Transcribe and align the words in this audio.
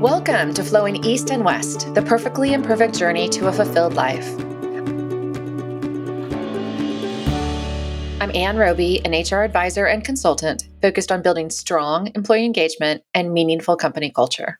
Welcome 0.00 0.54
to 0.54 0.64
Flowing 0.64 1.04
East 1.04 1.30
and 1.30 1.44
West, 1.44 1.94
the 1.94 2.00
perfectly 2.00 2.54
imperfect 2.54 2.98
journey 2.98 3.28
to 3.28 3.48
a 3.48 3.52
fulfilled 3.52 3.92
life. 3.92 4.26
I'm 8.18 8.34
Ann 8.34 8.56
Roby, 8.56 9.04
an 9.04 9.12
HR 9.12 9.42
advisor 9.42 9.84
and 9.84 10.02
consultant 10.02 10.66
focused 10.80 11.12
on 11.12 11.20
building 11.20 11.50
strong 11.50 12.10
employee 12.14 12.46
engagement 12.46 13.02
and 13.12 13.34
meaningful 13.34 13.76
company 13.76 14.10
culture. 14.10 14.58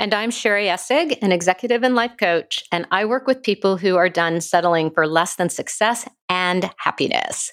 And 0.00 0.12
I'm 0.12 0.32
Sherry 0.32 0.66
Essig, 0.66 1.16
an 1.22 1.30
executive 1.30 1.84
and 1.84 1.94
life 1.94 2.16
coach, 2.18 2.64
and 2.72 2.88
I 2.90 3.04
work 3.04 3.28
with 3.28 3.44
people 3.44 3.76
who 3.76 3.94
are 3.94 4.08
done 4.08 4.40
settling 4.40 4.90
for 4.90 5.06
less 5.06 5.36
than 5.36 5.48
success 5.48 6.08
and 6.28 6.68
happiness. 6.78 7.52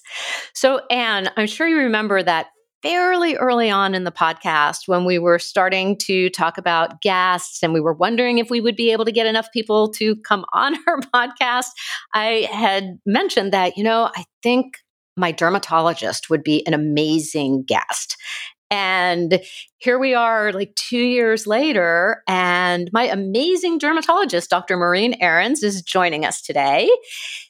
So, 0.56 0.82
Ann, 0.90 1.30
I'm 1.38 1.48
sure 1.48 1.68
you 1.68 1.78
remember 1.78 2.24
that 2.24 2.48
fairly 2.84 3.36
early 3.38 3.72
on 3.72 3.96
in 3.96 4.04
the 4.04 4.12
podcast 4.12 4.88
when 4.88 5.06
we 5.06 5.18
were 5.18 5.40
starting 5.40 5.98
to 5.98 6.30
talk 6.30 6.58
about 6.58 7.02
guests 7.02 7.64
and 7.64 7.74
we 7.74 7.80
were 7.80 7.94
wondering 7.94 8.38
if 8.38 8.50
we 8.50 8.62
would 8.62 8.76
be 8.76 8.92
able 8.92 9.06
to 9.06 9.12
get 9.12 9.26
enough 9.26 9.48
people 9.54 9.90
to 9.90 10.16
come 10.18 10.46
on 10.54 10.76
our 10.88 11.00
podcast. 11.00 11.70
I 12.14 12.48
had 12.52 13.00
mentioned 13.06 13.54
that, 13.54 13.78
you 13.78 13.84
know, 13.84 14.12
I 14.16 14.26
think 14.44 14.78
my 15.16 15.32
dermatologist 15.32 16.30
would 16.30 16.44
be 16.44 16.66
an 16.68 16.74
amazing 16.74 17.64
guest. 17.64 18.18
And 18.72 19.42
here 19.78 20.00
we 20.00 20.16
are, 20.16 20.52
like 20.52 20.74
two 20.76 20.98
years 20.98 21.46
later, 21.46 22.24
and 22.28 22.90
my 22.92 23.04
amazing 23.04 23.78
dermatologist, 23.78 24.50
Dr. 24.50 24.78
Maureen 24.78 25.16
Aarons, 25.22 25.62
is 25.62 25.82
joining 25.84 26.26
us 26.26 26.42
today. 26.42 26.90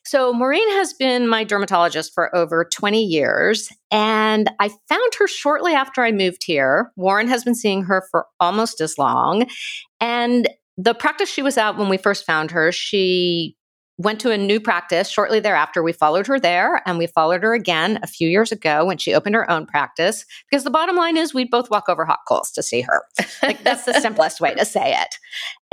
So, 0.05 0.33
Maureen 0.33 0.69
has 0.71 0.93
been 0.93 1.27
my 1.27 1.45
dermatologist 1.45 2.13
for 2.13 2.35
over 2.35 2.65
20 2.65 3.01
years, 3.01 3.69
and 3.89 4.51
I 4.59 4.69
found 4.89 5.13
her 5.17 5.27
shortly 5.27 5.73
after 5.73 6.03
I 6.03 6.11
moved 6.11 6.43
here. 6.45 6.91
Warren 6.97 7.29
has 7.29 7.43
been 7.45 7.55
seeing 7.55 7.83
her 7.83 8.05
for 8.11 8.25
almost 8.39 8.81
as 8.81 8.97
long. 8.97 9.45
And 10.01 10.49
the 10.77 10.93
practice 10.93 11.29
she 11.29 11.41
was 11.41 11.57
at 11.57 11.77
when 11.77 11.87
we 11.87 11.97
first 11.97 12.25
found 12.25 12.51
her, 12.51 12.71
she 12.71 13.55
went 13.97 14.19
to 14.21 14.31
a 14.31 14.37
new 14.37 14.59
practice 14.59 15.09
shortly 15.09 15.39
thereafter. 15.39 15.83
We 15.83 15.93
followed 15.93 16.27
her 16.27 16.39
there 16.39 16.81
and 16.85 16.97
we 16.97 17.07
followed 17.07 17.43
her 17.43 17.53
again 17.53 17.99
a 18.01 18.07
few 18.07 18.27
years 18.27 18.51
ago 18.51 18.85
when 18.85 18.97
she 18.97 19.13
opened 19.13 19.35
her 19.35 19.49
own 19.49 19.65
practice. 19.65 20.25
Because 20.49 20.63
the 20.63 20.71
bottom 20.71 20.95
line 20.95 21.17
is 21.17 21.33
we'd 21.33 21.51
both 21.51 21.69
walk 21.69 21.87
over 21.87 22.05
hot 22.05 22.19
coals 22.27 22.51
to 22.51 22.63
see 22.63 22.81
her. 22.81 23.03
Like 23.41 23.63
that's 23.63 23.85
the 23.85 23.93
simplest 23.93 24.39
way 24.39 24.53
to 24.55 24.65
say 24.65 24.95
it. 24.95 25.15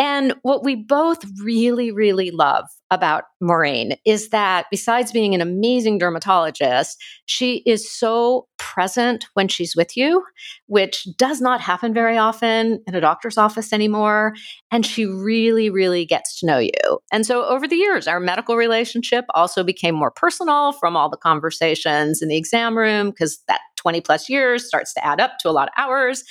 And 0.01 0.35
what 0.41 0.65
we 0.65 0.77
both 0.77 1.23
really, 1.45 1.93
really 1.93 2.31
love 2.31 2.65
about 2.91 3.25
Maureen 3.41 3.97
is 4.07 4.31
that 4.31 4.65
besides 4.71 5.13
being 5.13 5.35
an 5.35 5.43
amazing 5.43 5.99
dermatologist, 5.99 6.97
she 7.27 7.63
is 7.67 7.89
so 7.89 8.49
present 8.59 9.27
when 9.35 9.47
she's 9.47 9.77
with 9.77 9.99
you, 9.99 10.25
which 10.67 11.07
does 11.19 11.43
not 11.43 11.61
happen 11.61 11.93
very 11.93 12.17
often 12.17 12.83
in 12.87 12.95
a 12.95 13.01
doctor's 13.01 13.37
office 13.37 13.75
anymore. 13.75 14.33
And 14.73 14.87
she 14.87 15.05
really, 15.05 15.69
really 15.69 16.07
gets 16.07 16.41
to 16.41 16.47
know 16.47 16.59
you. 16.59 16.99
And 17.13 17.27
so 17.27 17.45
over 17.45 17.69
the 17.69 17.77
years, 17.77 18.09
our 18.09 18.21
medical 18.21 18.57
relationship 18.57 19.27
also 19.35 19.63
became 19.63 19.95
more 19.95 20.11
personal 20.11 20.73
from 20.73 20.97
all 20.97 21.11
the 21.11 21.17
conversations 21.19 22.23
in 22.23 22.29
the 22.29 22.39
exam 22.39 22.77
room 22.77 23.11
because 23.11 23.43
that 23.49 23.61
20 23.81 24.01
plus 24.01 24.29
years 24.29 24.67
starts 24.67 24.93
to 24.95 25.05
add 25.05 25.21
up 25.21 25.39
to 25.41 25.49
a 25.49 25.53
lot 25.53 25.69
of 25.69 25.75
hours. 25.77 26.23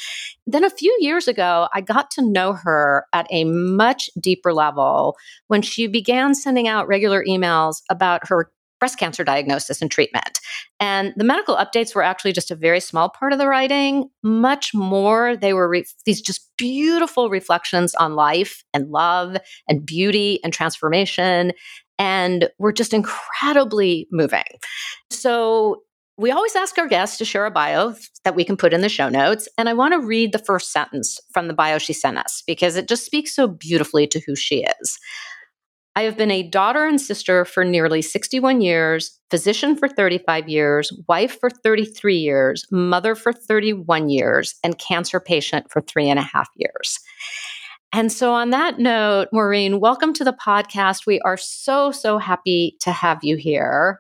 Then 0.46 0.64
a 0.64 0.70
few 0.70 0.96
years 1.00 1.28
ago, 1.28 1.68
I 1.74 1.82
got 1.82 2.12
to 2.12 2.22
know 2.22 2.54
her 2.54 3.06
at 3.14 3.28
a 3.32 3.44
much 3.44 4.10
deeper 4.20 4.54
level 4.54 5.18
when 5.48 5.62
she 5.62 5.88
began 5.88 6.36
sending 6.36 6.68
out 6.68 6.88
regular 6.88 7.24
emails 7.26 7.82
about 7.90 8.28
her 8.28 8.52
breast 8.80 8.98
cancer 8.98 9.24
diagnosis 9.24 9.82
and 9.82 9.92
treatment. 9.92 10.40
And 10.80 11.14
the 11.18 11.26
medical 11.26 11.56
updates 11.58 11.94
were 11.94 12.04
actually 12.04 12.32
just 12.32 12.50
a 12.50 12.56
very 12.56 12.80
small 12.80 13.10
part 13.10 13.34
of 13.34 13.40
the 13.40 13.48
writing. 13.48 14.10
Much 14.24 14.74
more, 14.74 15.36
they 15.36 15.54
were 15.54 15.68
re- 15.68 15.86
these 16.06 16.22
just 16.22 16.50
beautiful 16.58 17.30
reflections 17.30 17.94
on 17.96 18.16
life 18.16 18.64
and 18.74 18.90
love 18.90 19.38
and 19.68 19.86
beauty 19.86 20.40
and 20.44 20.54
transformation. 20.54 21.52
And 21.98 22.50
were 22.60 22.72
just 22.72 22.94
incredibly 22.94 24.08
moving. 24.10 24.46
So 25.10 25.82
we 26.20 26.32
always 26.32 26.54
ask 26.54 26.78
our 26.78 26.88
guests 26.88 27.18
to 27.18 27.24
share 27.24 27.46
a 27.46 27.52
bio 27.52 27.96
that 28.26 28.36
we 28.36 28.44
can 28.44 28.58
put 28.58 28.74
in 28.74 28.82
the 28.82 28.90
show 28.90 29.08
notes. 29.08 29.48
And 29.58 29.70
I 29.70 29.74
want 29.74 29.94
to 29.94 30.06
read 30.06 30.34
the 30.34 30.40
first 30.40 30.74
sentence 30.74 31.18
from 31.32 31.48
the 31.48 31.54
bio 31.54 31.78
she 31.78 31.94
sent 31.94 32.18
us 32.18 32.44
because 32.46 32.76
it 32.76 32.90
just 32.90 33.06
speaks 33.06 33.34
so 33.34 33.48
beautifully 33.48 34.06
to 34.08 34.20
who 34.28 34.36
she 34.36 34.66
is. 34.82 35.00
I 35.96 36.02
have 36.02 36.18
been 36.18 36.30
a 36.30 36.44
daughter 36.44 36.86
and 36.86 37.00
sister 37.00 37.46
for 37.46 37.64
nearly 37.64 38.02
61 38.02 38.60
years, 38.60 39.18
physician 39.32 39.78
for 39.78 39.88
35 39.88 40.50
years, 40.50 40.92
wife 41.08 41.40
for 41.40 41.50
33 41.50 42.18
years, 42.18 42.66
mother 42.70 43.16
for 43.16 43.32
31 43.32 44.10
years, 44.10 44.56
and 44.62 44.78
cancer 44.78 45.22
patient 45.22 45.72
for 45.72 45.82
three 45.82 46.10
and 46.10 46.20
a 46.20 46.24
half 46.24 46.50
years. 46.58 47.00
And 47.92 48.12
so, 48.12 48.34
on 48.34 48.52
that 48.52 48.78
note, 48.78 49.30
Maureen, 49.32 49.80
welcome 49.80 50.14
to 50.14 50.24
the 50.24 50.34
podcast. 50.34 51.08
We 51.08 51.20
are 51.22 51.38
so, 51.38 51.92
so 51.92 52.18
happy 52.18 52.78
to 52.82 52.92
have 52.92 53.24
you 53.24 53.36
here. 53.36 54.00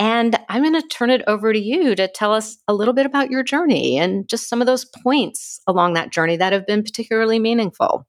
And 0.00 0.38
I'm 0.48 0.62
going 0.62 0.80
to 0.80 0.88
turn 0.88 1.10
it 1.10 1.22
over 1.26 1.52
to 1.52 1.58
you 1.58 1.94
to 1.96 2.08
tell 2.08 2.32
us 2.32 2.56
a 2.68 2.74
little 2.74 2.94
bit 2.94 3.06
about 3.06 3.30
your 3.30 3.42
journey 3.42 3.98
and 3.98 4.28
just 4.28 4.48
some 4.48 4.60
of 4.60 4.66
those 4.66 4.84
points 5.02 5.60
along 5.66 5.94
that 5.94 6.12
journey 6.12 6.36
that 6.36 6.52
have 6.52 6.66
been 6.66 6.82
particularly 6.82 7.38
meaningful. 7.38 8.06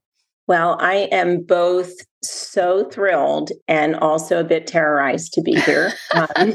Well, 0.47 0.77
I 0.79 1.07
am 1.11 1.43
both 1.43 1.93
so 2.23 2.89
thrilled 2.89 3.51
and 3.67 3.95
also 3.95 4.39
a 4.39 4.43
bit 4.43 4.65
terrorized 4.65 5.33
to 5.33 5.41
be 5.41 5.53
here. 5.53 5.93
Um, 6.11 6.53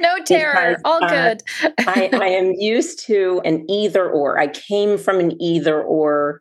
no 0.00 0.18
terror, 0.26 0.76
because, 0.76 0.82
all 0.84 1.02
uh, 1.02 1.08
good. 1.08 1.42
I, 1.86 2.10
I 2.20 2.28
am 2.28 2.52
used 2.58 3.06
to 3.06 3.40
an 3.44 3.64
either 3.70 4.10
or. 4.10 4.38
I 4.38 4.48
came 4.48 4.98
from 4.98 5.20
an 5.20 5.40
either 5.40 5.80
or 5.80 6.40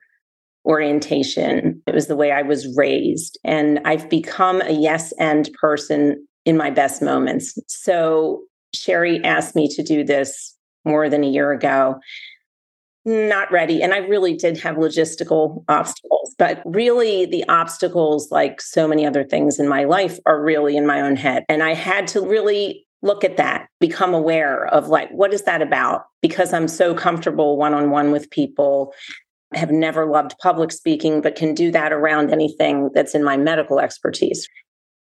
orientation. 0.66 1.82
It 1.88 1.94
was 1.94 2.08
the 2.08 2.16
way 2.16 2.32
I 2.32 2.42
was 2.42 2.76
raised. 2.76 3.40
And 3.46 3.80
I've 3.86 4.10
become 4.10 4.62
a 4.62 4.72
yes 4.72 5.14
and 5.20 5.50
person 5.54 6.27
in 6.48 6.56
my 6.56 6.72
best 6.72 7.02
moments. 7.02 7.60
So 7.68 8.44
Sherry 8.74 9.24
asked 9.24 9.54
me 9.54 9.68
to 9.76 9.84
do 9.84 10.06
this 10.06 10.56
more 10.86 11.10
than 11.10 11.24
a 11.24 11.30
year 11.30 11.52
ago. 11.52 12.00
Not 13.04 13.52
ready. 13.52 13.84
And 13.84 13.94
I 13.94 13.98
really 13.98 14.34
did 14.34 14.58
have 14.60 14.78
logistical 14.78 15.66
obstacles, 15.68 16.34
but 16.40 16.62
really 16.66 17.26
the 17.26 17.44
obstacles, 17.50 18.32
like 18.32 18.62
so 18.62 18.88
many 18.88 19.06
other 19.06 19.26
things 19.26 19.60
in 19.60 19.68
my 19.68 19.84
life, 19.84 20.20
are 20.26 20.42
really 20.42 20.78
in 20.78 20.88
my 20.88 21.02
own 21.02 21.18
head. 21.18 21.44
And 21.50 21.62
I 21.62 21.74
had 21.74 22.08
to 22.08 22.22
really 22.22 22.88
look 23.02 23.26
at 23.26 23.38
that, 23.38 23.68
become 23.82 24.14
aware 24.14 24.68
of 24.68 24.88
like, 24.88 25.10
what 25.12 25.34
is 25.34 25.44
that 25.44 25.62
about? 25.62 26.06
Because 26.22 26.54
I'm 26.54 26.68
so 26.70 26.94
comfortable 26.94 27.58
one 27.58 27.74
on 27.74 27.92
one 27.92 28.12
with 28.12 28.30
people. 28.30 28.94
Have 29.54 29.72
never 29.72 30.06
loved 30.06 30.36
public 30.42 30.72
speaking, 30.72 31.22
but 31.22 31.36
can 31.36 31.54
do 31.54 31.72
that 31.72 31.94
around 31.94 32.32
anything 32.32 32.90
that's 32.94 33.16
in 33.16 33.24
my 33.24 33.38
medical 33.38 33.80
expertise. 33.80 34.48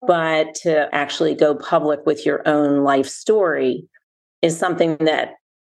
But 0.07 0.55
to 0.63 0.93
actually 0.95 1.35
go 1.35 1.55
public 1.55 2.01
with 2.07 2.27
your 2.27 2.47
own 2.47 2.83
life 2.83 3.09
story 3.09 3.87
is 4.43 4.59
something 4.59 4.97
that 5.01 5.35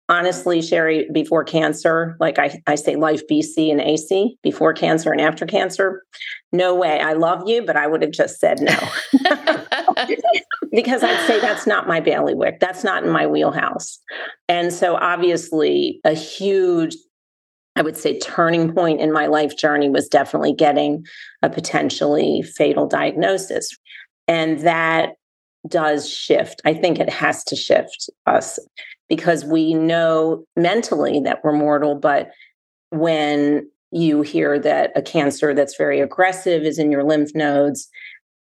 honestly, 0.10 0.62
Sherry, 0.62 1.08
before 1.12 1.44
cancer, 1.44 2.16
like 2.20 2.38
I, 2.38 2.62
I 2.68 2.76
say 2.76 2.96
life 2.96 3.22
BC 3.30 3.72
and 3.72 3.82
AC, 3.82 4.38
before 4.44 4.74
cancer 4.74 5.12
and 5.12 5.22
after 5.22 5.46
cancer, 5.46 6.04
no 6.52 6.76
way. 6.76 7.00
I 7.00 7.14
love 7.14 7.44
you, 7.48 7.66
but 7.66 7.76
I 7.76 7.88
would 7.88 8.02
have 8.02 8.12
just 8.12 8.40
said 8.40 8.62
no. 8.62 8.78
because 10.72 11.04
I'd 11.04 11.28
say 11.28 11.40
that's 11.40 11.66
not 11.66 11.88
my 11.88 12.00
bailiwick. 12.00 12.60
That's 12.60 12.84
not 12.84 13.04
in 13.04 13.10
my 13.10 13.28
wheelhouse. 13.28 14.00
And 14.48 14.74
so 14.74 14.96
obviously 14.96 16.00
a 16.04 16.14
huge 16.14 16.96
I 17.76 17.82
would 17.82 17.98
say 17.98 18.20
turning 18.20 18.72
point 18.72 19.02
in 19.02 19.12
my 19.12 19.26
life 19.26 19.58
journey 19.58 19.90
was 19.90 20.08
definitely 20.08 20.54
getting 20.54 21.04
a 21.42 21.50
potentially 21.50 22.44
fatal 22.44 22.88
diagnosis. 22.88 23.76
And 24.28 24.60
that 24.60 25.14
does 25.68 26.10
shift. 26.10 26.62
I 26.66 26.74
think 26.74 27.00
it 27.00 27.10
has 27.10 27.44
to 27.46 27.56
shift 27.56 28.10
us 28.26 28.60
because 29.10 29.46
we 29.46 29.74
know 29.74 30.46
mentally 30.56 31.20
that 31.22 31.44
we're 31.44 31.54
mortal, 31.54 31.96
but 31.96 32.32
when 32.90 33.70
you 33.92 34.22
hear 34.22 34.60
that 34.60 34.92
a 34.96 35.02
cancer 35.02 35.54
that's 35.54 35.78
very 35.78 36.00
aggressive 36.00 36.64
is 36.64 36.80
in 36.80 36.92
your 36.92 37.04
lymph 37.04 37.30
nodes, 37.36 37.88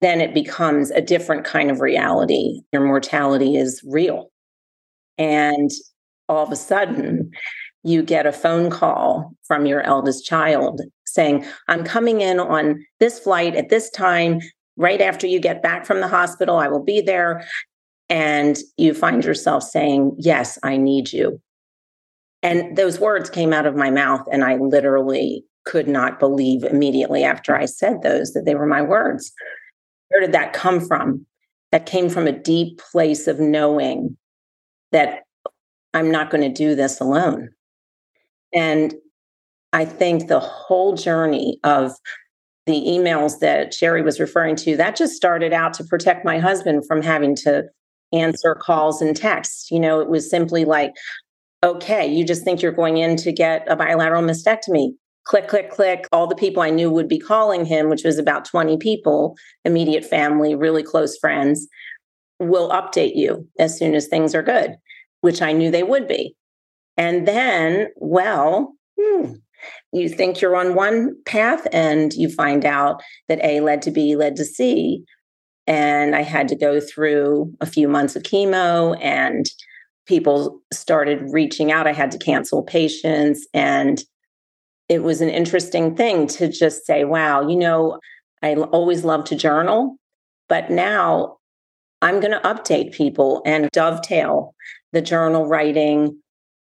then 0.01 0.21
it 0.21 0.35
becomes 0.35 0.91
a 0.91 1.01
different 1.01 1.45
kind 1.45 1.71
of 1.71 1.81
reality. 1.81 2.61
Your 2.73 2.85
mortality 2.85 3.57
is 3.57 3.83
real. 3.87 4.31
And 5.19 5.71
all 6.29 6.45
of 6.45 6.53
a 6.53 6.57
sudden, 6.57 7.31
you 7.85 8.03
get 8.03 8.27
a 8.27 8.33
phone 8.33 8.71
call 8.71 9.33
from 9.45 9.67
your 9.67 9.83
eldest 9.83 10.25
child 10.25 10.81
saying, 11.05 11.45
I'm 11.69 11.85
coming 11.85 12.21
in 12.21 12.41
on 12.41 12.85
this 13.01 13.19
flight 13.19 13.55
at 13.55 13.69
this 13.69 13.91
time 13.91 14.41
right 14.77 15.01
after 15.01 15.27
you 15.27 15.41
get 15.41 15.63
back 15.63 15.87
from 15.87 16.01
the 16.01 16.09
hospital, 16.09 16.57
I 16.57 16.69
will 16.69 16.83
be 16.83 17.01
there. 17.01 17.47
And 18.09 18.59
you 18.77 18.95
find 18.95 19.25
yourself 19.25 19.63
saying, 19.63 20.17
Yes, 20.19 20.59
I 20.63 20.77
need 20.77 21.13
you. 21.13 21.41
And 22.43 22.77
those 22.77 22.99
words 22.99 23.31
came 23.31 23.53
out 23.53 23.67
of 23.67 23.77
my 23.77 23.91
mouth, 23.91 24.27
and 24.33 24.45
I 24.45 24.57
literally 24.57 25.45
could 25.65 25.87
not 25.87 26.19
believe 26.19 26.65
immediately 26.65 27.23
after 27.23 27.57
I 27.57 27.67
said 27.67 28.03
those 28.03 28.33
that 28.33 28.45
they 28.45 28.55
were 28.55 28.67
my 28.67 28.83
words. 28.83 29.33
Where 30.09 30.21
did 30.21 30.33
that 30.33 30.53
come 30.53 30.81
from? 30.81 31.25
That 31.71 31.87
came 31.87 32.11
from 32.11 32.27
a 32.27 32.39
deep 32.39 32.79
place 32.79 33.27
of 33.27 33.41
knowing 33.41 34.17
that 34.91 35.21
I'm 35.95 36.11
not 36.11 36.31
going 36.31 36.43
to 36.43 36.53
do 36.53 36.75
this 36.75 37.01
alone. 37.01 37.51
And 38.53 38.95
I 39.73 39.85
think 39.85 40.29
the 40.29 40.41
whole 40.41 40.95
journey 40.95 41.59
of 41.65 41.93
the 42.67 42.81
emails 42.87 43.41
that 43.41 43.75
Sherry 43.75 44.03
was 44.03 44.20
referring 44.20 44.56
to, 44.56 44.76
that 44.76 44.97
just 44.97 45.14
started 45.14 45.53
out 45.53 45.75
to 45.75 45.85
protect 45.85 46.25
my 46.25 46.38
husband 46.38 46.85
from 46.87 47.03
having 47.03 47.35
to 47.37 47.64
answer 48.12 48.55
calls 48.55 49.03
and 49.03 49.17
texts. 49.17 49.70
You 49.70 49.81
know, 49.81 50.00
it 50.00 50.09
was 50.09 50.31
simply 50.31 50.64
like, 50.64 50.93
okay, 51.64 52.06
you 52.06 52.25
just 52.25 52.44
think 52.44 52.62
you're 52.62 52.73
going 52.73 52.99
in 52.99 53.17
to 53.17 53.32
get 53.32 53.64
a 53.70 53.76
bilateral 53.76 54.23
mastectomy. 54.23 54.91
Click, 55.25 55.49
click, 55.49 55.70
click. 55.70 56.06
All 56.12 56.26
the 56.26 56.35
people 56.35 56.62
I 56.62 56.70
knew 56.70 56.91
would 56.91 57.09
be 57.09 57.19
calling 57.19 57.64
him, 57.64 57.88
which 57.88 58.05
was 58.05 58.19
about 58.19 58.44
20 58.44 58.76
people, 58.79 59.37
immediate 59.65 60.05
family, 60.05 60.55
really 60.55 60.82
close 60.82 61.17
friends, 61.19 61.69
will 62.41 62.70
update 62.70 63.15
you 63.15 63.49
as 63.58 63.79
soon 63.79 63.94
as 63.94 64.08
things 64.08 64.35
are 64.35 64.43
good, 64.43 64.76
which 65.20 65.41
I 65.41 65.53
knew 65.53 65.70
they 65.70 65.85
would 65.85 66.08
be. 66.08 66.35
And 66.97 67.26
then, 67.26 67.88
well, 67.97 68.75
hmm, 69.00 69.35
you 69.93 70.09
think 70.09 70.41
you're 70.41 70.56
on 70.56 70.75
one 70.75 71.17
path 71.26 71.67
and 71.73 72.12
you 72.14 72.29
find 72.29 72.64
out 72.64 73.03
that 73.29 73.44
A 73.44 73.61
led 73.61 73.82
to 73.82 73.91
B, 73.91 74.17
led 74.17 74.37
to 74.37 74.44
C. 74.44 75.05
And 75.67 76.17
I 76.17 76.23
had 76.23 76.49
to 76.49 76.56
go 76.56 76.81
through 76.81 77.53
a 77.61 77.67
few 77.67 77.88
months 77.88 78.17
of 78.17 78.23
chemo 78.23 78.97
and 79.00 79.47
people 80.06 80.61
started 80.73 81.29
reaching 81.31 81.70
out. 81.70 81.87
I 81.87 81.93
had 81.93 82.11
to 82.12 82.19
cancel 82.19 82.62
patients. 82.62 83.47
And 83.55 84.03
it 84.88 85.03
was 85.03 85.20
an 85.20 85.29
interesting 85.29 85.94
thing 85.94 86.26
to 86.29 86.49
just 86.49 86.85
say, 86.87 87.05
wow, 87.05 87.47
you 87.47 87.56
know, 87.56 87.99
I 88.43 88.55
always 88.55 89.05
love 89.05 89.25
to 89.26 89.37
journal, 89.37 89.97
but 90.49 90.70
now 90.70 91.38
I'm 92.03 92.19
going 92.19 92.32
to 92.32 92.41
update 92.41 92.93
people 92.93 93.43
and 93.47 93.70
dovetail 93.70 94.55
the 94.93 95.00
journal 95.00 95.47
writing 95.47 96.22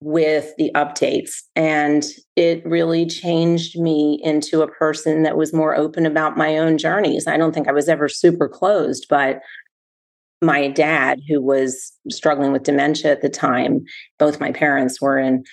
with 0.03 0.53
the 0.57 0.69
updates. 0.75 1.43
And 1.55 2.03
it 2.35 2.65
really 2.65 3.05
changed 3.05 3.79
me 3.79 4.19
into 4.23 4.61
a 4.61 4.67
person 4.67 5.23
that 5.23 5.37
was 5.37 5.53
more 5.53 5.75
open 5.75 6.05
about 6.05 6.37
my 6.37 6.57
own 6.57 6.77
journeys. 6.77 7.25
I 7.25 7.37
don't 7.37 7.53
think 7.53 7.67
I 7.67 7.73
was 7.73 7.87
ever 7.87 8.09
super 8.09 8.49
closed, 8.49 9.05
but 9.09 9.39
my 10.41 10.67
dad, 10.67 11.19
who 11.29 11.41
was 11.41 11.93
struggling 12.09 12.51
with 12.51 12.63
dementia 12.63 13.11
at 13.11 13.21
the 13.21 13.29
time, 13.29 13.85
both 14.19 14.41
my 14.41 14.51
parents 14.51 15.01
were 15.01 15.17
in 15.17 15.43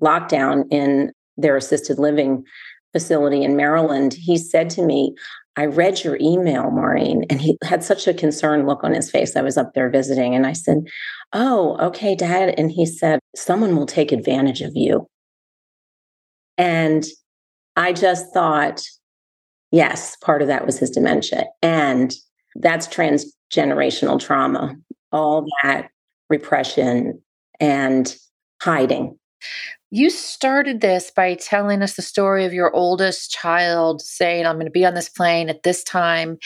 lockdown 0.00 0.64
in 0.70 1.12
their 1.36 1.56
assisted 1.56 1.98
living 1.98 2.44
facility 2.92 3.44
in 3.44 3.56
Maryland. 3.56 4.14
He 4.14 4.38
said 4.38 4.70
to 4.70 4.82
me, 4.82 5.14
I 5.58 5.66
read 5.66 6.04
your 6.04 6.16
email, 6.20 6.70
Maureen. 6.70 7.24
And 7.28 7.40
he 7.40 7.58
had 7.64 7.82
such 7.82 8.06
a 8.06 8.14
concerned 8.14 8.68
look 8.68 8.84
on 8.84 8.94
his 8.94 9.10
face. 9.10 9.34
I 9.34 9.42
was 9.42 9.56
up 9.56 9.74
there 9.74 9.90
visiting 9.90 10.36
and 10.36 10.46
I 10.46 10.52
said, 10.52 10.86
Oh, 11.32 11.76
okay, 11.80 12.14
dad. 12.14 12.54
And 12.56 12.70
he 12.70 12.86
said, 12.86 13.18
Someone 13.34 13.74
will 13.74 13.84
take 13.84 14.12
advantage 14.12 14.60
of 14.60 14.70
you. 14.76 15.08
And 16.56 17.04
I 17.74 17.92
just 17.92 18.32
thought, 18.32 18.82
yes, 19.72 20.14
part 20.22 20.42
of 20.42 20.48
that 20.48 20.64
was 20.64 20.78
his 20.78 20.90
dementia. 20.90 21.46
And 21.60 22.14
that's 22.54 22.86
transgenerational 22.86 24.20
trauma, 24.20 24.76
all 25.10 25.44
that 25.64 25.88
repression 26.30 27.20
and 27.58 28.16
hiding. 28.62 29.18
You 29.90 30.10
started 30.10 30.80
this 30.80 31.10
by 31.10 31.34
telling 31.34 31.82
us 31.82 31.94
the 31.94 32.02
story 32.02 32.44
of 32.44 32.52
your 32.52 32.74
oldest 32.74 33.30
child 33.30 34.02
saying, 34.02 34.46
I'm 34.46 34.56
going 34.56 34.66
to 34.66 34.70
be 34.70 34.84
on 34.84 34.94
this 34.94 35.08
plane 35.08 35.48
at 35.48 35.62
this 35.62 35.82
time. 35.82 36.38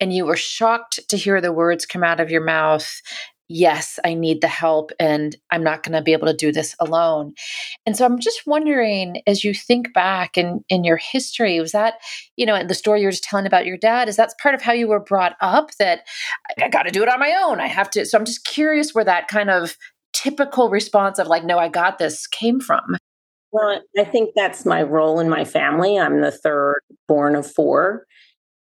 And 0.00 0.12
you 0.12 0.26
were 0.26 0.36
shocked 0.36 1.00
to 1.08 1.16
hear 1.16 1.40
the 1.40 1.52
words 1.52 1.86
come 1.86 2.02
out 2.02 2.20
of 2.20 2.30
your 2.30 2.44
mouth 2.44 3.00
yes, 3.48 3.98
I 4.04 4.14
need 4.14 4.40
the 4.40 4.48
help 4.48 4.92
and 5.00 5.34
I'm 5.50 5.64
not 5.64 5.82
going 5.82 5.94
to 5.94 6.02
be 6.02 6.12
able 6.12 6.26
to 6.26 6.34
do 6.34 6.52
this 6.52 6.76
alone. 6.80 7.34
And 7.86 7.96
so 7.96 8.04
I'm 8.04 8.18
just 8.18 8.46
wondering, 8.46 9.22
as 9.26 9.42
you 9.42 9.54
think 9.54 9.94
back 9.94 10.36
in, 10.36 10.64
in 10.68 10.84
your 10.84 10.98
history, 10.98 11.58
was 11.58 11.72
that, 11.72 11.94
you 12.36 12.44
know, 12.44 12.62
the 12.62 12.74
story 12.74 13.00
you 13.00 13.06
were 13.06 13.12
just 13.12 13.24
telling 13.24 13.46
about 13.46 13.66
your 13.66 13.78
dad, 13.78 14.08
is 14.08 14.16
that 14.16 14.34
part 14.40 14.54
of 14.54 14.62
how 14.62 14.72
you 14.72 14.86
were 14.86 15.00
brought 15.00 15.36
up 15.40 15.70
that 15.78 16.00
I 16.62 16.68
got 16.68 16.82
to 16.82 16.90
do 16.90 17.02
it 17.02 17.08
on 17.08 17.20
my 17.20 17.34
own? 17.42 17.60
I 17.60 17.68
have 17.68 17.90
to. 17.90 18.04
So 18.04 18.18
I'm 18.18 18.26
just 18.26 18.44
curious 18.44 18.94
where 18.94 19.04
that 19.04 19.28
kind 19.28 19.50
of 19.50 19.76
typical 20.22 20.68
response 20.68 21.18
of 21.18 21.28
like, 21.28 21.44
no, 21.44 21.58
I 21.58 21.68
got 21.68 21.98
this 21.98 22.26
came 22.26 22.60
from? 22.60 22.96
Well, 23.52 23.80
I 23.98 24.04
think 24.04 24.30
that's 24.34 24.66
my 24.66 24.82
role 24.82 25.20
in 25.20 25.28
my 25.28 25.44
family. 25.44 25.98
I'm 25.98 26.20
the 26.20 26.30
third 26.30 26.80
born 27.06 27.34
of 27.34 27.50
four, 27.50 28.04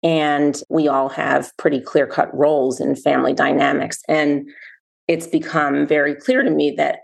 and 0.03 0.61
we 0.69 0.89
all 0.89 1.09
have 1.09 1.57
pretty 1.57 1.81
clear 1.81 2.07
cut 2.07 2.35
roles 2.37 2.81
in 2.81 2.97
family 2.97 3.33
dynamics. 3.33 4.01
And 4.09 4.49
it's 5.09 5.27
become 5.27 5.87
very 5.87 6.15
clear 6.15 6.43
to 6.43 6.51
me 6.51 6.75
that 6.77 7.01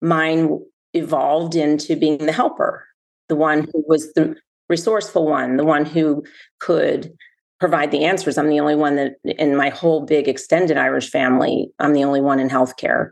mine 0.00 0.60
evolved 0.94 1.56
into 1.56 1.96
being 1.96 2.18
the 2.18 2.32
helper, 2.32 2.86
the 3.28 3.36
one 3.36 3.66
who 3.72 3.84
was 3.88 4.12
the 4.12 4.36
resourceful 4.68 5.26
one, 5.26 5.56
the 5.56 5.64
one 5.64 5.84
who 5.84 6.22
could 6.60 7.12
provide 7.58 7.90
the 7.90 8.04
answers. 8.04 8.38
I'm 8.38 8.48
the 8.48 8.60
only 8.60 8.76
one 8.76 8.96
that 8.96 9.14
in 9.24 9.56
my 9.56 9.70
whole 9.70 10.04
big 10.04 10.28
extended 10.28 10.76
Irish 10.76 11.10
family, 11.10 11.68
I'm 11.78 11.92
the 11.92 12.04
only 12.04 12.20
one 12.20 12.38
in 12.38 12.48
healthcare. 12.48 13.10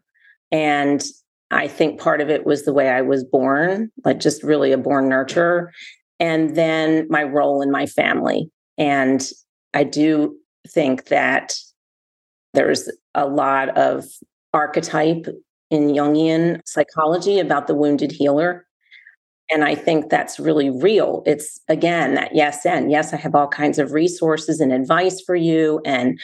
And 0.54 1.04
I 1.50 1.66
think 1.66 2.00
part 2.00 2.20
of 2.20 2.30
it 2.30 2.46
was 2.46 2.64
the 2.64 2.72
way 2.72 2.88
I 2.88 3.02
was 3.02 3.24
born, 3.24 3.90
like 4.04 4.20
just 4.20 4.44
really 4.44 4.70
a 4.70 4.78
born 4.78 5.08
nurturer. 5.08 5.70
And 6.20 6.54
then 6.54 7.08
my 7.10 7.24
role 7.24 7.60
in 7.60 7.72
my 7.72 7.86
family. 7.86 8.48
And 8.78 9.28
I 9.74 9.82
do 9.82 10.36
think 10.68 11.06
that 11.06 11.54
there's 12.54 12.88
a 13.16 13.26
lot 13.26 13.76
of 13.76 14.04
archetype 14.52 15.26
in 15.72 15.88
Jungian 15.88 16.60
psychology 16.64 17.40
about 17.40 17.66
the 17.66 17.74
wounded 17.74 18.12
healer. 18.12 18.64
And 19.50 19.64
I 19.64 19.74
think 19.74 20.08
that's 20.08 20.38
really 20.38 20.70
real. 20.70 21.24
It's 21.26 21.60
again 21.68 22.14
that 22.14 22.32
yes 22.32 22.64
and 22.64 22.92
yes, 22.92 23.12
I 23.12 23.16
have 23.16 23.34
all 23.34 23.48
kinds 23.48 23.80
of 23.80 23.92
resources 23.92 24.60
and 24.60 24.72
advice 24.72 25.20
for 25.20 25.34
you. 25.34 25.80
And 25.84 26.20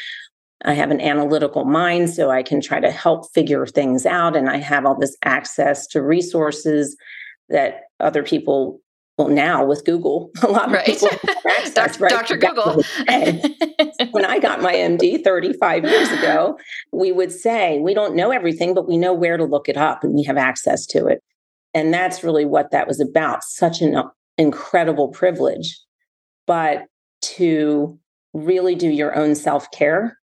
I 0.64 0.74
have 0.74 0.90
an 0.90 1.00
analytical 1.00 1.64
mind, 1.64 2.10
so 2.10 2.30
I 2.30 2.42
can 2.42 2.60
try 2.60 2.80
to 2.80 2.90
help 2.90 3.32
figure 3.32 3.66
things 3.66 4.04
out. 4.04 4.36
And 4.36 4.48
I 4.50 4.58
have 4.58 4.84
all 4.84 4.98
this 4.98 5.16
access 5.24 5.86
to 5.88 6.02
resources 6.02 6.96
that 7.48 7.84
other 7.98 8.22
people, 8.22 8.80
well, 9.16 9.28
now 9.28 9.64
with 9.64 9.84
Google, 9.86 10.30
a 10.42 10.48
lot 10.48 10.66
of 10.66 10.72
right. 10.72 10.84
people 10.84 11.08
access, 11.46 11.96
Dr. 11.96 12.02
Right? 12.02 12.10
Dr. 12.10 12.36
Google. 12.36 12.82
when 14.10 14.24
I 14.24 14.38
got 14.38 14.60
my 14.60 14.74
MD 14.74 15.24
35 15.24 15.84
years 15.84 16.10
ago, 16.12 16.58
we 16.92 17.10
would 17.10 17.32
say, 17.32 17.78
we 17.78 17.94
don't 17.94 18.14
know 18.14 18.30
everything, 18.30 18.74
but 18.74 18.86
we 18.86 18.98
know 18.98 19.14
where 19.14 19.38
to 19.38 19.44
look 19.44 19.68
it 19.68 19.78
up 19.78 20.04
and 20.04 20.14
we 20.14 20.24
have 20.24 20.36
access 20.36 20.86
to 20.88 21.06
it. 21.06 21.22
And 21.72 21.94
that's 21.94 22.22
really 22.22 22.44
what 22.44 22.70
that 22.72 22.86
was 22.86 23.00
about. 23.00 23.44
Such 23.44 23.80
an 23.80 23.96
uh, 23.96 24.08
incredible 24.36 25.08
privilege. 25.08 25.78
But 26.46 26.86
to 27.22 27.98
really 28.34 28.74
do 28.74 28.88
your 28.88 29.16
own 29.16 29.34
self 29.34 29.70
care 29.70 30.19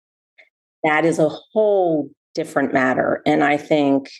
that 0.85 1.05
is 1.05 1.19
a 1.19 1.29
whole 1.29 2.11
different 2.35 2.73
matter. 2.73 3.23
And 3.27 3.43
I 3.43 3.57
think 3.57 4.11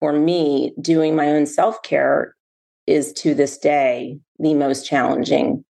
for 0.00 0.12
me, 0.12 0.72
doing 0.80 1.14
my 1.14 1.28
own 1.28 1.46
self 1.46 1.82
care 1.82 2.34
is 2.86 3.12
to 3.12 3.34
this 3.34 3.58
day 3.58 4.18
the 4.38 4.54
most 4.54 4.86
challenging 4.86 5.64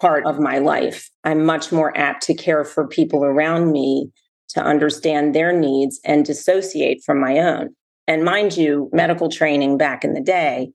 part 0.00 0.24
of 0.26 0.38
my 0.38 0.58
life. 0.58 1.10
I'm 1.24 1.44
much 1.44 1.72
more 1.72 1.96
apt 1.96 2.22
to 2.26 2.34
care 2.34 2.64
for 2.64 2.86
people 2.86 3.24
around 3.24 3.72
me 3.72 4.10
to 4.50 4.62
understand 4.62 5.34
their 5.34 5.52
needs 5.52 6.00
and 6.04 6.24
dissociate 6.24 7.02
from 7.04 7.20
my 7.20 7.38
own. 7.38 7.70
And 8.06 8.24
mind 8.24 8.56
you, 8.56 8.90
medical 8.92 9.28
training 9.28 9.78
back 9.78 10.04
in 10.04 10.14
the 10.14 10.20
day 10.20 10.70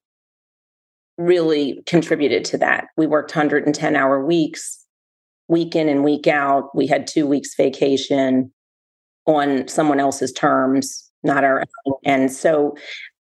really 1.18 1.82
contributed 1.86 2.46
to 2.46 2.58
that. 2.58 2.88
We 2.98 3.08
worked 3.08 3.32
110 3.32 3.96
hour 3.96 4.26
weeks 4.26 4.86
week 5.50 5.76
in 5.76 5.90
and 5.90 6.04
week 6.04 6.28
out. 6.28 6.74
We 6.74 6.88
had 6.88 7.08
two 7.08 7.28
weeks 7.28 7.56
vacation 7.56 8.52
on 9.26 9.68
someone 9.68 10.00
else's 10.00 10.32
terms, 10.32 11.12
not 11.24 11.44
our 11.44 11.66
own. 11.86 11.94
And 12.06 12.32
so 12.32 12.78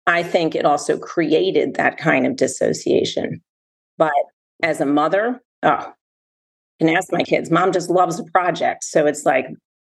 I 0.08 0.24
think 0.24 0.56
it 0.56 0.66
also 0.66 0.98
created 0.98 1.76
that 1.76 1.98
kind 1.98 2.26
of 2.26 2.38
dissociation. 2.38 3.42
But 3.98 4.14
as 4.64 4.80
a 4.80 4.86
mother, 4.86 5.42
oh, 5.64 5.70
I 5.70 5.94
can 6.80 6.90
ask 6.90 7.12
my 7.12 7.24
kids, 7.24 7.52
mom 7.52 7.72
just 7.72 7.90
loves 7.90 8.20
a 8.20 8.24
project. 8.24 8.84
So 8.84 9.06
it's 9.06 9.26
like, 9.26 9.48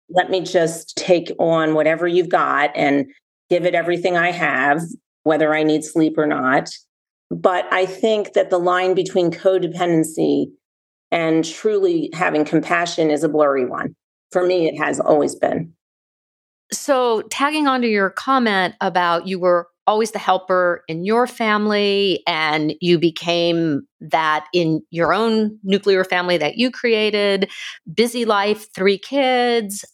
let 0.09 0.29
me 0.29 0.41
just 0.41 0.95
take 0.97 1.31
on 1.39 1.73
whatever 1.73 2.07
you've 2.07 2.29
got 2.29 2.71
and 2.75 3.05
give 3.49 3.65
it 3.65 3.75
everything 3.75 4.17
I 4.17 4.31
have, 4.31 4.81
whether 5.23 5.53
I 5.53 5.63
need 5.63 5.83
sleep 5.83 6.17
or 6.17 6.27
not. 6.27 6.69
But 7.31 7.65
I 7.71 7.85
think 7.85 8.33
that 8.33 8.49
the 8.49 8.59
line 8.59 8.93
between 8.93 9.31
codependency 9.31 10.51
and 11.13 11.45
truly 11.45 12.09
having 12.13 12.43
compassion 12.43 13.11
is 13.11 13.23
a 13.23 13.29
blurry 13.29 13.65
one. 13.65 13.95
For 14.31 14.45
me, 14.45 14.67
it 14.67 14.75
has 14.77 14.99
always 14.99 15.35
been. 15.35 15.71
So, 16.71 17.21
tagging 17.29 17.67
onto 17.67 17.87
your 17.87 18.09
comment 18.09 18.73
about 18.81 19.27
you 19.27 19.39
were 19.39 19.67
always 19.85 20.11
the 20.11 20.19
helper 20.19 20.83
in 20.87 21.05
your 21.05 21.27
family 21.27 22.23
and 22.25 22.73
you 22.81 22.97
became 22.97 23.83
that 24.01 24.47
in 24.53 24.81
your 24.89 25.13
own 25.13 25.59
nuclear 25.63 26.03
family 26.03 26.37
that 26.37 26.57
you 26.57 26.71
created, 26.71 27.51
busy 27.93 28.25
life, 28.25 28.73
three 28.73 28.97
kids, 28.97 29.85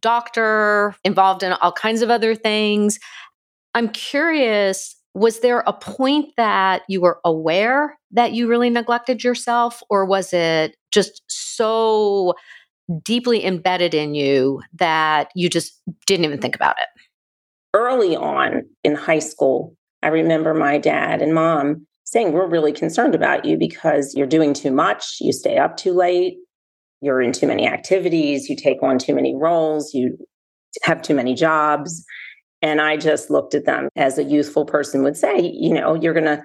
doctor, 0.00 0.94
involved 1.04 1.42
in 1.42 1.52
all 1.52 1.72
kinds 1.72 2.00
of 2.00 2.10
other 2.10 2.34
things. 2.34 2.98
I'm 3.74 3.88
curious 3.90 4.96
was 5.14 5.40
there 5.40 5.60
a 5.66 5.72
point 5.72 6.32
that 6.36 6.82
you 6.88 7.00
were 7.00 7.18
aware 7.24 7.98
that 8.12 8.32
you 8.32 8.48
really 8.48 8.70
neglected 8.70 9.24
yourself, 9.24 9.82
or 9.90 10.04
was 10.04 10.32
it 10.32 10.76
just 10.92 11.22
so 11.28 12.34
deeply 13.02 13.44
embedded 13.44 13.94
in 13.94 14.14
you 14.14 14.60
that 14.74 15.30
you 15.34 15.48
just 15.48 15.80
didn't 16.06 16.24
even 16.24 16.40
think 16.40 16.54
about 16.54 16.76
it? 16.78 16.88
Early 17.74 18.16
on 18.16 18.62
in 18.84 18.94
high 18.94 19.18
school, 19.18 19.76
I 20.02 20.08
remember 20.08 20.54
my 20.54 20.78
dad 20.78 21.20
and 21.20 21.34
mom 21.34 21.86
saying, 22.04 22.32
We're 22.32 22.48
really 22.48 22.72
concerned 22.72 23.14
about 23.14 23.44
you 23.44 23.56
because 23.56 24.14
you're 24.14 24.26
doing 24.26 24.54
too 24.54 24.70
much, 24.70 25.18
you 25.20 25.32
stay 25.32 25.58
up 25.58 25.76
too 25.76 25.92
late, 25.92 26.38
you're 27.00 27.20
in 27.20 27.32
too 27.32 27.46
many 27.46 27.66
activities, 27.66 28.48
you 28.48 28.56
take 28.56 28.82
on 28.82 28.98
too 28.98 29.14
many 29.14 29.34
roles, 29.34 29.92
you 29.92 30.16
have 30.82 31.02
too 31.02 31.14
many 31.14 31.34
jobs. 31.34 32.04
And 32.62 32.80
I 32.80 32.96
just 32.96 33.30
looked 33.30 33.54
at 33.54 33.66
them 33.66 33.88
as 33.96 34.18
a 34.18 34.24
youthful 34.24 34.64
person 34.64 35.02
would 35.02 35.16
say, 35.16 35.40
you 35.40 35.72
know, 35.72 35.94
you're 35.94 36.14
going 36.14 36.24
to 36.24 36.42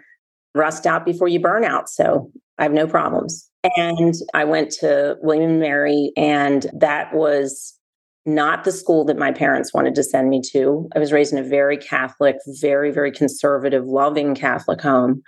rust 0.54 0.86
out 0.86 1.06
before 1.06 1.28
you 1.28 1.40
burn 1.40 1.66
out. 1.66 1.90
So 1.90 2.32
I 2.58 2.64
have 2.64 2.74
no 2.74 2.88
problems. 2.88 3.50
And 3.78 4.14
I 4.34 4.44
went 4.44 4.72
to 4.80 5.18
William 5.22 5.52
and 5.52 5.60
Mary, 5.60 6.12
and 6.18 6.68
that 6.74 7.14
was 7.14 7.74
not 8.26 8.64
the 8.64 8.72
school 8.72 9.06
that 9.06 9.18
my 9.18 9.32
parents 9.32 9.74
wanted 9.74 9.96
to 9.96 10.04
send 10.04 10.30
me 10.30 10.42
to. 10.52 10.88
I 10.96 11.00
was 11.00 11.12
raised 11.12 11.34
in 11.34 11.40
a 11.40 11.48
very 11.48 11.78
Catholic, 11.78 12.38
very, 12.62 12.92
very 12.92 13.12
conservative, 13.12 13.86
loving 13.86 14.36
Catholic 14.36 14.82
home 14.82 15.24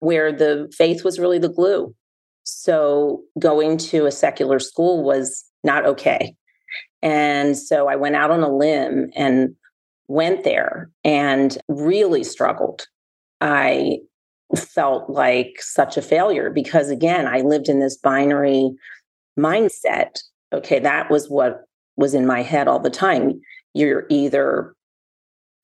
where 0.00 0.30
the 0.32 0.70
faith 0.76 1.04
was 1.04 1.18
really 1.18 1.38
the 1.38 1.48
glue. 1.48 1.94
So 2.42 3.22
going 3.38 3.78
to 3.78 4.04
a 4.04 4.12
secular 4.12 4.58
school 4.58 5.02
was 5.02 5.44
not 5.62 5.86
okay. 5.86 6.34
And 7.00 7.56
so 7.56 7.88
I 7.88 7.96
went 7.96 8.16
out 8.16 8.30
on 8.30 8.42
a 8.42 8.54
limb 8.54 9.10
and 9.14 9.54
went 10.08 10.44
there 10.44 10.90
and 11.04 11.58
really 11.68 12.24
struggled. 12.24 12.86
I 13.40 13.98
felt 14.56 15.10
like 15.10 15.56
such 15.60 15.96
a 15.96 16.02
failure 16.02 16.50
because, 16.50 16.90
again, 16.90 17.26
I 17.26 17.40
lived 17.40 17.68
in 17.68 17.80
this 17.80 17.96
binary 17.96 18.70
mindset. 19.38 20.22
Okay, 20.52 20.78
that 20.78 21.10
was 21.10 21.28
what 21.28 21.64
was 21.96 22.14
in 22.14 22.26
my 22.26 22.42
head 22.42 22.68
all 22.68 22.78
the 22.78 22.90
time. 22.90 23.40
You're 23.72 24.06
either 24.08 24.74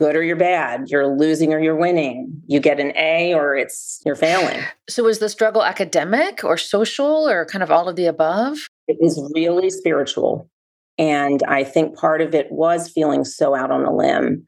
good 0.00 0.16
or 0.16 0.22
you're 0.22 0.34
bad. 0.34 0.88
You're 0.88 1.06
losing 1.06 1.52
or 1.52 1.60
you're 1.60 1.76
winning. 1.76 2.42
You 2.46 2.58
get 2.58 2.80
an 2.80 2.92
A 2.96 3.34
or 3.34 3.54
it's 3.54 4.00
you're 4.04 4.16
failing. 4.16 4.60
So 4.88 5.04
was 5.04 5.18
the 5.18 5.28
struggle 5.28 5.62
academic 5.62 6.42
or 6.42 6.56
social 6.56 7.28
or 7.28 7.44
kind 7.44 7.62
of 7.62 7.70
all 7.70 7.88
of 7.88 7.96
the 7.96 8.06
above? 8.06 8.58
It 8.88 8.96
was 9.00 9.30
really 9.34 9.70
spiritual. 9.70 10.49
And 11.00 11.42
I 11.48 11.64
think 11.64 11.96
part 11.96 12.20
of 12.20 12.34
it 12.34 12.52
was 12.52 12.90
feeling 12.90 13.24
so 13.24 13.56
out 13.56 13.70
on 13.70 13.84
a 13.84 13.92
limb. 13.92 14.44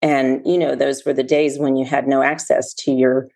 And, 0.00 0.40
you 0.46 0.56
know, 0.56 0.74
those 0.74 1.04
were 1.04 1.12
the 1.12 1.22
days 1.22 1.58
when 1.58 1.76
you 1.76 1.84
had 1.84 2.08
no 2.08 2.22
access 2.22 2.72
to 2.74 2.90
your 2.90 3.28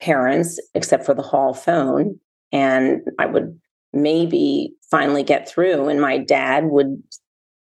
parents 0.00 0.60
except 0.72 1.04
for 1.04 1.14
the 1.14 1.22
hall 1.22 1.52
phone. 1.52 2.20
And 2.52 3.00
I 3.18 3.26
would 3.26 3.58
maybe 3.92 4.72
finally 4.88 5.24
get 5.24 5.48
through, 5.48 5.88
and 5.88 6.00
my 6.00 6.16
dad 6.16 6.66
would 6.66 7.02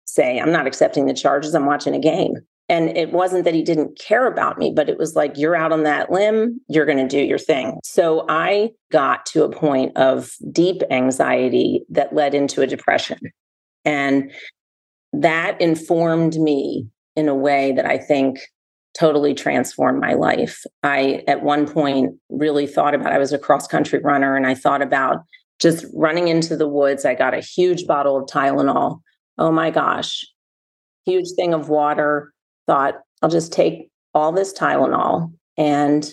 say, 0.06 0.40
I'm 0.40 0.52
not 0.52 0.66
accepting 0.66 1.04
the 1.04 1.12
charges, 1.12 1.54
I'm 1.54 1.66
watching 1.66 1.94
a 1.94 2.00
game. 2.00 2.34
And 2.70 2.96
it 2.96 3.12
wasn't 3.12 3.44
that 3.44 3.54
he 3.54 3.62
didn't 3.62 3.98
care 3.98 4.26
about 4.26 4.56
me, 4.56 4.72
but 4.74 4.88
it 4.88 4.96
was 4.96 5.16
like, 5.16 5.36
you're 5.36 5.56
out 5.56 5.72
on 5.72 5.82
that 5.82 6.10
limb, 6.10 6.60
you're 6.68 6.86
going 6.86 6.98
to 6.98 7.08
do 7.08 7.20
your 7.20 7.38
thing. 7.38 7.78
So 7.82 8.24
I 8.28 8.70
got 8.90 9.26
to 9.26 9.42
a 9.42 9.50
point 9.50 9.96
of 9.96 10.32
deep 10.50 10.82
anxiety 10.90 11.84
that 11.90 12.14
led 12.14 12.32
into 12.32 12.62
a 12.62 12.66
depression. 12.66 13.18
And 13.84 14.30
that 15.12 15.60
informed 15.60 16.36
me 16.36 16.86
in 17.16 17.28
a 17.28 17.34
way 17.34 17.72
that 17.72 17.86
I 17.86 17.98
think 17.98 18.38
totally 18.98 19.34
transformed 19.34 20.00
my 20.00 20.14
life. 20.14 20.64
I, 20.82 21.22
at 21.28 21.42
one 21.42 21.66
point, 21.66 22.14
really 22.28 22.66
thought 22.66 22.94
about 22.94 23.12
I 23.12 23.18
was 23.18 23.32
a 23.32 23.38
cross 23.38 23.66
country 23.66 24.00
runner 24.00 24.36
and 24.36 24.46
I 24.46 24.54
thought 24.54 24.82
about 24.82 25.18
just 25.60 25.84
running 25.94 26.28
into 26.28 26.56
the 26.56 26.68
woods. 26.68 27.04
I 27.04 27.14
got 27.14 27.34
a 27.34 27.40
huge 27.40 27.86
bottle 27.86 28.16
of 28.16 28.26
Tylenol. 28.26 29.00
Oh 29.38 29.52
my 29.52 29.70
gosh, 29.70 30.26
huge 31.04 31.28
thing 31.36 31.54
of 31.54 31.68
water. 31.68 32.32
Thought 32.66 32.94
I'll 33.22 33.30
just 33.30 33.52
take 33.52 33.90
all 34.14 34.32
this 34.32 34.52
Tylenol 34.52 35.32
and 35.56 36.10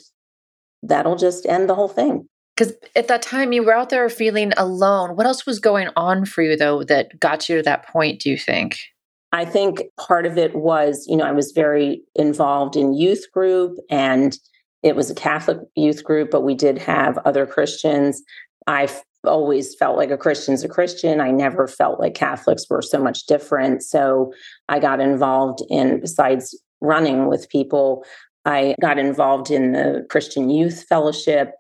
that'll 0.84 1.16
just 1.16 1.46
end 1.46 1.70
the 1.70 1.76
whole 1.76 1.88
thing. 1.88 2.28
Because 2.58 2.74
at 2.96 3.08
that 3.08 3.22
time 3.22 3.54
you 3.54 3.64
were 3.64 3.76
out 3.76 3.90
there 3.90 4.10
feeling 4.10 4.52
alone. 4.58 5.16
What 5.16 5.28
else 5.28 5.46
was 5.46 5.60
going 5.60 5.90
on 5.96 6.26
for 6.26 6.42
you 6.42 6.58
though 6.58 6.84
that 6.84 7.20
got 7.20 7.48
you 7.48 7.58
to 7.58 7.64
that 7.64 7.88
point, 7.88 8.22
do 8.22 8.32
you 8.32 8.38
think? 8.38 8.80
I 9.32 9.46
think 9.46 9.84
part 10.00 10.26
of 10.26 10.38
it 10.38 10.56
was, 10.56 11.06
you 11.08 11.16
know, 11.18 11.26
I 11.26 11.34
was 11.34 11.52
very 11.52 12.02
involved 12.16 12.76
in 12.76 12.94
youth 12.94 13.26
group 13.32 13.78
and 13.90 14.38
it 14.82 14.96
was 14.96 15.12
a 15.12 15.16
Catholic 15.16 15.60
youth 15.76 16.04
group, 16.04 16.32
but 16.32 16.42
we 16.42 16.56
did 16.56 16.78
have 16.80 17.18
other 17.20 17.46
Christians. 17.46 18.24
I 18.66 18.90
always 19.24 19.76
felt 19.76 19.98
like 19.98 20.12
a 20.12 20.18
Christian's 20.18 20.64
a 20.64 20.70
Christian. 20.70 21.20
I 21.20 21.32
never 21.32 21.68
felt 21.68 22.00
like 22.00 22.16
Catholics 22.16 22.66
were 22.70 22.82
so 22.82 23.04
much 23.04 23.26
different. 23.26 23.84
So 23.84 24.34
I 24.70 24.80
got 24.80 25.00
involved 25.00 25.60
in, 25.70 26.00
besides 26.00 26.60
running 26.82 27.28
with 27.28 27.50
people, 27.50 28.06
I 28.46 28.76
got 28.82 28.98
involved 28.98 29.52
in 29.52 29.74
the 29.74 30.06
Christian 30.10 30.50
Youth 30.50 30.86
Fellowship. 30.88 31.52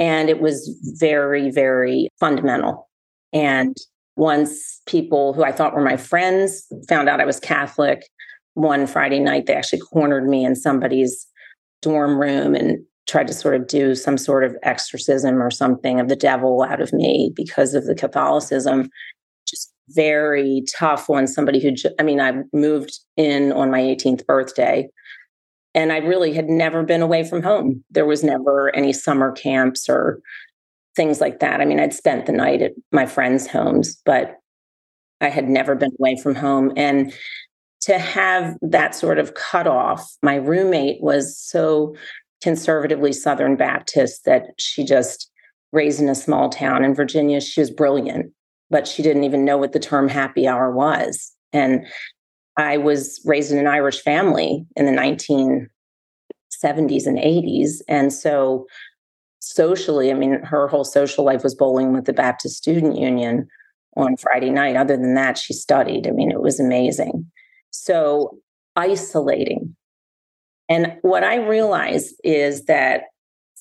And 0.00 0.28
it 0.28 0.40
was 0.40 0.76
very, 0.98 1.50
very 1.50 2.08
fundamental. 2.18 2.88
And 3.32 3.76
once 4.16 4.80
people 4.86 5.34
who 5.34 5.44
I 5.44 5.52
thought 5.52 5.74
were 5.74 5.84
my 5.84 5.96
friends 5.96 6.66
found 6.88 7.08
out 7.08 7.20
I 7.20 7.26
was 7.26 7.38
Catholic, 7.38 8.08
one 8.54 8.86
Friday 8.86 9.20
night, 9.20 9.46
they 9.46 9.54
actually 9.54 9.80
cornered 9.80 10.26
me 10.26 10.44
in 10.44 10.56
somebody's 10.56 11.26
dorm 11.82 12.18
room 12.18 12.54
and 12.54 12.78
tried 13.08 13.26
to 13.26 13.34
sort 13.34 13.54
of 13.54 13.66
do 13.66 13.94
some 13.94 14.18
sort 14.18 14.44
of 14.44 14.56
exorcism 14.62 15.42
or 15.42 15.50
something 15.50 16.00
of 16.00 16.08
the 16.08 16.16
devil 16.16 16.62
out 16.62 16.80
of 16.80 16.92
me 16.92 17.32
because 17.34 17.74
of 17.74 17.84
the 17.86 17.94
Catholicism. 17.94 18.88
Just 19.48 19.72
very 19.88 20.62
tough 20.76 21.08
when 21.08 21.26
somebody 21.26 21.60
who, 21.60 21.74
I 21.98 22.02
mean, 22.02 22.20
I 22.20 22.42
moved 22.52 22.98
in 23.16 23.52
on 23.52 23.70
my 23.70 23.80
18th 23.80 24.26
birthday 24.26 24.88
and 25.74 25.92
I 25.92 25.98
really 25.98 26.32
had 26.32 26.48
never 26.48 26.82
been 26.82 27.02
away 27.02 27.24
from 27.24 27.42
home. 27.42 27.74
Mm. 27.74 27.82
There 27.90 28.06
was 28.06 28.24
never 28.24 28.74
any 28.74 28.92
summer 28.92 29.32
camps 29.32 29.88
or 29.88 30.20
things 30.96 31.20
like 31.20 31.40
that. 31.40 31.60
I 31.60 31.64
mean, 31.64 31.80
I'd 31.80 31.94
spent 31.94 32.26
the 32.26 32.32
night 32.32 32.62
at 32.62 32.72
my 32.92 33.06
friends' 33.06 33.46
homes, 33.46 34.00
but 34.04 34.36
I 35.20 35.28
had 35.28 35.48
never 35.48 35.74
been 35.74 35.92
away 35.98 36.16
from 36.20 36.34
home. 36.34 36.72
And 36.76 37.12
to 37.82 37.98
have 37.98 38.56
that 38.62 38.94
sort 38.94 39.18
of 39.18 39.34
cut 39.34 39.66
off, 39.66 40.16
my 40.22 40.36
roommate 40.36 41.00
was 41.00 41.38
so 41.38 41.94
conservatively 42.42 43.12
Southern 43.12 43.56
Baptist 43.56 44.24
that 44.24 44.48
she 44.58 44.84
just 44.84 45.30
raised 45.72 46.00
in 46.00 46.08
a 46.08 46.14
small 46.14 46.48
town 46.48 46.84
in 46.84 46.94
Virginia. 46.94 47.40
She 47.40 47.60
was 47.60 47.70
brilliant, 47.70 48.32
but 48.70 48.88
she 48.88 49.02
didn't 49.02 49.24
even 49.24 49.44
know 49.44 49.58
what 49.58 49.72
the 49.72 49.78
term 49.78 50.08
happy 50.08 50.46
hour 50.48 50.70
was. 50.72 51.32
And 51.52 51.86
I 52.56 52.76
was 52.76 53.20
raised 53.24 53.52
in 53.52 53.58
an 53.58 53.66
Irish 53.66 54.00
family 54.00 54.66
in 54.76 54.86
the 54.86 54.92
1970s 54.92 55.68
and 57.06 57.18
80s. 57.18 57.80
And 57.88 58.12
so 58.12 58.66
socially, 59.40 60.10
I 60.10 60.14
mean, 60.14 60.42
her 60.42 60.68
whole 60.68 60.84
social 60.84 61.24
life 61.24 61.42
was 61.42 61.54
bowling 61.54 61.92
with 61.92 62.04
the 62.04 62.12
Baptist 62.12 62.56
Student 62.56 62.98
Union 62.98 63.48
on 63.96 64.16
Friday 64.16 64.50
night. 64.50 64.76
Other 64.76 64.96
than 64.96 65.14
that, 65.14 65.38
she 65.38 65.52
studied. 65.52 66.06
I 66.06 66.10
mean, 66.10 66.30
it 66.30 66.42
was 66.42 66.60
amazing. 66.60 67.30
So 67.70 68.38
isolating 68.76 69.76
and 70.70 70.96
what 71.02 71.24
I 71.24 71.34
realized 71.34 72.14
is 72.22 72.66
that, 72.66 73.02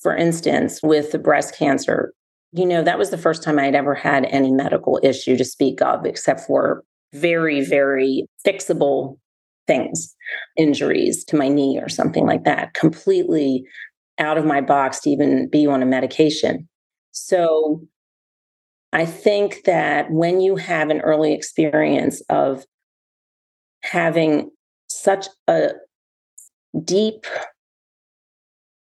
for 0.01 0.15
instance, 0.15 0.79
with 0.83 1.11
the 1.11 1.17
breast 1.17 1.57
cancer, 1.57 2.13
you 2.51 2.67
know, 2.67 2.83
that 2.83 2.99
was 2.99 3.09
the 3.09 3.17
first 3.17 3.41
time 3.41 3.57
I'd 3.57 3.75
ever 3.75 3.95
had 3.95 4.25
any 4.25 4.51
medical 4.51 4.99
issue 5.01 5.35
to 5.35 5.43
speak 5.43 5.81
of, 5.81 6.05
except 6.05 6.41
for 6.41 6.83
very, 7.13 7.65
very 7.65 8.25
fixable 8.45 9.17
things, 9.67 10.15
injuries 10.57 11.23
to 11.25 11.35
my 11.35 11.47
knee 11.47 11.79
or 11.79 11.89
something 11.89 12.25
like 12.25 12.43
that, 12.43 12.73
completely 12.73 13.63
out 14.17 14.37
of 14.37 14.45
my 14.45 14.61
box 14.61 14.99
to 15.01 15.09
even 15.09 15.49
be 15.49 15.65
on 15.65 15.81
a 15.81 15.85
medication. 15.85 16.67
So 17.11 17.81
I 18.91 19.05
think 19.05 19.63
that 19.65 20.11
when 20.11 20.41
you 20.41 20.55
have 20.55 20.89
an 20.89 21.01
early 21.01 21.33
experience 21.33 22.21
of 22.29 22.65
having 23.83 24.49
such 24.89 25.27
a 25.47 25.69
deep 26.83 27.25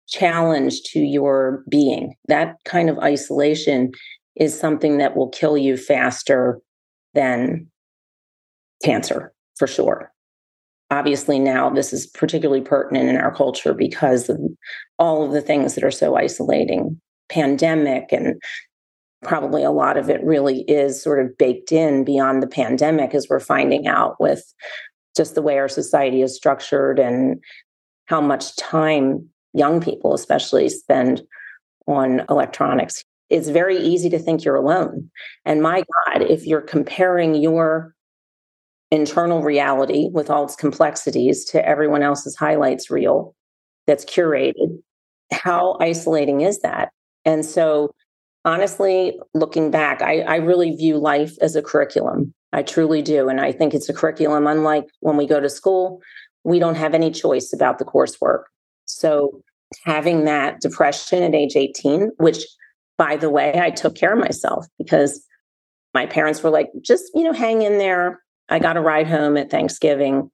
challenge 0.08 0.82
to 0.82 1.00
your 1.00 1.62
being. 1.68 2.14
That 2.28 2.56
kind 2.64 2.90
of 2.90 2.98
isolation 2.98 3.92
is 4.36 4.58
something 4.58 4.98
that 4.98 5.16
will 5.16 5.28
kill 5.28 5.56
you 5.56 5.76
faster 5.76 6.60
than 7.14 7.70
cancer, 8.84 9.32
for 9.56 9.66
sure. 9.66 10.12
Obviously, 10.90 11.38
now 11.38 11.68
this 11.68 11.92
is 11.92 12.06
particularly 12.06 12.62
pertinent 12.62 13.08
in 13.08 13.16
our 13.16 13.34
culture 13.34 13.74
because 13.74 14.28
of 14.28 14.38
all 14.98 15.24
of 15.24 15.32
the 15.32 15.42
things 15.42 15.74
that 15.74 15.84
are 15.84 15.90
so 15.90 16.16
isolating 16.16 17.00
pandemic 17.28 18.10
and 18.10 18.40
probably 19.22 19.62
a 19.62 19.70
lot 19.70 19.96
of 19.96 20.08
it 20.08 20.22
really 20.22 20.60
is 20.62 21.02
sort 21.02 21.24
of 21.24 21.36
baked 21.36 21.72
in 21.72 22.04
beyond 22.04 22.42
the 22.42 22.46
pandemic 22.46 23.14
as 23.14 23.26
we're 23.28 23.40
finding 23.40 23.86
out 23.86 24.16
with 24.20 24.54
just 25.16 25.34
the 25.34 25.42
way 25.42 25.58
our 25.58 25.68
society 25.68 26.22
is 26.22 26.36
structured 26.36 26.98
and 26.98 27.42
how 28.06 28.20
much 28.20 28.56
time 28.56 29.28
young 29.52 29.80
people, 29.80 30.14
especially, 30.14 30.68
spend 30.68 31.22
on 31.86 32.24
electronics. 32.30 33.04
It's 33.28 33.48
very 33.48 33.76
easy 33.76 34.08
to 34.10 34.18
think 34.18 34.44
you're 34.44 34.54
alone. 34.54 35.10
And 35.44 35.62
my 35.62 35.84
God, 36.06 36.22
if 36.22 36.46
you're 36.46 36.62
comparing 36.62 37.34
your 37.34 37.94
internal 38.90 39.42
reality 39.42 40.08
with 40.12 40.30
all 40.30 40.44
its 40.44 40.56
complexities 40.56 41.44
to 41.46 41.66
everyone 41.66 42.02
else's 42.02 42.36
highlights 42.36 42.90
reel 42.90 43.34
that's 43.86 44.04
curated, 44.04 44.80
how 45.32 45.76
isolating 45.80 46.40
is 46.40 46.60
that? 46.60 46.90
And 47.24 47.44
so, 47.44 47.94
honestly, 48.44 49.18
looking 49.34 49.70
back, 49.70 50.00
I, 50.00 50.20
I 50.20 50.36
really 50.36 50.74
view 50.74 50.96
life 50.98 51.36
as 51.40 51.56
a 51.56 51.62
curriculum. 51.62 52.32
I 52.52 52.62
truly 52.62 53.02
do. 53.02 53.28
And 53.28 53.40
I 53.40 53.52
think 53.52 53.74
it's 53.74 53.88
a 53.88 53.94
curriculum, 53.94 54.46
unlike 54.46 54.86
when 55.00 55.16
we 55.16 55.26
go 55.26 55.40
to 55.40 55.50
school, 55.50 56.00
we 56.44 56.58
don't 56.58 56.76
have 56.76 56.94
any 56.94 57.10
choice 57.10 57.52
about 57.52 57.78
the 57.78 57.84
coursework. 57.84 58.44
So, 58.86 59.42
having 59.84 60.24
that 60.24 60.60
depression 60.60 61.22
at 61.22 61.34
age 61.34 61.56
18, 61.56 62.12
which 62.16 62.42
by 62.96 63.16
the 63.16 63.30
way, 63.30 63.58
I 63.60 63.70
took 63.70 63.94
care 63.94 64.12
of 64.12 64.18
myself 64.18 64.66
because 64.76 65.24
my 65.94 66.06
parents 66.06 66.42
were 66.42 66.50
like, 66.50 66.68
just, 66.82 67.04
you 67.14 67.22
know, 67.22 67.32
hang 67.32 67.62
in 67.62 67.78
there. 67.78 68.20
I 68.48 68.58
got 68.58 68.76
a 68.76 68.80
ride 68.80 69.06
home 69.06 69.36
at 69.36 69.50
Thanksgiving 69.50 70.30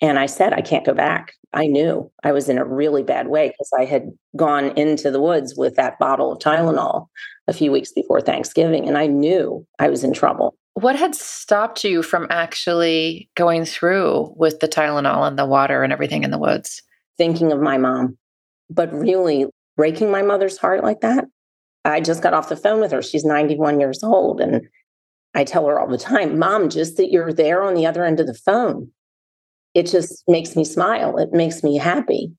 and 0.00 0.18
I 0.18 0.26
said, 0.26 0.52
I 0.52 0.60
can't 0.60 0.86
go 0.86 0.94
back. 0.94 1.32
I 1.52 1.66
knew 1.66 2.10
I 2.22 2.32
was 2.32 2.48
in 2.48 2.58
a 2.58 2.64
really 2.64 3.02
bad 3.02 3.28
way 3.28 3.48
because 3.48 3.70
I 3.78 3.84
had 3.84 4.10
gone 4.36 4.76
into 4.76 5.10
the 5.10 5.20
woods 5.20 5.54
with 5.56 5.76
that 5.76 5.98
bottle 5.98 6.32
of 6.32 6.38
Tylenol 6.38 7.06
a 7.46 7.52
few 7.52 7.72
weeks 7.72 7.92
before 7.92 8.20
Thanksgiving 8.20 8.86
and 8.86 8.98
I 8.98 9.06
knew 9.06 9.66
I 9.78 9.88
was 9.88 10.04
in 10.04 10.12
trouble. 10.12 10.54
What 10.74 10.96
had 10.96 11.14
stopped 11.14 11.82
you 11.82 12.02
from 12.02 12.28
actually 12.30 13.28
going 13.34 13.64
through 13.64 14.32
with 14.36 14.60
the 14.60 14.68
Tylenol 14.68 15.26
and 15.26 15.38
the 15.38 15.46
water 15.46 15.82
and 15.82 15.92
everything 15.92 16.22
in 16.22 16.30
the 16.30 16.38
woods? 16.38 16.82
Thinking 17.16 17.50
of 17.50 17.60
my 17.60 17.78
mom, 17.78 18.16
but 18.70 18.92
really 18.92 19.46
breaking 19.76 20.10
my 20.10 20.22
mother's 20.22 20.58
heart 20.58 20.84
like 20.84 21.00
that. 21.00 21.24
I 21.84 22.00
just 22.00 22.22
got 22.22 22.34
off 22.34 22.48
the 22.48 22.56
phone 22.56 22.80
with 22.80 22.92
her. 22.92 23.02
She's 23.02 23.24
91 23.24 23.80
years 23.80 24.04
old. 24.04 24.40
And 24.40 24.68
I 25.38 25.44
tell 25.44 25.68
her 25.68 25.78
all 25.78 25.86
the 25.86 25.96
time, 25.96 26.36
Mom, 26.36 26.68
just 26.68 26.96
that 26.96 27.12
you're 27.12 27.32
there 27.32 27.62
on 27.62 27.74
the 27.74 27.86
other 27.86 28.04
end 28.04 28.18
of 28.18 28.26
the 28.26 28.34
phone, 28.34 28.90
it 29.72 29.86
just 29.86 30.24
makes 30.26 30.56
me 30.56 30.64
smile. 30.64 31.16
It 31.16 31.32
makes 31.32 31.62
me 31.62 31.76
happy. 31.76 32.32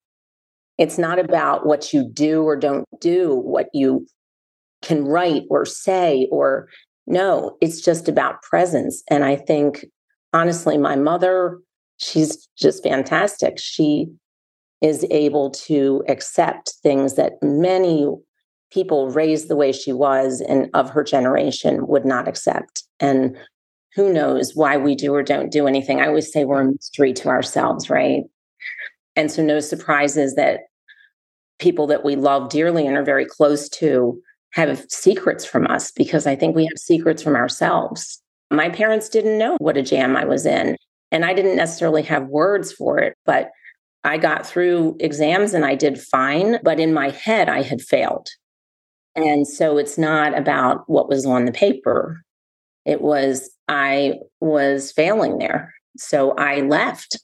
It's 0.78 0.98
not 0.98 1.18
about 1.18 1.66
what 1.66 1.94
you 1.94 2.04
do 2.12 2.44
or 2.44 2.58
don't 2.58 2.86
do, 3.00 3.36
what 3.36 3.68
you 3.74 4.06
can 4.82 5.06
write 5.06 5.44
or 5.50 5.66
say, 5.66 6.28
or 6.30 6.68
no, 7.08 7.56
it's 7.62 7.80
just 7.80 8.10
about 8.10 8.42
presence. 8.42 9.02
And 9.10 9.24
I 9.24 9.38
think, 9.38 9.86
honestly, 10.34 10.78
my 10.78 10.98
mother, 10.98 11.58
she's 12.00 12.50
just 12.58 12.84
fantastic. 12.84 13.60
She 13.60 14.08
is 14.82 15.06
able 15.10 15.52
to 15.52 16.04
accept 16.10 16.74
things 16.84 17.16
that 17.16 17.42
many 17.42 18.10
people 18.72 19.10
raised 19.10 19.48
the 19.48 19.56
way 19.56 19.72
she 19.72 19.94
was 19.94 20.42
and 20.42 20.70
of 20.74 20.90
her 20.90 21.04
generation 21.04 21.88
would 21.88 22.06
not 22.06 22.28
accept. 22.28 22.84
And 23.00 23.38
who 23.96 24.14
knows 24.14 24.56
why 24.56 24.78
we 24.78 24.96
do 24.96 25.14
or 25.14 25.24
don't 25.24 25.52
do 25.52 25.68
anything. 25.68 26.00
I 26.00 26.08
always 26.08 26.32
say 26.32 26.46
we're 26.46 26.62
a 26.62 26.72
mystery 26.72 27.14
to 27.14 27.30
ourselves, 27.30 27.90
right? 27.90 28.24
And 29.16 29.32
so, 29.32 29.44
no 29.44 29.60
surprises 29.60 30.36
that 30.36 30.62
people 31.58 31.88
that 31.88 32.06
we 32.06 32.16
love 32.16 32.50
dearly 32.50 32.88
and 32.88 32.96
are 32.96 33.04
very 33.04 33.26
close 33.26 33.68
to 33.70 34.22
have 34.52 34.86
secrets 34.90 35.46
from 35.46 35.68
us 35.68 35.92
because 35.92 36.26
I 36.26 36.36
think 36.36 36.56
we 36.56 36.66
have 36.66 36.78
secrets 36.78 37.22
from 37.22 37.36
ourselves. 37.36 38.22
My 38.52 38.70
parents 38.70 39.10
didn't 39.10 39.38
know 39.38 39.58
what 39.60 39.78
a 39.78 39.84
jam 39.84 40.16
I 40.16 40.26
was 40.26 40.46
in, 40.46 40.78
and 41.12 41.26
I 41.26 41.34
didn't 41.34 41.58
necessarily 41.58 42.04
have 42.04 42.28
words 42.28 42.72
for 42.72 43.00
it, 43.00 43.16
but 43.26 43.52
I 44.04 44.18
got 44.18 44.46
through 44.46 44.96
exams 45.00 45.54
and 45.54 45.66
I 45.66 45.76
did 45.76 46.00
fine. 46.00 46.60
But 46.64 46.80
in 46.80 46.94
my 46.94 47.10
head, 47.10 47.50
I 47.50 47.62
had 47.62 47.82
failed. 47.82 48.30
And 49.24 49.48
so 49.48 49.78
it's 49.78 49.98
not 49.98 50.38
about 50.38 50.84
what 50.88 51.10
was 51.10 51.26
on 51.26 51.46
the 51.46 51.52
paper. 51.52 52.22
It 52.86 53.02
was, 53.02 53.50
I 53.68 54.16
was 54.40 54.92
failing 54.92 55.38
there. 55.38 55.74
So 55.98 56.32
I 56.32 56.62
left. 56.62 57.20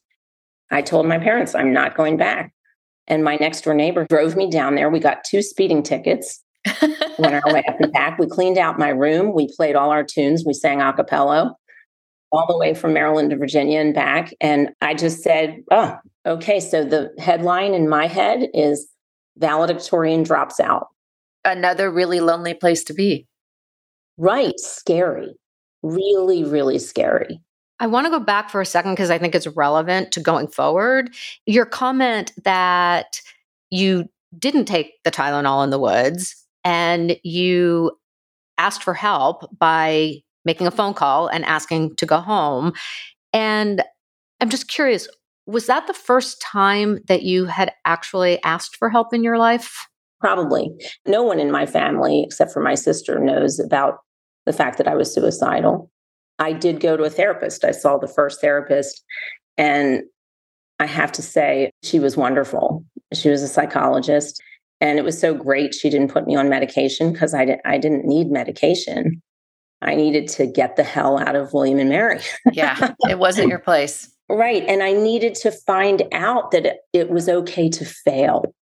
I 0.71 0.81
told 0.81 1.08
my 1.08 1.17
parents, 1.17 1.55
I'm 1.55 1.73
not 1.73 1.95
going 1.95 2.17
back. 2.17 2.51
And 3.08 3.23
my 3.23 3.36
next 3.36 3.62
door 3.62 3.73
neighbor 3.73 4.05
drove 4.10 4.36
me 4.36 4.49
down 4.49 4.75
there. 4.75 4.89
We 4.89 4.99
got 4.99 5.23
two 5.23 5.41
speeding 5.41 5.84
tickets. 5.84 6.41
went 7.19 7.36
our 7.36 7.53
way 7.53 7.63
up 7.67 7.79
and 7.79 7.91
back. 7.91 8.17
We 8.17 8.27
cleaned 8.27 8.58
out 8.58 8.79
my 8.79 8.89
room. 8.89 9.34
We 9.34 9.47
played 9.55 9.75
all 9.75 9.91
our 9.91 10.03
tunes. 10.03 10.43
We 10.45 10.53
sang 10.53 10.81
a 10.81 10.91
cappella 10.93 11.55
all 12.31 12.47
the 12.47 12.58
way 12.58 12.73
from 12.73 12.93
Maryland 12.93 13.29
to 13.29 13.38
Virginia 13.38 13.79
and 13.79 13.93
back. 13.93 14.34
And 14.41 14.69
I 14.81 14.95
just 14.95 15.21
said, 15.21 15.62
oh, 15.71 15.95
okay. 16.25 16.60
So 16.60 16.84
the 16.84 17.13
headline 17.19 17.73
in 17.73 17.88
my 17.88 18.08
head 18.08 18.49
is 18.53 18.88
valedictorian 19.38 20.23
drops 20.23 20.60
out 20.60 20.88
another 21.45 21.89
really 21.89 22.19
lonely 22.19 22.53
place 22.53 22.84
to 22.86 22.93
be. 22.93 23.27
Right. 24.17 24.60
Scary. 24.60 25.36
Really, 25.84 26.43
really 26.43 26.79
scary. 26.79 27.39
I 27.79 27.88
want 27.88 28.05
to 28.05 28.12
go 28.12 28.19
back 28.19 28.49
for 28.49 28.62
a 28.62 28.65
second 28.65 28.93
because 28.93 29.10
I 29.10 29.17
think 29.17 29.36
it's 29.36 29.47
relevant 29.47 30.12
to 30.13 30.21
going 30.21 30.47
forward. 30.47 31.13
Your 31.45 31.65
comment 31.65 32.31
that 32.43 33.21
you 33.69 34.10
didn't 34.38 34.65
take 34.65 34.93
the 35.03 35.12
Tylenol 35.12 35.63
in 35.63 35.69
the 35.69 35.79
woods 35.79 36.36
and 36.63 37.17
you 37.23 37.91
asked 38.58 38.84
for 38.84 38.93
help 38.93 39.45
by 39.58 40.15
making 40.45 40.67
a 40.67 40.71
phone 40.71 40.93
call 40.93 41.27
and 41.27 41.43
asking 41.45 41.95
to 41.97 42.05
go 42.05 42.19
home. 42.19 42.71
And 43.34 43.84
I'm 44.39 44.49
just 44.49 44.67
curious, 44.69 45.10
was 45.45 45.67
that 45.67 45.88
the 45.88 45.93
first 45.93 46.41
time 46.41 46.99
that 47.08 47.23
you 47.23 47.45
had 47.45 47.73
actually 47.84 48.41
asked 48.43 48.77
for 48.77 48.89
help 48.89 49.13
in 49.13 49.23
your 49.23 49.38
life? 49.38 49.88
Probably. 50.25 50.71
No 51.05 51.21
one 51.21 51.39
in 51.39 51.51
my 51.51 51.67
family, 51.67 52.23
except 52.25 52.51
for 52.51 52.59
my 52.59 52.73
sister, 52.73 53.19
knows 53.19 53.59
about 53.59 53.99
the 54.47 54.53
fact 54.53 54.79
that 54.79 54.88
I 54.88 54.95
was 54.95 55.13
suicidal. 55.13 55.91
I 56.39 56.51
did 56.51 56.79
go 56.79 56.97
to 56.97 57.03
a 57.03 57.11
therapist. 57.11 57.63
I 57.63 57.69
saw 57.69 57.99
the 57.99 58.07
first 58.07 58.41
therapist, 58.41 59.03
and 59.55 60.01
I 60.79 60.88
have 60.88 61.11
to 61.11 61.21
say, 61.21 61.69
she 61.83 61.99
was 61.99 62.17
wonderful. 62.17 62.83
She 63.13 63.29
was 63.29 63.43
a 63.43 63.47
psychologist, 63.47 64.41
and 64.81 64.97
it 64.97 65.05
was 65.05 65.19
so 65.19 65.35
great 65.35 65.75
she 65.75 65.91
didn't 65.91 66.11
put 66.11 66.25
me 66.25 66.35
on 66.35 66.49
medication 66.49 67.13
because 67.13 67.35
I, 67.35 67.45
di- 67.45 67.61
I 67.63 67.77
didn't 67.77 68.07
need 68.07 68.31
medication. 68.31 69.21
I 69.83 69.93
needed 69.93 70.27
to 70.29 70.47
get 70.47 70.75
the 70.75 70.83
hell 70.83 71.19
out 71.19 71.35
of 71.35 71.53
William 71.53 71.77
and 71.77 71.89
Mary. 71.89 72.21
yeah, 72.51 72.93
it 73.01 73.19
wasn't 73.19 73.49
your 73.49 73.59
place. 73.59 74.11
Right. 74.27 74.63
And 74.67 74.81
I 74.81 74.93
needed 74.93 75.35
to 75.35 75.51
find 75.51 76.01
out 76.11 76.49
that 76.49 76.65
it, 76.65 76.77
it 76.93 77.11
was 77.11 77.29
okay 77.29 77.69
to 77.69 77.85
fail. 77.85 78.55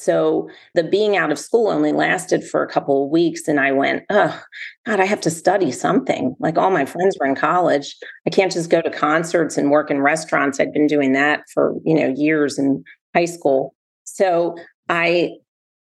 So 0.00 0.48
the 0.74 0.82
being 0.82 1.16
out 1.16 1.30
of 1.30 1.38
school 1.38 1.68
only 1.68 1.92
lasted 1.92 2.42
for 2.42 2.62
a 2.62 2.68
couple 2.68 3.04
of 3.04 3.10
weeks. 3.10 3.46
And 3.46 3.60
I 3.60 3.72
went, 3.72 4.04
oh, 4.10 4.40
God, 4.86 5.00
I 5.00 5.04
have 5.04 5.20
to 5.22 5.30
study 5.30 5.70
something. 5.70 6.34
Like 6.40 6.56
all 6.56 6.70
my 6.70 6.86
friends 6.86 7.16
were 7.20 7.26
in 7.26 7.34
college. 7.34 7.96
I 8.26 8.30
can't 8.30 8.52
just 8.52 8.70
go 8.70 8.80
to 8.80 8.90
concerts 8.90 9.56
and 9.56 9.70
work 9.70 9.90
in 9.90 10.00
restaurants. 10.00 10.58
I'd 10.58 10.72
been 10.72 10.86
doing 10.86 11.12
that 11.12 11.42
for, 11.52 11.74
you 11.84 11.94
know, 11.94 12.14
years 12.16 12.58
in 12.58 12.82
high 13.14 13.26
school. 13.26 13.74
So 14.04 14.56
I 14.88 15.32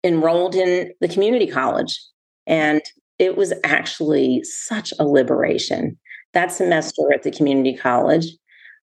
enrolled 0.03 0.55
in 0.55 0.91
the 0.99 1.07
community 1.07 1.47
college. 1.47 1.99
And 2.47 2.81
it 3.19 3.37
was 3.37 3.53
actually 3.63 4.43
such 4.43 4.93
a 4.99 5.05
liberation. 5.05 5.97
That 6.33 6.51
semester 6.51 7.11
at 7.13 7.23
the 7.23 7.31
community 7.31 7.75
college 7.75 8.27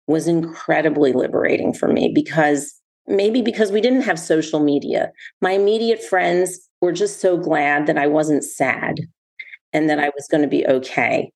was 0.06 0.28
incredibly 0.28 1.12
liberating 1.12 1.72
for 1.72 1.88
me 1.88 2.12
because 2.14 2.75
maybe 3.08 3.42
because 3.42 3.72
we 3.72 3.80
didn't 3.80 4.02
have 4.02 4.18
social 4.18 4.60
media. 4.60 5.10
My 5.40 5.52
immediate 5.52 6.02
friends 6.02 6.68
were 6.80 6.92
just 6.92 7.20
so 7.20 7.36
glad 7.36 7.86
that 7.86 7.98
I 7.98 8.06
wasn't 8.06 8.44
sad 8.44 9.00
and 9.72 9.88
that 9.88 9.98
I 9.98 10.10
was 10.14 10.28
going 10.30 10.42
to 10.42 10.48
be 10.48 10.66
okay. 10.66 11.32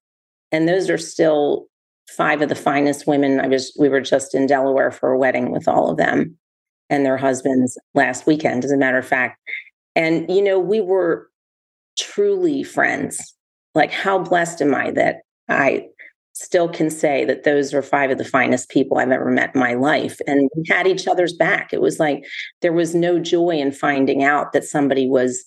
And 0.52 0.68
those 0.68 0.90
are 0.90 0.98
still 0.98 1.66
five 2.08 2.42
of 2.42 2.48
the 2.48 2.54
finest 2.54 3.06
women. 3.06 3.40
I 3.40 3.46
was 3.46 3.74
we 3.78 3.88
were 3.88 4.00
just 4.00 4.34
in 4.34 4.46
Delaware 4.46 4.90
for 4.90 5.12
a 5.12 5.18
wedding 5.18 5.52
with 5.52 5.68
all 5.68 5.90
of 5.90 5.96
them 5.96 6.36
and 6.88 7.06
their 7.06 7.16
husbands 7.16 7.78
last 7.94 8.26
weekend 8.26 8.64
as 8.64 8.72
a 8.72 8.76
matter 8.76 8.98
of 8.98 9.06
fact. 9.06 9.38
And 9.94 10.28
you 10.28 10.42
know, 10.42 10.58
we 10.58 10.80
were 10.80 11.28
truly 11.98 12.62
friends. 12.62 13.34
Like 13.74 13.92
how 13.92 14.18
blessed 14.18 14.60
am 14.62 14.74
I 14.74 14.90
that 14.92 15.18
I 15.48 15.86
still 16.40 16.70
can 16.70 16.88
say 16.88 17.22
that 17.26 17.44
those 17.44 17.74
are 17.74 17.82
five 17.82 18.10
of 18.10 18.16
the 18.16 18.24
finest 18.24 18.70
people 18.70 18.96
I've 18.96 19.10
ever 19.10 19.30
met 19.30 19.54
in 19.54 19.60
my 19.60 19.74
life. 19.74 20.20
And 20.26 20.48
we 20.56 20.64
had 20.70 20.86
each 20.86 21.06
other's 21.06 21.34
back. 21.34 21.74
It 21.74 21.82
was 21.82 22.00
like 22.00 22.24
there 22.62 22.72
was 22.72 22.94
no 22.94 23.18
joy 23.18 23.50
in 23.50 23.72
finding 23.72 24.24
out 24.24 24.54
that 24.54 24.64
somebody 24.64 25.06
was 25.06 25.44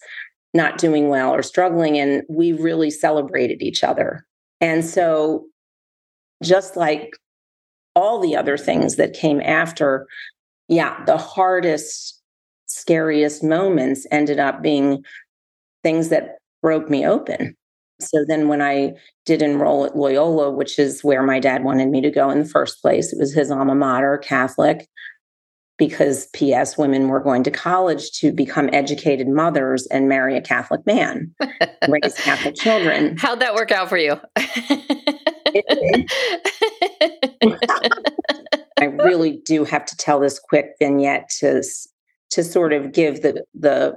not 0.54 0.78
doing 0.78 1.10
well 1.10 1.34
or 1.34 1.42
struggling. 1.42 1.98
And 1.98 2.22
we 2.30 2.52
really 2.52 2.92
celebrated 2.92 3.64
each 3.64 3.84
other. 3.84 4.24
And 4.62 4.86
so, 4.86 5.46
just 6.44 6.76
like 6.76 7.10
all 7.96 8.20
the 8.20 8.36
other 8.36 8.58
things 8.58 8.96
that 8.98 9.14
came 9.14 9.42
after, 9.42 10.06
yeah, 10.68 11.04
the 11.06 11.18
hardest, 11.18 12.22
scariest 12.68 13.44
moments 13.44 14.06
ended 14.12 14.40
up 14.40 14.62
being 14.62 15.04
things 15.82 16.10
that 16.10 16.38
broke 16.62 16.88
me 16.88 17.04
open 17.04 17.56
so 18.00 18.26
then 18.28 18.48
when 18.48 18.62
I 18.62 18.94
did 19.26 19.42
enroll 19.42 19.86
at 19.86 19.96
Loyola, 19.96 20.52
which 20.52 20.78
is 20.80 21.04
where 21.04 21.24
my 21.24 21.40
dad 21.40 21.64
wanted 21.64 21.90
me 21.90 22.02
to 22.02 22.12
go 22.12 22.30
in 22.30 22.40
the 22.40 22.46
first 22.46 22.82
place, 22.82 23.14
it 23.14 23.20
was 23.20 23.34
his 23.34 23.52
alma 23.52 23.76
mater, 23.76 24.18
Catholic, 24.18 24.88
because 25.78 26.28
P.S. 26.28 26.78
women 26.78 27.08
were 27.08 27.20
going 27.20 27.44
to 27.44 27.52
college 27.52 28.12
to 28.12 28.32
become 28.32 28.70
educated 28.74 29.28
mothers 29.28 29.88
and 29.88 30.08
marry 30.08 30.38
a 30.38 30.42
Catholic 30.42 30.86
man, 30.86 31.34
raise 31.88 32.16
Catholic 32.16 32.56
children. 32.56 33.18
How'd 33.20 33.40
that 33.40 33.56
work 33.56 33.72
out 33.72 33.90
for 33.90 33.98
you? 33.98 34.20
I 38.80 38.86
really 38.86 39.42
do 39.46 39.64
have 39.64 39.86
to 39.86 39.96
tell 39.98 40.20
this 40.20 40.40
quick 40.40 40.72
vignette 40.80 41.30
to 41.40 41.64
to 42.32 42.44
sort 42.44 42.74
of 42.74 42.92
give 42.92 43.22
the 43.22 43.44
the 43.54 43.96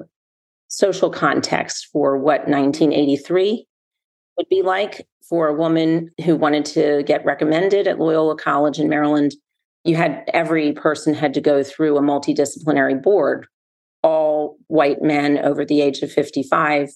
social 0.68 1.10
context 1.10 1.88
for 1.92 2.18
what 2.18 2.48
1983 2.48 3.66
would 4.36 4.48
be 4.48 4.62
like 4.62 5.06
for 5.28 5.48
a 5.48 5.54
woman 5.54 6.10
who 6.24 6.36
wanted 6.36 6.64
to 6.64 7.02
get 7.04 7.24
recommended 7.24 7.86
at 7.86 7.98
Loyola 7.98 8.36
College 8.36 8.78
in 8.78 8.88
Maryland. 8.88 9.34
You 9.84 9.96
had 9.96 10.24
every 10.32 10.72
person 10.72 11.14
had 11.14 11.34
to 11.34 11.40
go 11.40 11.62
through 11.62 11.96
a 11.96 12.02
multidisciplinary 12.02 13.02
board, 13.02 13.46
all 14.02 14.56
white 14.68 15.02
men 15.02 15.38
over 15.38 15.64
the 15.64 15.80
age 15.80 16.00
of 16.02 16.12
55 16.12 16.90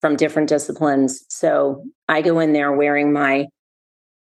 from 0.00 0.16
different 0.16 0.48
disciplines. 0.48 1.24
So 1.28 1.84
I 2.08 2.22
go 2.22 2.40
in 2.40 2.52
there 2.52 2.72
wearing 2.72 3.12
my 3.12 3.46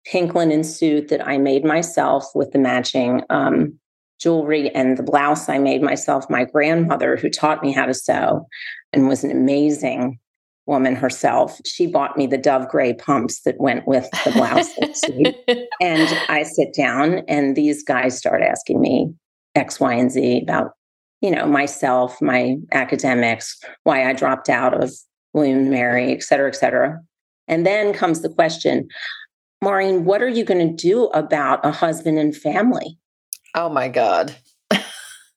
pink 0.07 0.35
linen 0.35 0.63
suit 0.63 1.09
that 1.09 1.27
I 1.27 1.39
made 1.39 1.65
myself 1.65 2.27
with 2.35 2.53
the 2.53 2.59
matching 2.59 3.23
um, 3.29 3.79
jewelry 4.21 4.71
and 4.75 4.97
the 4.97 5.03
blouse 5.03 5.49
I 5.49 5.59
made 5.59 5.83
myself. 5.83 6.31
My 6.31 6.45
grandmother, 6.45 7.17
who 7.17 7.29
taught 7.29 7.63
me 7.63 7.73
how 7.73 7.87
to 7.87 7.95
sew 7.95 8.47
and 8.93 9.09
was 9.09 9.25
an 9.25 9.31
amazing 9.31 10.19
woman 10.67 10.97
herself, 10.97 11.61
she 11.65 11.87
bought 11.87 12.17
me 12.17 12.27
the 12.27 12.39
dove 12.39 12.69
gray 12.69 12.93
pumps 12.93 13.43
that 13.43 13.61
went 13.61 13.87
with 13.87 14.09
the 14.25 14.33
blouse 14.33 14.73
and 15.81 16.19
I 16.29 16.43
sit 16.43 16.75
down, 16.75 17.23
and 17.29 17.57
these 17.57 17.83
guys 17.83 18.19
start 18.19 18.43
asking 18.43 18.81
me 18.81 19.15
X, 19.55 19.81
Y, 19.81 19.95
and 19.95 20.11
Z 20.11 20.43
about, 20.43 20.73
you 21.21 21.31
know, 21.31 21.47
myself, 21.47 22.21
my 22.21 22.57
academics, 22.73 23.59
why 23.85 24.09
I 24.09 24.13
dropped 24.13 24.49
out 24.49 24.83
of 24.83 24.93
William 25.33 25.71
Mary, 25.71 26.13
et 26.13 26.23
cetera, 26.23 26.49
et 26.49 26.57
cetera. 26.57 27.01
And 27.49 27.65
then 27.65 27.93
comes 27.93 28.23
the 28.23 28.29
question, 28.29 28.89
Maureen, 29.63 30.05
what 30.05 30.23
are 30.23 30.29
you 30.29 30.45
going 30.45 30.67
to 30.69 30.75
do 30.75 31.07
about 31.07 31.65
a 31.65 31.71
husband 31.71 32.19
and 32.19 32.37
family? 32.37 32.99
Oh 33.55 33.69
my 33.69 33.89
God. 33.89 34.37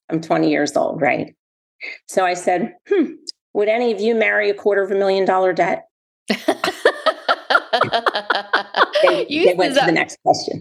I'm 0.09 0.21
20 0.21 0.49
years 0.49 0.75
old, 0.75 1.01
right? 1.01 1.35
So 2.07 2.25
I 2.25 2.33
said, 2.33 2.73
hmm, 2.87 3.13
would 3.53 3.67
any 3.67 3.91
of 3.91 3.99
you 3.99 4.15
marry 4.15 4.49
a 4.49 4.53
quarter 4.53 4.83
of 4.83 4.91
a 4.91 4.95
million 4.95 5.25
dollar 5.25 5.53
debt? 5.53 5.87
they, 9.01 9.25
they 9.29 9.53
went 9.55 9.75
to 9.75 9.85
the 9.85 9.91
next 9.91 10.17
question. 10.23 10.59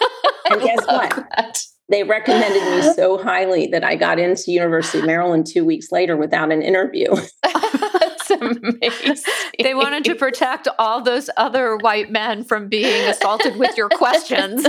and 0.50 0.62
guess 0.62 0.86
what? 0.86 1.10
That. 1.36 1.58
They 1.90 2.04
recommended 2.04 2.62
me 2.62 2.94
so 2.94 3.18
highly 3.22 3.66
that 3.68 3.82
I 3.82 3.96
got 3.96 4.18
into 4.18 4.52
University 4.52 5.00
of 5.00 5.06
Maryland 5.06 5.46
two 5.46 5.64
weeks 5.64 5.88
later 5.90 6.16
without 6.16 6.52
an 6.52 6.62
interview. 6.62 7.08
That's 7.42 8.30
amazing. 8.30 9.16
They 9.60 9.74
wanted 9.74 10.04
to 10.04 10.14
protect 10.14 10.68
all 10.78 11.02
those 11.02 11.28
other 11.36 11.76
white 11.76 12.10
men 12.10 12.44
from 12.44 12.68
being 12.68 13.08
assaulted 13.08 13.56
with 13.56 13.76
your 13.76 13.88
questions 13.88 14.66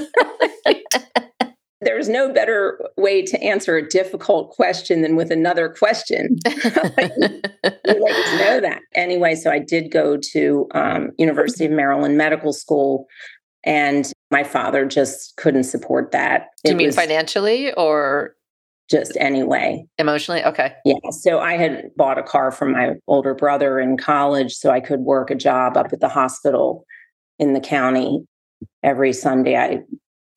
there's 1.82 2.08
no 2.08 2.32
better 2.32 2.80
way 2.96 3.24
to 3.24 3.42
answer 3.42 3.76
a 3.76 3.88
difficult 3.88 4.52
question 4.52 5.02
than 5.02 5.16
with 5.16 5.32
another 5.32 5.70
question. 5.70 6.38
ladies 6.46 7.42
know 7.84 8.60
that. 8.62 8.82
Anyway, 8.94 9.36
so 9.36 9.50
I 9.52 9.60
did 9.60 9.92
go 9.92 10.18
to 10.32 10.68
um, 10.74 11.12
University 11.18 11.66
of 11.66 11.72
Maryland 11.72 12.18
Medical 12.18 12.54
School, 12.54 13.08
and 13.66 14.12
my 14.30 14.44
father 14.44 14.86
just 14.86 15.36
couldn't 15.38 15.64
support 15.64 16.12
that. 16.12 16.48
Do 16.64 16.72
you 16.72 16.78
mean 16.78 16.92
financially 16.92 17.74
or 17.74 18.36
just 18.90 19.18
anyway? 19.18 19.84
Emotionally? 19.98 20.44
Okay. 20.44 20.74
Yeah. 20.86 20.96
So 21.12 21.40
I 21.40 21.54
had 21.54 21.90
bought 21.96 22.20
a 22.20 22.24
car 22.24 22.52
from 22.52 22.74
my 22.74 22.94
older 23.08 23.34
brother 23.34 23.80
in 23.80 23.98
college 23.98 24.54
so 24.54 24.70
I 24.70 24.82
could 24.82 25.00
work 25.00 25.32
a 25.32 25.36
job 25.36 25.78
up 25.78 25.94
at 25.94 26.00
the 26.00 26.10
hospital 26.10 26.86
in 27.40 27.54
the 27.54 27.60
county 27.60 28.24
every 28.84 29.14
Sunday. 29.14 29.56
I 29.56 29.80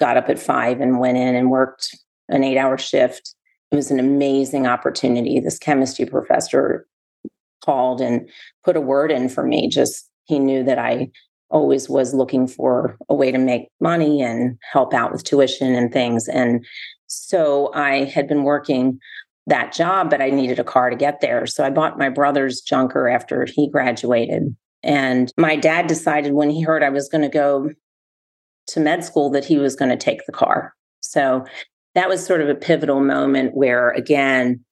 got 0.00 0.16
up 0.16 0.28
at 0.28 0.38
five 0.38 0.80
and 0.80 0.98
went 0.98 1.18
in 1.18 1.34
and 1.34 1.50
worked 1.50 1.96
an 2.28 2.44
eight 2.44 2.58
hour 2.58 2.78
shift. 2.78 3.34
It 3.70 3.76
was 3.76 3.90
an 3.90 4.00
amazing 4.00 4.66
opportunity. 4.66 5.40
This 5.40 5.58
chemistry 5.58 6.06
professor 6.06 6.86
called 7.64 8.00
and 8.00 8.28
put 8.64 8.76
a 8.76 8.80
word 8.80 9.10
in 9.10 9.28
for 9.28 9.44
me. 9.44 9.68
Just 9.68 10.08
he 10.24 10.38
knew 10.38 10.62
that 10.64 10.78
I 10.78 11.10
always 11.50 11.88
was 11.88 12.14
looking 12.14 12.46
for 12.46 12.96
a 13.08 13.14
way 13.14 13.30
to 13.30 13.38
make 13.38 13.68
money 13.80 14.22
and 14.22 14.58
help 14.72 14.92
out 14.92 15.12
with 15.12 15.24
tuition 15.24 15.74
and 15.74 15.92
things. 15.92 16.28
And 16.28 16.64
so 17.06 17.72
I 17.74 18.04
had 18.04 18.26
been 18.26 18.42
working 18.42 18.98
that 19.46 19.72
job, 19.72 20.10
but 20.10 20.22
I 20.22 20.30
needed 20.30 20.58
a 20.58 20.64
car 20.64 20.90
to 20.90 20.96
get 20.96 21.20
there. 21.20 21.46
So 21.46 21.64
I 21.64 21.70
bought 21.70 21.98
my 21.98 22.08
brother's 22.08 22.60
junker 22.60 23.08
after 23.08 23.46
he 23.46 23.68
graduated. 23.68 24.56
And 24.82 25.32
my 25.36 25.56
dad 25.56 25.86
decided 25.86 26.32
when 26.32 26.50
he 26.50 26.62
heard 26.62 26.82
I 26.82 26.90
was 26.90 27.08
going 27.08 27.22
to 27.22 27.28
go 27.28 27.70
to 28.68 28.80
med 28.80 29.04
school 29.04 29.30
that 29.30 29.44
he 29.44 29.58
was 29.58 29.76
going 29.76 29.90
to 29.90 29.96
take 29.96 30.24
the 30.26 30.32
car. 30.32 30.74
So 31.00 31.44
that 31.94 32.08
was 32.08 32.24
sort 32.24 32.40
of 32.40 32.48
a 32.48 32.54
pivotal 32.54 33.00
moment 33.00 33.54
where, 33.54 33.90
again, 33.90 34.64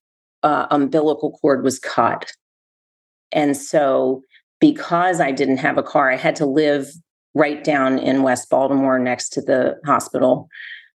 uh, 0.42 0.66
umbilical 0.70 1.38
cord 1.40 1.62
was 1.62 1.78
cut. 1.78 2.33
And 3.31 3.57
so, 3.57 4.22
because 4.61 5.20
I 5.20 5.33
didn't 5.33 5.59
have 5.59 5.78
a 5.78 5.83
car, 5.83 6.11
I 6.11 6.16
had 6.16 6.37
to 6.37 6.46
live 6.46 6.88
right 7.35 7.62
down 7.64 7.98
in 7.98 8.22
West 8.22 8.50
Baltimore 8.50 8.98
next 8.98 9.31
to 9.31 9.40
the 9.40 9.76
hospital. 9.87 10.48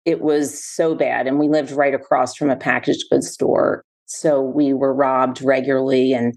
It 0.06 0.22
was 0.22 0.64
so 0.64 0.96
bad. 0.96 1.28
And 1.28 1.40
we 1.40 1.48
lived 1.48 1.72
right 1.72 1.94
across 1.94 2.36
from 2.36 2.50
a 2.50 2.56
packaged 2.56 3.06
goods 3.10 3.30
store. 3.30 3.84
So 4.06 4.42
we 4.42 4.74
were 4.74 4.94
robbed 4.94 5.42
regularly, 5.42 6.14
and 6.14 6.34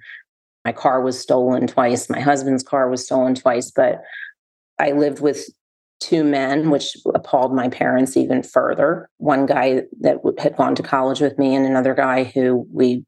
my 0.64 0.72
car 0.72 1.00
was 1.02 1.18
stolen 1.18 1.66
twice. 1.66 2.08
My 2.08 2.20
husband's 2.20 2.62
car 2.62 2.88
was 2.88 3.04
stolen 3.04 3.34
twice. 3.34 3.70
But 3.70 4.02
I 4.78 4.92
lived 4.92 5.20
with 5.20 5.48
two 6.00 6.24
men, 6.24 6.70
which 6.70 6.96
appalled 7.14 7.54
my 7.54 7.68
parents 7.68 8.16
even 8.16 8.42
further. 8.42 9.08
One 9.18 9.46
guy 9.46 9.82
that 10.00 10.18
had 10.38 10.56
gone 10.56 10.74
to 10.74 10.82
college 10.82 11.20
with 11.20 11.38
me, 11.38 11.54
and 11.54 11.66
another 11.66 11.94
guy 11.94 12.24
who 12.24 12.66
we 12.72 13.04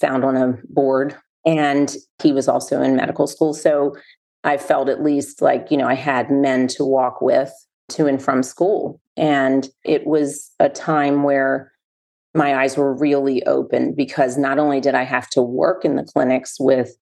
found 0.00 0.24
on 0.24 0.36
a 0.36 0.58
board. 0.68 1.16
And 1.44 1.94
he 2.22 2.32
was 2.32 2.48
also 2.48 2.82
in 2.82 2.96
medical 2.96 3.26
school. 3.26 3.52
So 3.54 3.96
I 4.44 4.56
felt 4.56 4.88
at 4.88 5.02
least 5.02 5.42
like, 5.42 5.70
you 5.70 5.76
know, 5.76 5.88
I 5.88 5.94
had 5.94 6.30
men 6.30 6.66
to 6.68 6.84
walk 6.84 7.20
with 7.20 7.52
to 7.90 8.06
and 8.06 8.22
from 8.22 8.42
school. 8.42 9.00
And 9.16 9.68
it 9.84 10.06
was 10.06 10.50
a 10.60 10.68
time 10.68 11.22
where 11.22 11.72
my 12.34 12.54
eyes 12.62 12.76
were 12.76 12.94
really 12.94 13.44
open 13.44 13.94
because 13.94 14.38
not 14.38 14.58
only 14.58 14.80
did 14.80 14.94
I 14.94 15.02
have 15.02 15.28
to 15.30 15.42
work 15.42 15.84
in 15.84 15.96
the 15.96 16.04
clinics 16.04 16.56
with 16.58 16.96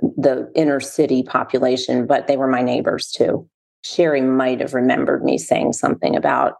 the 0.00 0.50
inner 0.54 0.80
city 0.80 1.22
population, 1.22 2.06
but 2.06 2.26
they 2.26 2.36
were 2.36 2.48
my 2.48 2.62
neighbors 2.62 3.10
too. 3.10 3.48
Sherry 3.88 4.20
might 4.20 4.60
have 4.60 4.74
remembered 4.74 5.24
me 5.24 5.38
saying 5.38 5.72
something 5.72 6.16
about 6.16 6.54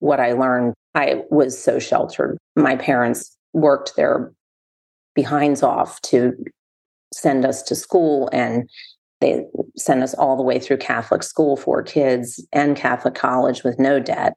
what 0.00 0.20
I 0.20 0.32
learned. 0.32 0.74
I 0.94 1.22
was 1.30 1.60
so 1.60 1.78
sheltered. 1.78 2.38
My 2.56 2.76
parents 2.76 3.36
worked 3.52 3.96
their 3.96 4.32
behinds 5.14 5.62
off 5.62 6.00
to 6.02 6.32
send 7.14 7.44
us 7.44 7.62
to 7.62 7.74
school 7.74 8.28
and 8.32 8.68
they 9.20 9.44
sent 9.76 10.02
us 10.02 10.14
all 10.14 10.36
the 10.36 10.42
way 10.42 10.58
through 10.58 10.76
Catholic 10.76 11.22
school 11.22 11.56
for 11.56 11.82
kids 11.82 12.44
and 12.52 12.76
Catholic 12.76 13.14
college 13.14 13.64
with 13.64 13.78
no 13.78 13.98
debt. 13.98 14.34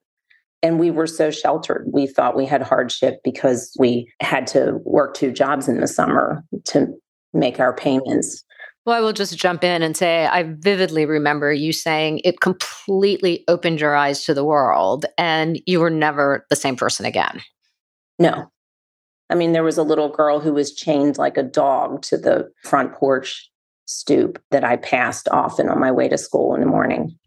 And 0.63 0.79
we 0.79 0.91
were 0.91 1.07
so 1.07 1.31
sheltered. 1.31 1.87
We 1.91 2.07
thought 2.07 2.35
we 2.35 2.45
had 2.45 2.61
hardship 2.61 3.19
because 3.23 3.75
we 3.79 4.11
had 4.21 4.47
to 4.47 4.79
work 4.83 5.13
two 5.13 5.31
jobs 5.31 5.67
in 5.67 5.79
the 5.79 5.87
summer 5.87 6.43
to 6.65 6.87
make 7.33 7.59
our 7.59 7.75
payments. 7.75 8.43
Well, 8.85 8.95
I 8.95 8.99
will 9.01 9.13
just 9.13 9.37
jump 9.37 9.63
in 9.63 9.83
and 9.83 9.95
say 9.95 10.25
I 10.25 10.43
vividly 10.43 11.05
remember 11.05 11.53
you 11.53 11.71
saying 11.71 12.21
it 12.23 12.41
completely 12.41 13.43
opened 13.47 13.79
your 13.79 13.95
eyes 13.95 14.23
to 14.25 14.33
the 14.33 14.43
world 14.43 15.05
and 15.17 15.61
you 15.67 15.79
were 15.79 15.91
never 15.91 16.45
the 16.49 16.55
same 16.55 16.75
person 16.75 17.05
again. 17.05 17.41
No. 18.17 18.51
I 19.29 19.35
mean, 19.35 19.51
there 19.51 19.63
was 19.63 19.77
a 19.77 19.83
little 19.83 20.09
girl 20.09 20.39
who 20.39 20.53
was 20.53 20.73
chained 20.73 21.17
like 21.17 21.37
a 21.37 21.43
dog 21.43 22.01
to 22.03 22.17
the 22.17 22.51
front 22.63 22.93
porch 22.93 23.49
stoop 23.85 24.41
that 24.51 24.63
I 24.63 24.77
passed 24.77 25.27
often 25.31 25.69
on 25.69 25.79
my 25.79 25.91
way 25.91 26.09
to 26.09 26.17
school 26.17 26.53
in 26.55 26.61
the 26.61 26.67
morning, 26.67 27.17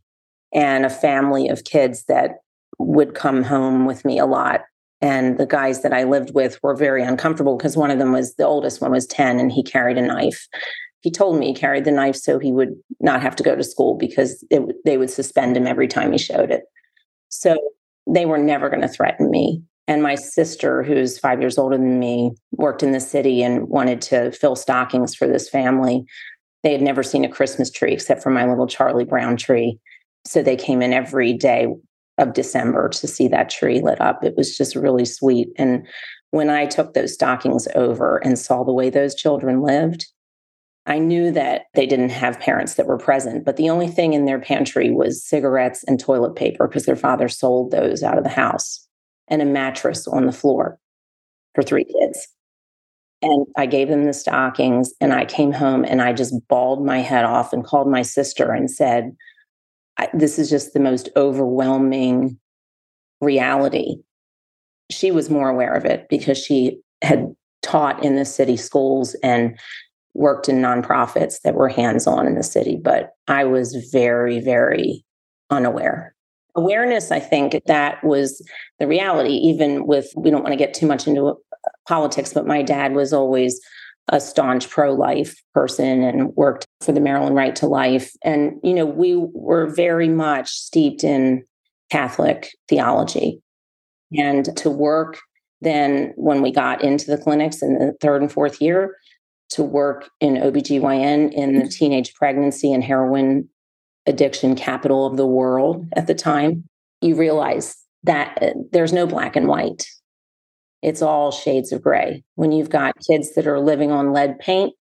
and 0.53 0.85
a 0.85 0.91
family 0.91 1.49
of 1.49 1.65
kids 1.65 2.05
that 2.09 2.39
would 2.79 3.15
come 3.15 3.43
home 3.43 3.87
with 3.87 4.05
me 4.05 4.19
a 4.19 4.27
lot. 4.27 4.63
And 5.01 5.39
the 5.39 5.47
guys 5.47 5.83
that 5.83 5.93
I 5.93 6.05
lived 6.05 6.35
with 6.35 6.59
were 6.63 6.75
very 6.75 7.03
uncomfortable 7.03 7.57
because 7.57 7.77
one 7.77 7.91
of 7.91 7.99
them 7.99 8.13
was 8.13 8.35
the 8.35 8.47
oldest 8.47 8.81
one 8.81 8.91
was 8.91 9.07
10 9.07 9.39
and 9.39 9.53
he 9.53 9.63
carried 9.63 9.99
a 9.99 10.03
knife 10.03 10.49
he 11.05 11.11
told 11.11 11.39
me 11.39 11.49
he 11.49 11.55
carried 11.55 11.85
the 11.85 11.91
knife 11.91 12.17
so 12.17 12.39
he 12.39 12.51
would 12.51 12.75
not 12.99 13.21
have 13.21 13.37
to 13.37 13.43
go 13.43 13.55
to 13.55 13.63
school 13.63 13.95
because 13.95 14.43
it, 14.51 14.63
they 14.87 14.97
would 14.97 15.11
suspend 15.11 15.55
him 15.55 15.67
every 15.67 15.87
time 15.87 16.13
he 16.13 16.17
showed 16.17 16.51
it. 16.51 16.63
So 17.29 17.59
they 18.07 18.25
were 18.25 18.39
never 18.39 18.71
going 18.71 18.81
to 18.81 18.89
threaten 18.89 19.31
me. 19.31 19.63
And 19.87 20.03
my 20.03 20.15
sister, 20.15 20.83
who's 20.83 21.19
five 21.19 21.43
years 21.43 21.59
older 21.59 21.77
than 21.77 21.99
me, 21.99 22.33
worked 22.53 22.83
in 22.83 22.93
the 22.93 23.01
city 23.01 23.43
and 23.43 23.69
wanted 23.69 24.01
to 24.03 24.33
fill 24.33 24.57
stockings 24.57 25.15
for 25.15 25.29
this 25.29 25.47
family. 25.47 26.07
They 26.63 26.73
had 26.73 26.81
never 26.81 27.03
seen 27.03 27.23
a 27.23 27.29
Christmas 27.29 27.71
tree 27.71 27.93
except 27.93 28.23
for 28.23 28.31
my 28.31 28.47
little 28.47 28.67
Charlie 28.67 29.05
Brown 29.05 29.37
tree. 29.37 29.79
So 30.25 30.43
they 30.43 30.57
came 30.57 30.81
in 30.81 30.95
every 30.95 31.35
day 31.35 31.67
of 32.17 32.33
December 32.33 32.89
to 32.89 33.07
see 33.07 33.29
that 33.29 33.51
tree 33.51 33.83
lit 33.83 34.01
up. 34.01 34.25
It 34.25 34.39
was 34.39 34.57
just 34.57 34.75
really 34.75 35.05
sweet. 35.05 35.49
And 35.59 35.87
when 36.31 36.49
I 36.49 36.65
took 36.65 36.95
those 36.95 37.13
stockings 37.13 37.69
over 37.75 38.17
and 38.25 38.39
saw 38.39 38.65
the 38.65 38.73
way 38.73 38.89
those 38.89 39.15
children 39.15 39.61
lived, 39.61 40.07
I 40.87 40.99
knew 40.99 41.31
that 41.31 41.67
they 41.75 41.87
didn't 41.87 42.11
have 42.11 42.39
parents 42.41 42.75
that 42.75 42.87
were 42.87 42.99
present, 42.99 43.45
but 43.45 43.57
the 43.57 43.71
only 43.71 43.89
thing 43.89 44.13
in 44.13 44.27
their 44.27 44.41
pantry 44.41 44.91
was 44.91 45.25
cigarettes 45.25 45.83
and 45.85 45.99
toilet 45.99 46.37
paper 46.37 46.69
because 46.69 46.85
their 46.85 46.97
father 46.97 47.29
sold 47.29 47.71
those 47.71 48.03
out 48.03 48.19
of 48.19 48.25
the 48.25 48.31
house 48.31 48.87
and 49.29 49.41
a 49.41 49.47
mattress 49.47 50.07
on 50.07 50.27
the 50.27 50.33
floor 50.33 50.79
for 51.55 51.63
three 51.63 51.85
kids. 51.85 52.29
And 53.23 53.47
I 53.57 53.65
gave 53.65 53.89
them 53.89 54.05
the 54.05 54.13
stockings 54.13 54.93
and 55.01 55.15
I 55.15 55.25
came 55.25 55.53
home 55.53 55.85
and 55.85 56.03
I 56.03 56.13
just 56.13 56.35
bawled 56.49 56.85
my 56.85 56.99
head 56.99 57.25
off 57.25 57.55
and 57.55 57.65
called 57.65 57.91
my 57.91 58.03
sister 58.03 58.53
and 58.53 58.71
said, 58.71 59.17
This 60.13 60.39
is 60.39 60.51
just 60.51 60.75
the 60.75 60.81
most 60.81 61.09
overwhelming 61.17 62.39
reality. 63.23 63.97
She 64.91 65.11
was 65.11 65.31
more 65.31 65.49
aware 65.49 65.73
of 65.73 65.87
it 65.87 66.09
because 66.11 66.37
she 66.37 66.81
had 67.01 67.35
taught 67.63 68.05
in 68.05 68.17
the 68.17 68.27
city 68.27 68.59
schools 68.59 69.15
and 69.23 69.59
worked 70.15 70.49
in 70.49 70.57
nonprofits 70.57 71.41
that 71.43 71.55
were 71.55 71.69
hands 71.69 72.07
on 72.07 72.27
in 72.27 72.35
the 72.35 72.43
city, 72.43 72.79
but 72.83 73.11
I 73.29 73.45
was 73.45 73.75
very, 73.93 74.41
very 74.41 75.05
unaware. 75.51 76.15
Awareness, 76.55 77.11
I 77.11 77.19
think 77.19 77.61
that 77.67 78.03
was 78.05 78.41
the 78.79 78.87
reality, 78.87 79.35
even 79.35 79.87
with, 79.87 80.13
we 80.17 80.31
don't 80.31 80.43
want 80.43 80.53
to 80.53 80.59
get 80.59 80.73
too 80.73 80.87
much 80.87 81.07
into 81.07 81.27
uh, 81.27 81.35
politics, 81.89 82.33
but 82.33 82.47
my 82.47 82.63
dad 82.63 82.95
was 82.95 83.13
always 83.13 83.61
a 84.09 84.21
staunch 84.21 84.69
pro 84.71 84.93
life 84.93 85.35
person 85.53 86.03
and 86.03 86.29
worked 86.37 86.67
for 86.81 86.93
the 86.93 87.01
Maryland 87.01 87.35
Right 87.35 87.57
to 87.57 87.67
Life. 87.67 88.13
And, 88.23 88.61
you 88.63 88.75
know, 88.75 88.87
we 88.87 89.17
were 89.17 89.67
very 89.67 90.09
much 90.09 90.51
steeped 90.51 91.03
in 91.03 91.45
Catholic 91.91 92.51
theology. 92.69 93.41
And 94.17 94.57
to 94.59 94.71
work 94.71 95.19
then 95.65 96.13
when 96.17 96.43
we 96.43 96.53
got 96.53 96.85
into 96.85 97.07
the 97.07 97.19
clinics 97.19 97.63
in 97.63 97.79
the 97.79 97.95
third 98.01 98.21
and 98.23 98.31
fourth 98.31 98.61
year, 98.61 98.97
to 99.55 99.63
work 99.63 100.11
in 100.21 100.35
OBGYN 100.35 101.33
in 101.33 101.55
the 101.55 101.61
mm-hmm. 101.61 101.69
teenage 101.69 102.15
pregnancy 102.15 102.73
and 102.73 102.83
heroin 102.83 103.49
addiction 104.07 104.57
capital 104.57 105.07
of 105.07 105.17
the 105.17 105.27
world 105.27 105.87
at 105.95 106.09
the 106.09 106.15
time, 106.15 106.65
you 107.01 107.15
realize 107.15 107.77
that 108.03 108.37
uh, 108.43 108.51
there's 108.73 108.93
no 108.93 109.07
black 109.07 109.37
and 109.37 109.47
white. 109.47 109.87
It's 110.83 111.03
all 111.03 111.31
shades 111.31 111.73
of 111.73 111.83
gray. 111.83 112.25
When 112.35 112.51
you've 112.51 112.69
got 112.69 112.95
kids 113.09 113.35
that 113.35 113.47
are 113.47 113.61
living 113.61 113.93
on 113.93 114.13
lead 114.13 114.39
paint 114.41 114.75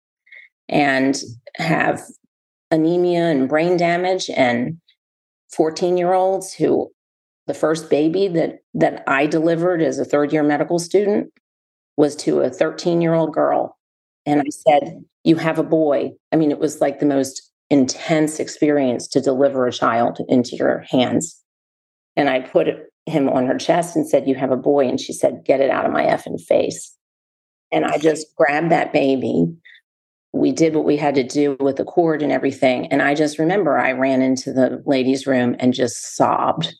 and 0.69 1.21
have 1.57 2.01
anemia 2.71 3.25
and 3.25 3.49
brain 3.49 3.75
damage 3.75 4.29
and 4.35 4.77
14 5.53 5.97
year 5.97 6.13
olds 6.13 6.53
who 6.53 6.89
the 7.45 7.53
first 7.53 7.89
baby 7.89 8.29
that 8.29 8.59
that 8.73 9.03
I 9.05 9.25
delivered 9.25 9.81
as 9.81 9.99
a 9.99 10.05
third 10.05 10.31
year 10.31 10.43
medical 10.43 10.79
student 10.79 11.33
was 11.97 12.15
to 12.17 12.39
a 12.39 12.49
13 12.49 13.01
year 13.01 13.13
old 13.13 13.33
girl 13.33 13.77
and 14.25 14.41
I 14.41 14.49
said, 14.49 15.03
You 15.23 15.35
have 15.37 15.59
a 15.59 15.63
boy. 15.63 16.11
I 16.31 16.35
mean, 16.35 16.51
it 16.51 16.59
was 16.59 16.81
like 16.81 16.99
the 16.99 17.05
most 17.05 17.51
intense 17.69 18.39
experience 18.39 19.07
to 19.07 19.21
deliver 19.21 19.65
a 19.65 19.71
child 19.71 20.19
into 20.27 20.55
your 20.55 20.79
hands. 20.89 21.41
And 22.15 22.29
I 22.29 22.41
put 22.41 22.67
him 23.05 23.29
on 23.29 23.47
her 23.47 23.57
chest 23.57 23.95
and 23.95 24.07
said, 24.07 24.27
You 24.27 24.35
have 24.35 24.51
a 24.51 24.57
boy. 24.57 24.87
And 24.87 24.99
she 24.99 25.13
said, 25.13 25.43
Get 25.45 25.61
it 25.61 25.71
out 25.71 25.85
of 25.85 25.91
my 25.91 26.03
effing 26.03 26.39
face. 26.39 26.95
And 27.71 27.85
I 27.85 27.97
just 27.97 28.35
grabbed 28.35 28.71
that 28.71 28.93
baby. 28.93 29.45
We 30.33 30.51
did 30.51 30.75
what 30.75 30.85
we 30.85 30.97
had 30.97 31.15
to 31.15 31.23
do 31.23 31.57
with 31.59 31.77
the 31.77 31.83
cord 31.83 32.21
and 32.21 32.31
everything. 32.31 32.87
And 32.87 33.01
I 33.01 33.15
just 33.15 33.39
remember 33.39 33.77
I 33.77 33.91
ran 33.91 34.21
into 34.21 34.53
the 34.53 34.81
ladies' 34.85 35.27
room 35.27 35.55
and 35.59 35.73
just 35.73 36.15
sobbed. 36.15 36.73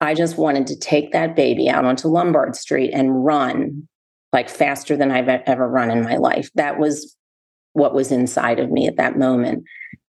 I 0.00 0.14
just 0.14 0.38
wanted 0.38 0.66
to 0.68 0.78
take 0.78 1.12
that 1.12 1.34
baby 1.34 1.68
out 1.68 1.84
onto 1.84 2.06
Lombard 2.06 2.54
Street 2.54 2.92
and 2.92 3.24
run 3.24 3.88
like 4.32 4.48
faster 4.48 4.96
than 4.96 5.10
I've 5.10 5.28
ever 5.28 5.68
run 5.68 5.90
in 5.90 6.02
my 6.02 6.16
life. 6.16 6.50
That 6.54 6.78
was 6.78 7.16
what 7.72 7.94
was 7.94 8.12
inside 8.12 8.58
of 8.58 8.70
me 8.70 8.86
at 8.86 8.96
that 8.96 9.18
moment. 9.18 9.64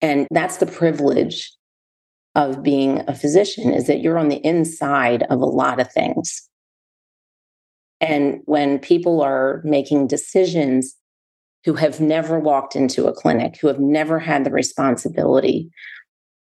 And 0.01 0.27
that's 0.31 0.59
the 0.59 0.67
privilege 0.67 1.53
of 2.35 2.63
being 2.63 3.03
a 3.09 3.15
physician 3.15 3.73
is 3.73 3.87
that 3.87 4.01
you're 4.01 4.19
on 4.19 4.29
the 4.29 4.45
inside 4.47 5.25
of 5.25 5.41
a 5.41 5.47
lot 5.47 5.81
of 5.81 5.91
things. 5.93 6.49
And 8.01 8.41
when 8.45 8.79
people 8.79 9.21
are 9.23 9.61
making 9.65 10.07
decisions 10.07 10.95
who 11.65 11.75
have 11.75 12.01
never 12.01 12.39
walked 12.39 12.77
into 12.77 13.07
a 13.07 13.13
clinic, 13.13 13.59
who 13.61 13.67
have 13.67 13.81
never 13.81 14.21
had 14.21 14.45
the 14.45 14.53
responsibility 14.53 15.69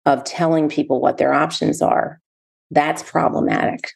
of 0.06 0.24
telling 0.24 0.68
people 0.68 1.00
what 1.00 1.18
their 1.18 1.34
options 1.34 1.82
are, 1.82 2.20
that's 2.70 3.02
problematic. 3.02 3.90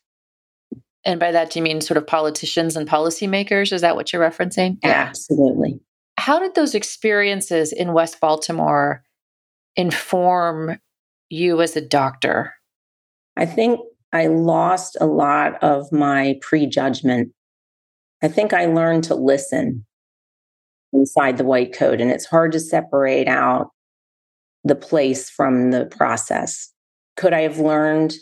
And 1.07 1.21
by 1.21 1.31
that, 1.31 1.51
do 1.51 1.61
you 1.61 1.63
mean 1.63 1.81
sort 1.81 1.97
of 1.97 2.07
politicians 2.07 2.77
and 2.77 2.87
policymakers? 2.87 3.73
Is 3.73 3.81
that 3.81 3.95
what 3.95 4.13
you're 4.13 4.29
referencing? 4.29 4.79
Yeah, 4.83 4.91
absolutely. 5.09 5.79
How 6.19 6.41
did 6.41 6.57
those 6.57 6.75
experiences 6.75 7.73
in 7.73 7.93
West 7.93 8.21
Baltimore 8.21 9.05
inform 9.77 10.81
you 11.31 11.63
as 11.63 11.77
a 11.77 11.81
doctor? 11.81 12.55
I 13.37 13.47
think 13.47 13.79
I 14.13 14.27
lost 14.27 14.97
a 15.01 15.07
lot 15.07 15.63
of 15.63 15.93
my 15.93 16.41
prejudgment. 16.43 17.31
I 18.21 18.29
think 18.29 18.53
I 18.53 18.67
learned 18.67 19.05
to 19.05 19.15
listen 19.15 19.87
inside 20.93 21.37
the 21.37 21.45
white 21.45 21.73
coat, 21.73 22.01
and 22.01 22.11
it's 22.11 22.27
hard 22.27 22.51
to 22.53 22.61
separate 22.61 23.29
out 23.29 23.69
the 24.65 24.75
place 24.75 25.31
from 25.31 25.71
the 25.71 25.85
process. 25.87 26.73
Could 27.17 27.33
I 27.33 27.43
have 27.43 27.61
learned 27.61 28.15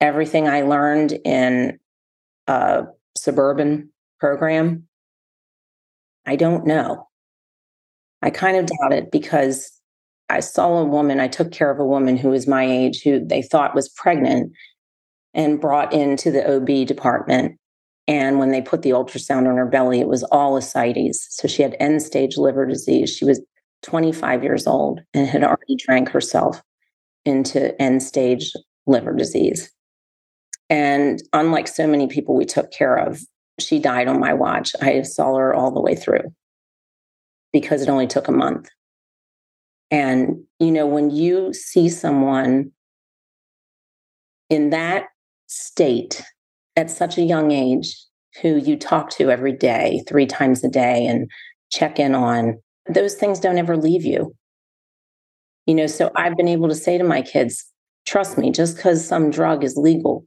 everything 0.00 0.48
I 0.48 0.62
learned 0.62 1.12
in 1.24 1.78
a 2.46 2.84
suburban 3.16 3.90
program? 4.20 4.84
I 6.26 6.36
don't 6.36 6.66
know. 6.66 7.08
I 8.22 8.30
kind 8.30 8.56
of 8.56 8.66
doubt 8.66 8.92
it 8.92 9.10
because 9.10 9.70
I 10.28 10.40
saw 10.40 10.78
a 10.78 10.84
woman, 10.84 11.20
I 11.20 11.28
took 11.28 11.52
care 11.52 11.70
of 11.70 11.78
a 11.78 11.86
woman 11.86 12.16
who 12.16 12.30
was 12.30 12.46
my 12.46 12.64
age 12.64 13.02
who 13.02 13.24
they 13.24 13.42
thought 13.42 13.74
was 13.74 13.88
pregnant 13.88 14.52
and 15.34 15.60
brought 15.60 15.92
into 15.92 16.30
the 16.30 16.56
OB 16.56 16.86
department. 16.86 17.58
And 18.08 18.38
when 18.38 18.50
they 18.50 18.62
put 18.62 18.82
the 18.82 18.90
ultrasound 18.90 19.48
on 19.48 19.56
her 19.56 19.66
belly, 19.66 20.00
it 20.00 20.08
was 20.08 20.22
all 20.24 20.56
ascites. 20.56 21.26
So 21.30 21.46
she 21.46 21.62
had 21.62 21.76
end 21.78 22.02
stage 22.02 22.36
liver 22.36 22.66
disease. 22.66 23.14
She 23.14 23.24
was 23.24 23.40
25 23.82 24.42
years 24.42 24.66
old 24.66 25.00
and 25.14 25.26
had 25.26 25.44
already 25.44 25.76
drank 25.76 26.08
herself 26.08 26.62
into 27.24 27.80
end 27.80 28.02
stage 28.02 28.52
liver 28.86 29.12
disease. 29.12 29.70
And 30.68 31.22
unlike 31.32 31.68
so 31.68 31.86
many 31.86 32.06
people 32.08 32.34
we 32.34 32.44
took 32.44 32.72
care 32.72 32.96
of, 32.96 33.20
she 33.58 33.78
died 33.78 34.08
on 34.08 34.20
my 34.20 34.34
watch. 34.34 34.74
I 34.80 35.02
saw 35.02 35.36
her 35.36 35.54
all 35.54 35.70
the 35.70 35.80
way 35.80 35.94
through 35.94 36.32
because 37.52 37.82
it 37.82 37.88
only 37.88 38.06
took 38.06 38.28
a 38.28 38.32
month. 38.32 38.68
And, 39.90 40.42
you 40.58 40.72
know, 40.72 40.86
when 40.86 41.10
you 41.10 41.52
see 41.52 41.88
someone 41.88 42.72
in 44.50 44.70
that 44.70 45.04
state 45.46 46.22
at 46.74 46.90
such 46.90 47.18
a 47.18 47.22
young 47.22 47.52
age 47.52 47.96
who 48.42 48.56
you 48.56 48.76
talk 48.76 49.10
to 49.10 49.30
every 49.30 49.52
day, 49.52 50.02
three 50.06 50.26
times 50.26 50.62
a 50.64 50.68
day, 50.68 51.06
and 51.06 51.30
check 51.70 51.98
in 51.98 52.14
on, 52.14 52.58
those 52.88 53.14
things 53.14 53.40
don't 53.40 53.58
ever 53.58 53.76
leave 53.76 54.04
you. 54.04 54.34
You 55.66 55.74
know, 55.74 55.86
so 55.86 56.10
I've 56.16 56.36
been 56.36 56.48
able 56.48 56.68
to 56.68 56.74
say 56.74 56.98
to 56.98 57.04
my 57.04 57.22
kids, 57.22 57.64
trust 58.06 58.36
me, 58.36 58.50
just 58.50 58.76
because 58.76 59.06
some 59.06 59.30
drug 59.30 59.64
is 59.64 59.76
legal 59.76 60.26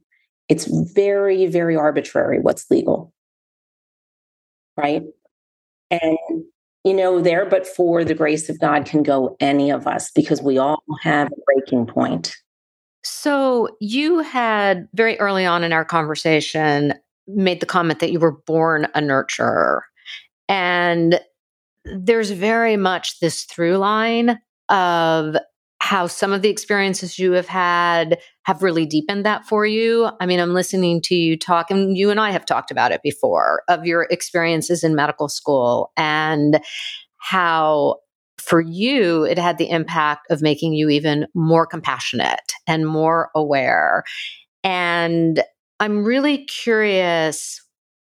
it's 0.50 0.66
very, 0.92 1.46
very 1.46 1.76
arbitrary 1.76 2.40
what's 2.40 2.70
legal. 2.70 3.14
Right. 4.76 5.04
And, 5.90 6.18
you 6.84 6.92
know, 6.92 7.20
there, 7.20 7.46
but 7.46 7.66
for 7.66 8.04
the 8.04 8.14
grace 8.14 8.48
of 8.48 8.58
God 8.60 8.84
can 8.84 9.02
go 9.02 9.36
any 9.40 9.70
of 9.70 9.86
us 9.86 10.10
because 10.10 10.42
we 10.42 10.58
all 10.58 10.82
have 11.02 11.28
a 11.28 11.54
breaking 11.54 11.86
point. 11.86 12.36
So 13.04 13.76
you 13.80 14.18
had 14.18 14.88
very 14.92 15.18
early 15.20 15.46
on 15.46 15.64
in 15.64 15.72
our 15.72 15.84
conversation 15.84 16.94
made 17.28 17.60
the 17.60 17.66
comment 17.66 18.00
that 18.00 18.12
you 18.12 18.18
were 18.18 18.36
born 18.46 18.86
a 18.94 19.00
nurturer. 19.00 19.80
And 20.48 21.20
there's 21.84 22.30
very 22.30 22.76
much 22.76 23.20
this 23.20 23.44
through 23.44 23.76
line 23.76 24.40
of 24.68 25.36
how 25.90 26.06
some 26.06 26.32
of 26.32 26.40
the 26.40 26.48
experiences 26.48 27.18
you 27.18 27.32
have 27.32 27.48
had 27.48 28.20
have 28.44 28.62
really 28.62 28.86
deepened 28.86 29.26
that 29.26 29.44
for 29.44 29.66
you. 29.66 30.08
I 30.20 30.26
mean, 30.26 30.38
I'm 30.38 30.54
listening 30.54 31.02
to 31.02 31.16
you 31.16 31.36
talk, 31.36 31.68
and 31.68 31.96
you 31.96 32.10
and 32.10 32.20
I 32.20 32.30
have 32.30 32.46
talked 32.46 32.70
about 32.70 32.92
it 32.92 33.02
before 33.02 33.64
of 33.66 33.84
your 33.84 34.06
experiences 34.08 34.84
in 34.84 34.94
medical 34.94 35.28
school 35.28 35.90
and 35.96 36.60
how 37.16 37.96
for 38.38 38.60
you 38.60 39.24
it 39.24 39.36
had 39.36 39.58
the 39.58 39.68
impact 39.68 40.28
of 40.30 40.42
making 40.42 40.74
you 40.74 40.90
even 40.90 41.26
more 41.34 41.66
compassionate 41.66 42.52
and 42.68 42.86
more 42.86 43.30
aware. 43.34 44.04
And 44.62 45.42
I'm 45.80 46.04
really 46.04 46.44
curious 46.44 47.60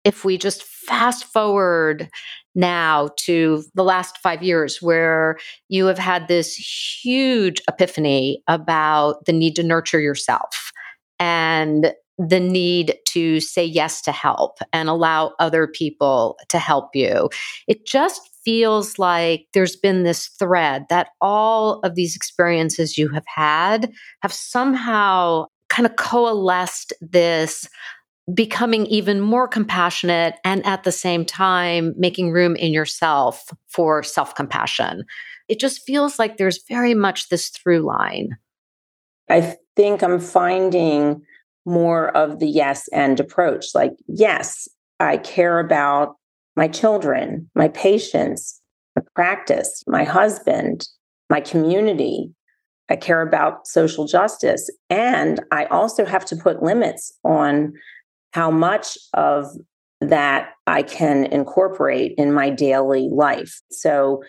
if 0.04 0.24
we 0.24 0.38
just 0.38 0.62
fast 0.62 1.24
forward 1.24 2.08
now 2.54 3.10
to 3.16 3.64
the 3.74 3.84
last 3.84 4.18
five 4.18 4.42
years 4.42 4.80
where 4.80 5.36
you 5.68 5.86
have 5.86 5.98
had 5.98 6.28
this 6.28 6.54
huge 6.54 7.60
epiphany 7.68 8.42
about 8.48 9.24
the 9.26 9.32
need 9.32 9.56
to 9.56 9.62
nurture 9.62 10.00
yourself 10.00 10.72
and 11.18 11.92
the 12.18 12.40
need 12.40 12.96
to 13.08 13.40
say 13.40 13.64
yes 13.64 14.00
to 14.02 14.12
help 14.12 14.58
and 14.72 14.88
allow 14.88 15.32
other 15.40 15.66
people 15.66 16.36
to 16.48 16.58
help 16.58 16.90
you. 16.94 17.28
It 17.66 17.86
just 17.86 18.30
feels 18.44 18.98
like 18.98 19.46
there's 19.52 19.74
been 19.76 20.04
this 20.04 20.28
thread 20.38 20.84
that 20.90 21.08
all 21.20 21.80
of 21.80 21.94
these 21.94 22.14
experiences 22.14 22.96
you 22.96 23.08
have 23.08 23.24
had 23.26 23.90
have 24.22 24.32
somehow 24.32 25.46
kind 25.70 25.86
of 25.86 25.96
coalesced 25.96 26.92
this 27.00 27.68
becoming 28.32 28.87
even 28.87 29.20
more 29.20 29.46
compassionate 29.46 30.37
and 30.44 30.64
at 30.64 30.84
the 30.84 30.92
same 30.92 31.24
time 31.24 31.94
making 31.96 32.30
room 32.30 32.56
in 32.56 32.72
yourself 32.72 33.50
for 33.68 34.02
self 34.02 34.34
compassion. 34.34 35.04
It 35.48 35.60
just 35.60 35.82
feels 35.84 36.18
like 36.18 36.37
there's 36.37 36.64
very 36.68 36.94
much 36.94 37.28
this 37.28 37.50
through 37.50 37.80
line. 37.80 38.37
I 39.28 39.56
think 39.76 40.02
I'm 40.02 40.20
finding 40.20 41.22
more 41.66 42.14
of 42.16 42.38
the 42.38 42.46
yes 42.46 42.88
and 42.88 43.18
approach. 43.20 43.66
Like, 43.74 43.92
yes, 44.06 44.68
I 45.00 45.16
care 45.18 45.58
about 45.58 46.16
my 46.56 46.68
children, 46.68 47.50
my 47.54 47.68
patients, 47.68 48.60
my 48.96 49.02
practice, 49.14 49.82
my 49.87 50.04
husband, 50.04 50.87
my 51.30 51.40
community. 51.40 52.30
I 52.90 52.96
care 52.96 53.22
about 53.22 53.66
social 53.66 54.06
justice. 54.06 54.70
And 54.90 55.40
I 55.50 55.64
also 55.66 56.04
have 56.04 56.24
to 56.26 56.37
put 56.37 56.62
limits 56.62 57.12
on 57.24 57.72
how 58.34 58.50
much 58.50 58.98
of 59.14 59.46
that 60.00 60.50
I 60.66 60.82
can 60.82 61.26
incorporate 61.26 62.14
in 62.18 62.32
my 62.32 62.50
daily 62.50 63.08
life. 63.10 63.62
So, 63.70 64.24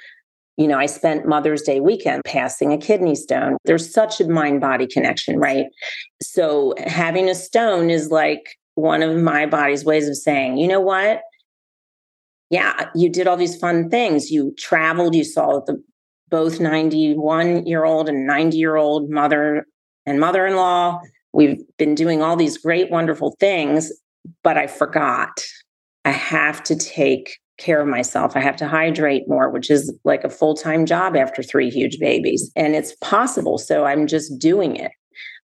you 0.57 0.67
know, 0.67 0.77
I 0.77 0.85
spent 0.85 1.27
Mother's 1.27 1.63
Day 1.63 1.79
weekend 1.79 2.23
passing 2.23 2.71
a 2.71 2.77
kidney 2.77 3.15
stone. 3.15 3.57
There's 3.65 3.91
such 3.91 4.21
a 4.21 4.27
mind 4.27 4.61
body 4.61 4.85
connection, 4.85 5.39
right? 5.39 5.65
So, 6.21 6.75
having 6.85 7.29
a 7.29 7.35
stone 7.35 7.89
is 7.89 8.11
like 8.11 8.55
one 8.75 9.01
of 9.01 9.17
my 9.17 9.47
body's 9.47 9.83
ways 9.83 10.07
of 10.07 10.15
saying, 10.15 10.57
you 10.57 10.67
know 10.67 10.81
what? 10.81 11.21
Yeah, 12.51 12.89
you 12.93 13.09
did 13.09 13.27
all 13.27 13.37
these 13.37 13.57
fun 13.57 13.89
things. 13.89 14.29
You 14.29 14.53
traveled, 14.57 15.15
you 15.15 15.23
saw 15.23 15.61
the 15.65 15.83
both 16.29 16.59
91 16.59 17.65
year 17.65 17.85
old 17.85 18.07
and 18.07 18.27
90 18.27 18.55
year 18.57 18.75
old 18.75 19.09
mother 19.09 19.65
and 20.05 20.19
mother 20.19 20.45
in 20.45 20.55
law 20.55 21.01
We've 21.36 21.62
been 21.78 21.95
doing 21.95 22.21
all 22.21 22.38
these 22.38 22.58
great, 22.58 22.89
wonderful 22.89 23.36
things, 23.39 23.91
but 24.41 24.58
I 24.58 24.67
forgot. 24.67 25.41
I 26.06 26.12
have 26.12 26.63
to 26.63 26.76
take 26.76 27.38
care 27.58 27.82
of 27.82 27.88
myself. 27.88 28.36
I 28.36 28.39
have 28.39 28.56
to 28.58 28.67
hydrate 28.67 29.28
more, 29.28 29.50
which 29.50 29.69
is 29.69 29.93
like 30.06 30.24
a 30.24 30.30
full 30.30 30.56
time 30.56 30.86
job 30.86 31.15
after 31.17 31.43
three 31.43 31.69
huge 31.69 32.00
babies. 32.00 32.52
And 32.56 32.74
it's 32.74 32.95
possible. 33.02 33.58
So 33.58 33.84
I'm 33.84 34.08
just 34.08 34.39
doing 34.39 34.78
it. 34.78 34.91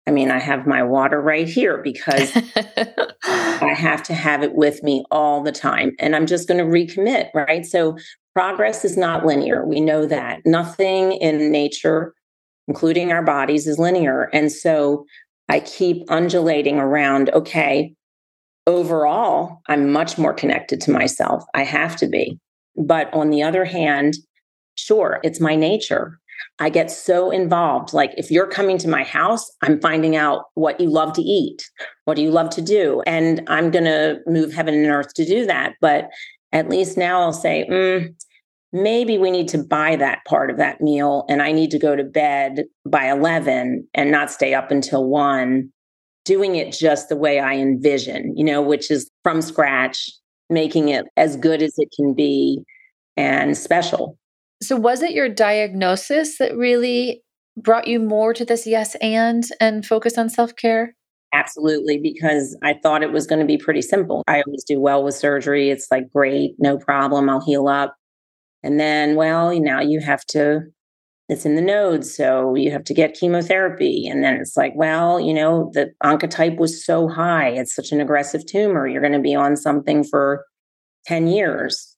I 0.07 0.11
mean, 0.11 0.31
I 0.31 0.39
have 0.39 0.67
my 0.67 0.83
water 0.83 1.21
right 1.21 1.49
here 1.49 1.83
because 1.83 2.33
I 3.25 3.75
have 3.75 4.03
to 4.05 4.15
have 4.15 4.43
it 4.43 4.55
with 4.55 4.83
me 4.83 5.05
all 5.11 5.43
the 5.43 5.53
time. 5.53 5.93
And 5.99 6.15
I'm 6.15 6.27
just 6.27 6.49
going 6.49 6.59
to 6.59 6.65
recommit, 6.65 7.29
right? 7.35 7.65
So 7.65 7.97
progress 8.35 8.85
is 8.85 8.97
not 8.97 9.27
linear. 9.27 9.67
We 9.67 9.81
know 9.81 10.07
that. 10.07 10.41
Nothing 10.47 11.13
in 11.13 11.51
nature, 11.51 12.15
including 12.69 13.13
our 13.13 13.23
bodies, 13.23 13.67
is 13.67 13.79
linear. 13.79 14.31
And 14.33 14.51
so 14.51 15.05
I 15.49 15.61
keep 15.61 16.05
undulating 16.11 16.79
around, 16.79 17.31
okay, 17.31 17.95
overall, 18.67 19.61
I'm 19.69 19.91
much 19.93 20.19
more 20.19 20.35
connected 20.35 20.81
to 20.83 20.91
myself. 20.91 21.45
I 21.55 21.65
have 21.65 21.97
to 21.97 22.07
be. 22.07 22.39
But 22.77 23.13
on 23.15 23.31
the 23.31 23.43
other 23.43 23.65
hand, 23.65 24.15
sure, 24.75 25.21
it's 25.25 25.41
my 25.41 25.57
nature. 25.57 26.19
I 26.61 26.71
get 26.71 26.91
so 26.91 27.31
involved. 27.31 27.93
Like 27.93 28.13
if 28.17 28.31
you're 28.31 28.47
coming 28.47 28.79
to 28.79 28.89
my 28.89 29.03
house, 29.03 29.51
I'm 29.63 29.81
finding 29.81 30.17
out 30.17 30.45
what 30.55 30.81
you 30.81 30.89
love 30.91 31.13
to 31.15 31.23
eat. 31.23 31.69
What 32.05 32.15
do 32.15 32.23
you 32.23 32.31
love 32.31 32.51
to 32.51 32.63
do? 32.63 33.03
And 33.07 33.43
I'm 33.49 33.71
going 33.71 33.85
to 33.85 34.19
move 34.27 34.53
heaven 34.53 34.75
and 34.75 34.87
earth 34.87 35.15
to 35.15 35.25
do 35.25 35.47
that. 35.47 35.75
But 35.81 36.09
at 36.53 36.69
least 36.69 36.97
now 36.97 37.21
I'll 37.21 37.33
say, 37.33 37.67
mm, 37.69 38.15
maybe 38.73 39.19
we 39.19 39.31
need 39.31 39.49
to 39.49 39.59
buy 39.59 39.97
that 39.97 40.21
part 40.27 40.51
of 40.51 40.59
that 40.59 40.81
meal 40.81 41.25
and 41.29 41.43
I 41.43 41.53
need 41.53 41.71
to 41.71 41.79
go 41.79 41.97
to 41.97 42.05
bed 42.05 42.65
by 42.87 43.11
11 43.11 43.89
and 43.95 44.11
not 44.11 44.31
stay 44.31 44.55
up 44.55 44.71
until 44.71 45.09
1 45.09 45.71
doing 46.25 46.57
it 46.57 46.73
just 46.73 47.09
the 47.09 47.17
way 47.17 47.41
I 47.41 47.55
envision, 47.55 48.35
you 48.37 48.45
know, 48.45 48.61
which 48.61 48.91
is 48.91 49.11
from 49.23 49.41
scratch, 49.41 50.11
making 50.51 50.91
it 50.91 51.07
as 51.17 51.37
good 51.37 51.63
as 51.63 51.73
it 51.79 51.89
can 51.97 52.13
be 52.15 52.63
and 53.17 53.57
special. 53.57 54.19
So 54.63 54.77
was 54.77 55.03
it 55.03 55.13
your 55.13 55.29
diagnosis 55.31 56.37
that 56.39 56.55
really 56.55 57.23
brought 57.57 57.87
you 57.89 57.99
more 57.99 58.35
to 58.35 58.45
this 58.45 58.67
yes 58.67 58.95
and 58.97 59.45
and 59.61 59.87
focus 59.87 60.19
on 60.19 60.29
self-care? 60.29 60.95
Absolutely, 61.33 61.99
because 61.99 62.57
I 62.63 62.75
thought 62.83 63.03
it 63.03 63.13
was 63.13 63.27
going 63.27 63.41
to 63.41 63.47
be 63.47 63.59
pretty 63.59 63.83
simple. 63.83 64.23
I 64.27 64.43
always 64.47 64.65
do 64.65 64.81
well 64.81 65.05
with 65.05 65.15
surgery. 65.15 65.71
It's 65.71 65.87
like, 65.91 66.11
great, 66.11 66.53
no 66.59 66.79
problem. 66.79 67.29
I'll 67.29 67.45
heal 67.45 67.69
up. 67.69 67.95
And 68.63 68.79
then, 68.79 69.15
well, 69.17 69.59
now 69.61 69.81
you 69.81 70.01
have 70.01 70.25
to, 70.27 70.63
it's 71.29 71.45
in 71.45 71.55
the 71.55 71.63
nodes. 71.63 72.15
So 72.15 72.55
you 72.55 72.71
have 72.71 72.85
to 72.85 72.95
get 72.95 73.15
chemotherapy. 73.15 74.09
And 74.09 74.25
then 74.25 74.35
it's 74.35 74.57
like, 74.57 74.73
well, 74.75 75.21
you 75.21 75.35
know, 75.35 75.71
the 75.75 75.93
oncotype 76.03 76.57
was 76.57 76.85
so 76.85 77.09
high. 77.09 77.49
It's 77.49 77.75
such 77.75 77.93
an 77.93 78.01
aggressive 78.01 78.47
tumor. 78.47 78.87
You're 78.87 79.03
going 79.03 79.13
to 79.13 79.19
be 79.19 79.35
on 79.35 79.57
something 79.57 80.05
for 80.05 80.45
10 81.07 81.29
years. 81.29 81.97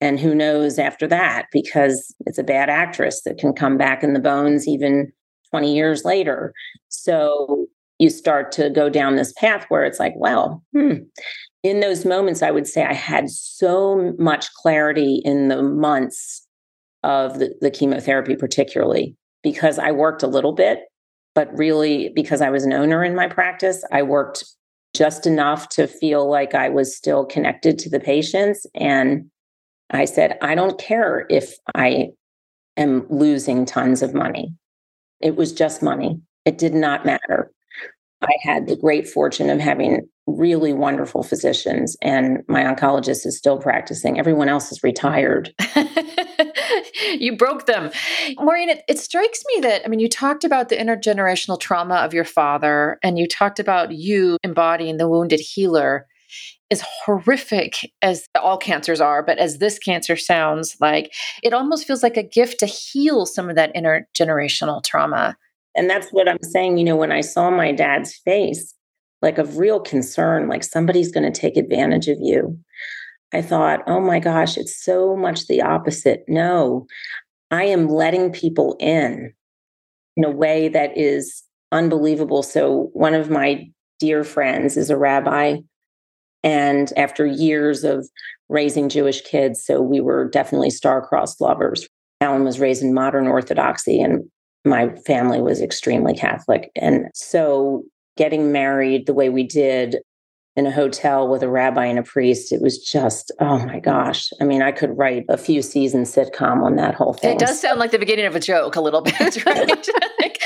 And 0.00 0.20
who 0.20 0.34
knows 0.34 0.78
after 0.78 1.06
that, 1.06 1.46
because 1.52 2.14
it's 2.26 2.38
a 2.38 2.44
bad 2.44 2.68
actress 2.68 3.22
that 3.24 3.38
can 3.38 3.52
come 3.52 3.78
back 3.78 4.02
in 4.02 4.12
the 4.12 4.20
bones 4.20 4.68
even 4.68 5.10
20 5.50 5.74
years 5.74 6.04
later. 6.04 6.52
So 6.88 7.66
you 7.98 8.10
start 8.10 8.52
to 8.52 8.68
go 8.68 8.90
down 8.90 9.16
this 9.16 9.32
path 9.34 9.64
where 9.68 9.84
it's 9.84 9.98
like, 9.98 10.12
well, 10.16 10.62
hmm, 10.74 10.96
in 11.66 11.80
those 11.80 12.04
moments, 12.04 12.42
I 12.42 12.52
would 12.52 12.68
say 12.68 12.84
I 12.84 12.92
had 12.92 13.28
so 13.28 14.14
much 14.18 14.52
clarity 14.54 15.20
in 15.24 15.48
the 15.48 15.64
months 15.64 16.46
of 17.02 17.40
the, 17.40 17.54
the, 17.60 17.72
chemotherapy, 17.72 18.36
particularly 18.36 19.16
because 19.42 19.76
I 19.78 19.90
worked 19.90 20.22
a 20.22 20.28
little 20.28 20.52
bit, 20.52 20.80
but 21.34 21.52
really 21.58 22.12
because 22.14 22.40
I 22.40 22.50
was 22.50 22.64
an 22.64 22.72
owner 22.72 23.02
in 23.02 23.16
my 23.16 23.26
practice, 23.26 23.84
I 23.90 24.02
worked 24.02 24.44
just 24.94 25.26
enough 25.26 25.68
to 25.70 25.88
feel 25.88 26.30
like 26.30 26.54
I 26.54 26.68
was 26.68 26.96
still 26.96 27.24
connected 27.24 27.80
to 27.80 27.90
the 27.90 28.00
patients. 28.00 28.64
And 28.76 29.28
I 29.90 30.04
said, 30.04 30.38
I 30.40 30.54
don't 30.54 30.78
care 30.78 31.26
if 31.28 31.56
I 31.74 32.10
am 32.76 33.06
losing 33.10 33.66
tons 33.66 34.02
of 34.02 34.14
money. 34.14 34.52
It 35.20 35.34
was 35.34 35.52
just 35.52 35.82
money. 35.82 36.20
It 36.44 36.58
did 36.58 36.74
not 36.74 37.04
matter. 37.04 37.50
I 38.22 38.32
had 38.42 38.66
the 38.66 38.76
great 38.76 39.06
fortune 39.08 39.50
of 39.50 39.60
having 39.60 40.08
really 40.26 40.72
wonderful 40.72 41.22
physicians, 41.22 41.96
and 42.02 42.42
my 42.48 42.62
oncologist 42.62 43.26
is 43.26 43.36
still 43.36 43.58
practicing. 43.58 44.18
Everyone 44.18 44.48
else 44.48 44.72
is 44.72 44.82
retired. 44.82 45.54
you 47.18 47.36
broke 47.36 47.66
them. 47.66 47.90
Maureen, 48.38 48.70
it, 48.70 48.82
it 48.88 48.98
strikes 48.98 49.42
me 49.54 49.60
that, 49.62 49.82
I 49.84 49.88
mean, 49.88 50.00
you 50.00 50.08
talked 50.08 50.44
about 50.44 50.68
the 50.68 50.76
intergenerational 50.76 51.60
trauma 51.60 51.96
of 51.96 52.14
your 52.14 52.24
father, 52.24 52.98
and 53.02 53.18
you 53.18 53.28
talked 53.28 53.58
about 53.60 53.92
you 53.92 54.38
embodying 54.42 54.96
the 54.96 55.08
wounded 55.08 55.40
healer 55.40 56.06
as 56.70 56.82
horrific 57.04 57.76
as 58.02 58.26
all 58.34 58.58
cancers 58.58 59.00
are, 59.00 59.22
but 59.22 59.38
as 59.38 59.58
this 59.58 59.78
cancer 59.78 60.16
sounds 60.16 60.76
like, 60.80 61.12
it 61.42 61.52
almost 61.52 61.86
feels 61.86 62.02
like 62.02 62.16
a 62.16 62.22
gift 62.22 62.58
to 62.60 62.66
heal 62.66 63.24
some 63.26 63.48
of 63.48 63.56
that 63.56 63.74
intergenerational 63.74 64.82
trauma. 64.82 65.36
And 65.76 65.90
that's 65.90 66.08
what 66.10 66.28
I'm 66.28 66.42
saying. 66.42 66.78
You 66.78 66.84
know, 66.84 66.96
when 66.96 67.12
I 67.12 67.20
saw 67.20 67.50
my 67.50 67.72
dad's 67.72 68.14
face, 68.24 68.74
like 69.22 69.38
of 69.38 69.58
real 69.58 69.80
concern, 69.80 70.48
like 70.48 70.64
somebody's 70.64 71.12
going 71.12 71.30
to 71.30 71.40
take 71.40 71.56
advantage 71.56 72.08
of 72.08 72.18
you, 72.20 72.58
I 73.32 73.42
thought, 73.42 73.82
oh 73.86 74.00
my 74.00 74.18
gosh, 74.18 74.56
it's 74.56 74.82
so 74.82 75.16
much 75.16 75.46
the 75.46 75.62
opposite. 75.62 76.24
No, 76.28 76.86
I 77.50 77.64
am 77.64 77.88
letting 77.88 78.32
people 78.32 78.76
in 78.80 79.32
in 80.16 80.24
a 80.24 80.30
way 80.30 80.68
that 80.68 80.96
is 80.96 81.42
unbelievable. 81.72 82.42
So, 82.42 82.90
one 82.92 83.14
of 83.14 83.30
my 83.30 83.68
dear 83.98 84.24
friends 84.24 84.76
is 84.76 84.90
a 84.90 84.96
rabbi. 84.96 85.56
And 86.42 86.92
after 86.96 87.26
years 87.26 87.82
of 87.82 88.08
raising 88.48 88.88
Jewish 88.88 89.20
kids, 89.22 89.64
so 89.64 89.80
we 89.82 90.00
were 90.00 90.28
definitely 90.28 90.70
star-crossed 90.70 91.40
lovers. 91.40 91.88
Alan 92.20 92.44
was 92.44 92.60
raised 92.60 92.82
in 92.82 92.94
modern 92.94 93.26
Orthodoxy, 93.26 94.00
and 94.00 94.24
my 94.66 94.94
family 95.06 95.40
was 95.40 95.62
extremely 95.62 96.14
Catholic. 96.14 96.70
And 96.76 97.06
so 97.14 97.84
getting 98.16 98.52
married 98.52 99.06
the 99.06 99.14
way 99.14 99.28
we 99.28 99.44
did 99.44 99.96
in 100.56 100.66
a 100.66 100.70
hotel 100.70 101.28
with 101.28 101.42
a 101.42 101.48
rabbi 101.48 101.84
and 101.84 101.98
a 101.98 102.02
priest, 102.02 102.50
it 102.50 102.62
was 102.62 102.78
just, 102.78 103.30
oh 103.40 103.58
my 103.66 103.78
gosh. 103.78 104.32
I 104.40 104.44
mean, 104.44 104.62
I 104.62 104.72
could 104.72 104.96
write 104.96 105.26
a 105.28 105.36
few 105.36 105.60
season 105.60 106.04
sitcom 106.04 106.62
on 106.62 106.76
that 106.76 106.94
whole 106.94 107.12
thing. 107.12 107.36
It 107.36 107.38
does 107.38 107.60
sound 107.60 107.78
like 107.78 107.90
the 107.90 107.98
beginning 107.98 108.24
of 108.24 108.34
a 108.34 108.40
joke 108.40 108.74
a 108.74 108.80
little 108.80 109.02
bit, 109.02 109.44
right? 109.46 109.88
like, 110.20 110.40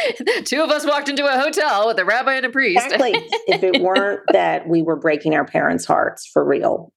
two 0.45 0.63
of 0.63 0.71
us 0.71 0.85
walked 0.85 1.09
into 1.09 1.25
a 1.25 1.41
hotel 1.41 1.87
with 1.87 1.99
a 2.01 2.05
rabbi 2.05 2.35
and 2.35 2.47
a 2.47 2.51
priest. 2.51 2.85
Exactly. 2.85 3.13
if 3.47 3.63
it 3.63 3.81
weren't 3.81 4.23
that 4.33 4.69
we 4.69 4.83
were 4.83 4.97
breaking 4.97 5.35
our 5.35 5.45
parents' 5.45 5.85
hearts 5.85 6.27
for 6.27 6.45
real, 6.45 6.93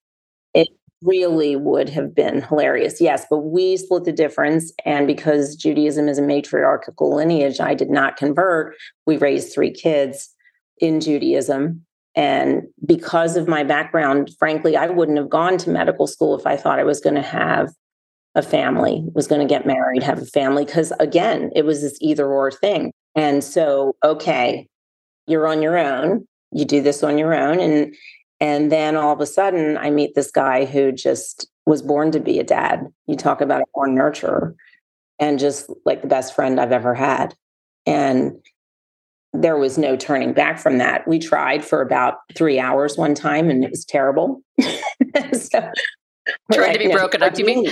really 1.03 1.55
would 1.55 1.89
have 1.89 2.15
been 2.15 2.41
hilarious. 2.41 3.01
Yes, 3.01 3.25
but 3.29 3.39
we 3.39 3.77
split 3.77 4.03
the 4.05 4.11
difference. 4.11 4.71
And 4.85 5.07
because 5.07 5.55
Judaism 5.55 6.07
is 6.07 6.17
a 6.17 6.21
matriarchal 6.21 7.15
lineage, 7.15 7.59
I 7.59 7.73
did 7.73 7.89
not 7.89 8.17
convert. 8.17 8.75
We 9.05 9.17
raised 9.17 9.53
three 9.53 9.71
kids 9.71 10.33
in 10.79 10.99
Judaism. 10.99 11.85
And 12.15 12.63
because 12.85 13.37
of 13.37 13.47
my 13.47 13.63
background, 13.63 14.31
frankly, 14.37 14.75
I 14.77 14.87
wouldn't 14.87 15.17
have 15.17 15.29
gone 15.29 15.57
to 15.59 15.69
medical 15.69 16.07
school 16.07 16.37
if 16.37 16.45
I 16.45 16.57
thought 16.57 16.79
I 16.79 16.83
was 16.83 16.99
going 16.99 17.15
to 17.15 17.21
have 17.21 17.73
a 18.35 18.41
family, 18.41 19.03
was 19.13 19.27
going 19.27 19.41
to 19.41 19.51
get 19.51 19.65
married, 19.65 20.03
have 20.03 20.21
a 20.21 20.25
family. 20.25 20.65
Because 20.65 20.91
again, 20.99 21.51
it 21.55 21.65
was 21.65 21.81
this 21.81 21.97
either 22.01 22.27
or 22.27 22.51
thing. 22.51 22.91
And 23.15 23.43
so, 23.43 23.95
okay, 24.03 24.67
you're 25.27 25.47
on 25.47 25.61
your 25.61 25.77
own. 25.77 26.27
You 26.51 26.65
do 26.65 26.81
this 26.81 27.03
on 27.03 27.17
your 27.17 27.33
own. 27.33 27.59
And 27.59 27.95
and 28.43 28.69
then 28.69 28.97
all 28.97 29.13
of 29.13 29.21
a 29.21 29.25
sudden, 29.25 29.77
I 29.77 29.89
meet 29.89 30.15
this 30.15 30.29
guy 30.29 30.65
who 30.65 30.91
just 30.91 31.47
was 31.65 31.81
born 31.81 32.11
to 32.11 32.19
be 32.19 32.39
a 32.39 32.43
dad. 32.43 32.85
You 33.07 33.15
talk 33.15 33.39
about 33.39 33.61
a 33.61 33.65
born 33.73 33.95
nurturer 33.95 34.53
and 35.17 35.39
just 35.39 35.71
like 35.85 36.01
the 36.01 36.09
best 36.09 36.35
friend 36.35 36.59
I've 36.59 36.73
ever 36.73 36.93
had. 36.93 37.35
And 37.85 38.33
there 39.31 39.55
was 39.55 39.77
no 39.77 39.95
turning 39.95 40.33
back 40.33 40.59
from 40.59 40.77
that. 40.79 41.07
We 41.07 41.19
tried 41.19 41.63
for 41.63 41.81
about 41.81 42.15
three 42.35 42.59
hours 42.59 42.97
one 42.97 43.15
time 43.15 43.49
and 43.49 43.63
it 43.63 43.69
was 43.69 43.85
terrible. 43.85 44.41
so, 45.31 45.71
Trying 46.51 46.73
to 46.73 46.79
be 46.79 46.91
broken 46.91 47.23
up, 47.23 47.37
you 47.37 47.45
mean? 47.45 47.67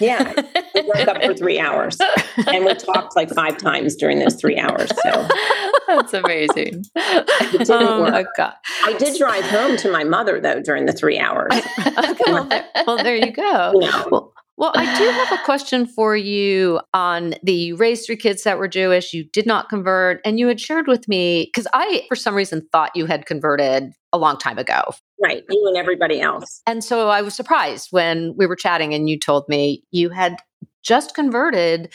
Yeah. 0.00 0.32
We 0.74 0.82
broke 0.82 1.08
up 1.08 1.22
for 1.22 1.34
three 1.34 1.58
hours. 1.58 1.98
And 2.46 2.64
we 2.64 2.74
talked 2.74 3.16
like 3.16 3.30
five 3.30 3.56
times 3.56 3.96
during 3.96 4.18
those 4.18 4.34
three 4.36 4.58
hours. 4.58 4.90
So 5.02 5.28
that's 5.86 6.14
amazing. 6.14 6.84
It 6.94 7.52
didn't 7.52 7.70
oh 7.70 8.02
work. 8.02 8.12
My 8.12 8.24
God. 8.36 8.54
I 8.84 8.94
did 8.98 9.18
drive 9.18 9.44
home 9.44 9.76
to 9.78 9.90
my 9.90 10.04
mother 10.04 10.40
though 10.40 10.60
during 10.60 10.86
the 10.86 10.92
three 10.92 11.18
hours. 11.18 11.52
okay, 11.52 12.32
well, 12.32 12.44
there, 12.44 12.66
well, 12.86 12.96
there 12.98 13.16
you 13.16 13.32
go. 13.32 13.72
Well, 14.10 14.32
well, 14.56 14.72
I 14.74 14.98
do 14.98 15.04
have 15.04 15.40
a 15.40 15.44
question 15.44 15.86
for 15.86 16.16
you 16.16 16.80
on 16.92 17.34
the 17.44 17.52
you 17.52 17.76
raised 17.76 18.06
three 18.06 18.16
kids 18.16 18.42
that 18.42 18.58
were 18.58 18.66
Jewish, 18.66 19.14
you 19.14 19.22
did 19.22 19.46
not 19.46 19.68
convert, 19.68 20.20
and 20.24 20.40
you 20.40 20.48
had 20.48 20.58
shared 20.58 20.88
with 20.88 21.06
me 21.06 21.44
because 21.44 21.68
I, 21.72 22.06
for 22.08 22.16
some 22.16 22.34
reason, 22.34 22.66
thought 22.72 22.90
you 22.96 23.06
had 23.06 23.24
converted 23.24 23.92
a 24.12 24.18
long 24.18 24.36
time 24.36 24.58
ago. 24.58 24.82
Right, 25.22 25.42
you 25.48 25.66
and 25.66 25.76
everybody 25.76 26.20
else. 26.20 26.62
And 26.66 26.84
so 26.84 27.08
I 27.08 27.22
was 27.22 27.34
surprised 27.34 27.88
when 27.90 28.34
we 28.36 28.46
were 28.46 28.56
chatting 28.56 28.94
and 28.94 29.10
you 29.10 29.18
told 29.18 29.48
me 29.48 29.82
you 29.90 30.10
had 30.10 30.36
just 30.82 31.14
converted 31.14 31.92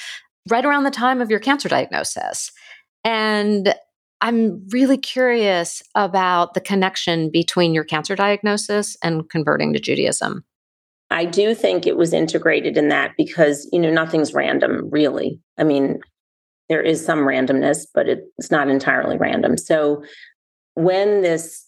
right 0.49 0.65
around 0.65 0.83
the 0.83 0.91
time 0.91 1.21
of 1.21 1.29
your 1.29 1.39
cancer 1.39 1.69
diagnosis. 1.69 2.51
And 3.05 3.73
I'm 4.19 4.67
really 4.69 4.97
curious 4.97 5.81
about 5.95 6.53
the 6.53 6.61
connection 6.61 7.29
between 7.31 7.73
your 7.73 7.83
cancer 7.83 8.15
diagnosis 8.15 8.97
and 9.03 9.29
converting 9.29 9.73
to 9.73 9.79
Judaism. 9.79 10.43
I 11.09 11.25
do 11.25 11.53
think 11.53 11.85
it 11.85 11.97
was 11.97 12.13
integrated 12.13 12.77
in 12.77 12.89
that 12.89 13.11
because, 13.17 13.69
you 13.71 13.79
know, 13.79 13.91
nothing's 13.91 14.33
random, 14.33 14.89
really. 14.89 15.39
I 15.57 15.63
mean, 15.63 15.99
there 16.69 16.81
is 16.81 17.05
some 17.05 17.19
randomness, 17.19 17.85
but 17.93 18.07
it's 18.09 18.49
not 18.49 18.69
entirely 18.69 19.17
random. 19.17 19.57
So 19.57 20.03
when 20.75 21.21
this 21.21 21.62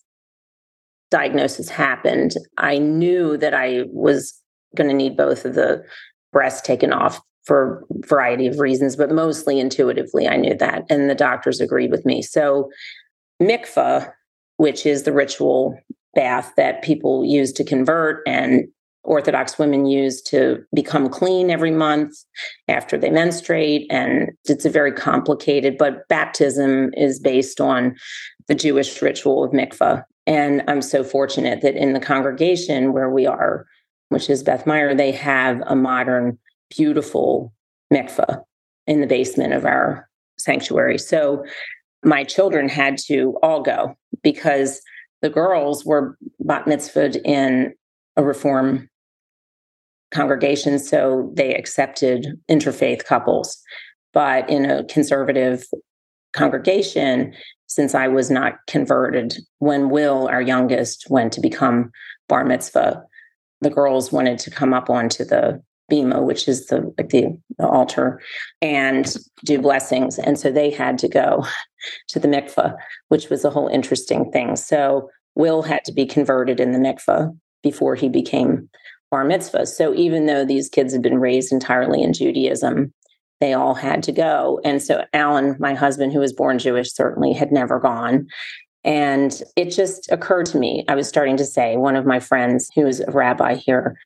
diagnosis 1.11 1.69
happened, 1.69 2.33
I 2.57 2.77
knew 2.77 3.37
that 3.37 3.53
I 3.53 3.83
was 3.87 4.39
going 4.75 4.89
to 4.89 4.95
need 4.95 5.17
both 5.17 5.45
of 5.45 5.55
the 5.55 5.83
breasts 6.33 6.61
taken 6.61 6.91
off 6.91 7.21
for 7.45 7.83
a 7.89 8.07
variety 8.07 8.47
of 8.47 8.59
reasons, 8.59 8.95
but 8.95 9.11
mostly 9.11 9.59
intuitively, 9.59 10.27
I 10.27 10.35
knew 10.35 10.55
that. 10.55 10.83
And 10.89 11.09
the 11.09 11.15
doctors 11.15 11.61
agreed 11.61 11.91
with 11.91 12.05
me. 12.05 12.21
So 12.21 12.69
mikvah, 13.41 14.11
which 14.57 14.85
is 14.85 15.03
the 15.03 15.13
ritual 15.13 15.77
bath 16.15 16.53
that 16.57 16.81
people 16.81 17.23
use 17.23 17.51
to 17.53 17.63
convert 17.63 18.21
and 18.27 18.65
Orthodox 19.03 19.59
women 19.59 19.85
use 19.85 20.19
to 20.23 20.63
become 20.73 21.09
clean 21.09 21.51
every 21.51 21.69
month 21.71 22.15
after 22.67 22.97
they 22.97 23.11
menstruate. 23.11 23.85
And 23.91 24.31
it's 24.45 24.65
a 24.65 24.69
very 24.69 24.91
complicated, 24.91 25.77
but 25.77 26.07
baptism 26.09 26.91
is 26.95 27.19
based 27.19 27.61
on 27.61 27.95
the 28.47 28.55
Jewish 28.55 29.01
ritual 29.01 29.43
of 29.43 29.51
mikvah. 29.51 30.03
And 30.27 30.63
I'm 30.67 30.81
so 30.81 31.03
fortunate 31.03 31.61
that 31.61 31.75
in 31.75 31.93
the 31.93 31.99
congregation 31.99 32.93
where 32.93 33.09
we 33.09 33.25
are, 33.25 33.65
which 34.09 34.29
is 34.29 34.43
Beth 34.43 34.65
Meyer, 34.65 34.95
they 34.95 35.11
have 35.11 35.61
a 35.67 35.75
modern, 35.75 36.37
beautiful 36.75 37.53
mikvah 37.93 38.41
in 38.87 39.01
the 39.01 39.07
basement 39.07 39.53
of 39.53 39.65
our 39.65 40.09
sanctuary. 40.37 40.97
So 40.97 41.43
my 42.03 42.23
children 42.23 42.69
had 42.69 42.97
to 43.07 43.37
all 43.41 43.61
go 43.61 43.95
because 44.23 44.81
the 45.21 45.29
girls 45.29 45.85
were 45.85 46.17
bat 46.39 46.65
mitzvahed 46.65 47.19
in 47.25 47.73
a 48.15 48.23
reform 48.23 48.89
congregation, 50.11 50.79
so 50.79 51.31
they 51.33 51.53
accepted 51.53 52.27
interfaith 52.49 53.05
couples. 53.05 53.61
But 54.13 54.49
in 54.49 54.69
a 54.69 54.83
conservative 54.85 55.65
congregation, 56.33 57.33
since 57.67 57.95
I 57.95 58.07
was 58.07 58.29
not 58.29 58.55
converted, 58.67 59.35
when 59.59 59.89
Will, 59.89 60.27
our 60.27 60.41
youngest, 60.41 61.07
went 61.09 61.33
to 61.33 61.41
become 61.41 61.91
bar 62.27 62.45
mitzvah, 62.45 63.03
the 63.61 63.69
girls 63.69 64.11
wanted 64.11 64.39
to 64.39 64.51
come 64.51 64.73
up 64.73 64.89
onto 64.89 65.23
the 65.25 65.61
bima, 65.91 66.23
which 66.23 66.47
is 66.47 66.67
the 66.67 66.93
like 66.97 67.09
the, 67.09 67.37
the 67.57 67.67
altar, 67.67 68.21
and 68.61 69.15
do 69.43 69.59
blessings. 69.59 70.17
And 70.19 70.39
so 70.39 70.51
they 70.51 70.69
had 70.71 70.97
to 70.99 71.07
go 71.07 71.45
to 72.09 72.19
the 72.19 72.27
mikvah, 72.27 72.75
which 73.09 73.29
was 73.29 73.45
a 73.45 73.49
whole 73.49 73.67
interesting 73.67 74.31
thing. 74.31 74.55
So 74.55 75.09
Will 75.35 75.61
had 75.63 75.83
to 75.85 75.91
be 75.91 76.05
converted 76.05 76.59
in 76.59 76.71
the 76.71 76.79
mikvah 76.79 77.35
before 77.61 77.95
he 77.95 78.09
became 78.09 78.69
bar 79.11 79.23
mitzvah. 79.23 79.65
So 79.65 79.93
even 79.93 80.25
though 80.25 80.45
these 80.45 80.69
kids 80.69 80.93
had 80.93 81.01
been 81.01 81.19
raised 81.19 81.51
entirely 81.51 82.01
in 82.01 82.13
Judaism, 82.13 82.93
they 83.41 83.53
all 83.53 83.73
had 83.73 84.03
to 84.03 84.11
go. 84.11 84.59
And 84.63 84.81
so 84.81 85.05
Alan, 85.13 85.55
my 85.59 85.73
husband, 85.73 86.13
who 86.13 86.19
was 86.19 86.33
born 86.33 86.59
Jewish, 86.59 86.93
certainly 86.93 87.33
had 87.33 87.51
never 87.51 87.79
gone. 87.79 88.27
And 88.83 89.41
it 89.55 89.71
just 89.71 90.11
occurred 90.11 90.45
to 90.47 90.59
me, 90.59 90.85
I 90.87 90.95
was 90.95 91.07
starting 91.07 91.37
to 91.37 91.45
say, 91.45 91.75
one 91.75 91.95
of 91.95 92.05
my 92.05 92.19
friends 92.19 92.69
who 92.75 92.85
is 92.85 93.01
a 93.01 93.11
rabbi 93.11 93.55
here, 93.55 93.97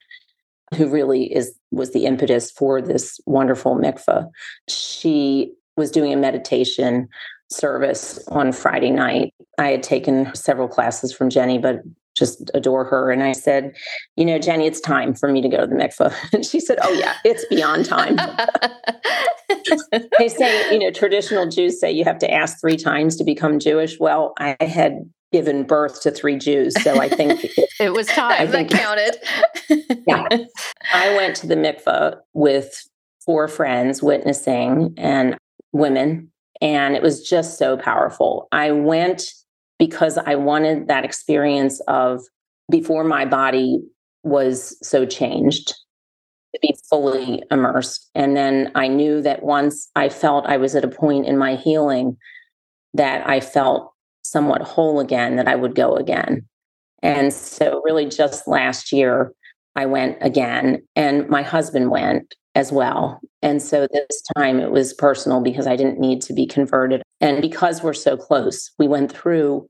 who 0.75 0.89
really 0.89 1.33
is 1.33 1.53
was 1.71 1.91
the 1.91 2.05
impetus 2.05 2.51
for 2.51 2.81
this 2.81 3.19
wonderful 3.25 3.75
mikvah. 3.75 4.29
She 4.67 5.53
was 5.77 5.91
doing 5.91 6.13
a 6.13 6.17
meditation 6.17 7.09
service 7.51 8.19
on 8.27 8.51
Friday 8.51 8.91
night. 8.91 9.33
I 9.57 9.69
had 9.69 9.83
taken 9.83 10.33
several 10.35 10.67
classes 10.67 11.11
from 11.11 11.29
Jenny, 11.29 11.57
but 11.57 11.81
just 12.19 12.51
adore 12.53 12.83
her. 12.85 13.09
And 13.11 13.23
I 13.23 13.31
said, 13.31 13.75
you 14.15 14.25
know, 14.25 14.37
Jenny, 14.37 14.67
it's 14.67 14.79
time 14.79 15.13
for 15.13 15.31
me 15.31 15.41
to 15.41 15.49
go 15.49 15.61
to 15.61 15.67
the 15.67 15.75
mikvah. 15.75 16.13
And 16.33 16.45
she 16.45 16.59
said, 16.59 16.77
oh, 16.83 16.91
yeah, 16.93 17.15
it's 17.23 17.45
beyond 17.45 17.85
time. 17.85 18.17
they 20.19 20.27
say, 20.27 20.71
you 20.71 20.79
know, 20.79 20.91
traditional 20.91 21.49
Jews 21.49 21.79
say 21.79 21.91
you 21.91 22.03
have 22.03 22.19
to 22.19 22.31
ask 22.31 22.59
three 22.59 22.77
times 22.77 23.15
to 23.15 23.23
become 23.23 23.59
Jewish. 23.59 23.99
Well, 23.99 24.33
I 24.37 24.55
had 24.59 25.09
given 25.31 25.63
birth 25.63 26.01
to 26.01 26.11
three 26.11 26.37
Jews. 26.37 26.73
So 26.83 26.99
I 26.99 27.09
think 27.09 27.43
it, 27.79 27.93
was 27.93 28.07
time 28.07 28.41
I 28.41 28.47
think, 28.47 28.69
that 28.71 29.17
counted. 29.69 30.03
yeah. 30.07 30.27
I 30.93 31.15
went 31.15 31.35
to 31.37 31.47
the 31.47 31.55
mikvah 31.55 32.17
with 32.33 32.87
four 33.25 33.47
friends 33.47 34.01
witnessing 34.01 34.93
and 34.97 35.37
women. 35.71 36.31
And 36.61 36.95
it 36.95 37.01
was 37.01 37.27
just 37.27 37.57
so 37.57 37.77
powerful. 37.77 38.47
I 38.51 38.71
went 38.71 39.23
because 39.79 40.17
I 40.17 40.35
wanted 40.35 40.87
that 40.87 41.05
experience 41.05 41.79
of 41.87 42.21
before 42.69 43.03
my 43.03 43.25
body 43.25 43.81
was 44.23 44.77
so 44.85 45.05
changed 45.05 45.73
to 46.53 46.59
be 46.61 46.75
fully 46.89 47.41
immersed. 47.49 48.09
And 48.13 48.35
then 48.35 48.71
I 48.75 48.87
knew 48.87 49.21
that 49.21 49.43
once 49.43 49.89
I 49.95 50.09
felt 50.09 50.45
I 50.45 50.57
was 50.57 50.75
at 50.75 50.83
a 50.83 50.89
point 50.89 51.25
in 51.25 51.37
my 51.37 51.55
healing 51.55 52.17
that 52.93 53.27
I 53.27 53.39
felt 53.39 53.93
somewhat 54.23 54.61
whole 54.61 54.99
again, 54.99 55.37
that 55.37 55.47
I 55.47 55.55
would 55.55 55.75
go 55.75 55.95
again. 55.95 56.45
And 57.01 57.33
so, 57.33 57.81
really, 57.85 58.07
just 58.07 58.47
last 58.47 58.91
year, 58.91 59.31
I 59.75 59.85
went 59.85 60.17
again, 60.19 60.83
and 60.95 61.29
my 61.29 61.41
husband 61.41 61.91
went 61.91 62.35
as 62.59 62.73
well. 62.73 63.21
And 63.41 63.61
so 63.61 63.87
this 63.89 64.21
time 64.35 64.59
it 64.59 64.69
was 64.69 64.93
personal 64.93 65.39
because 65.39 65.65
I 65.65 65.77
didn't 65.77 65.97
need 65.97 66.21
to 66.23 66.33
be 66.33 66.45
converted. 66.45 67.01
And 67.21 67.41
because 67.41 67.81
we're 67.81 67.93
so 67.93 68.17
close, 68.17 68.69
we 68.77 68.85
went 68.85 69.13
through 69.13 69.65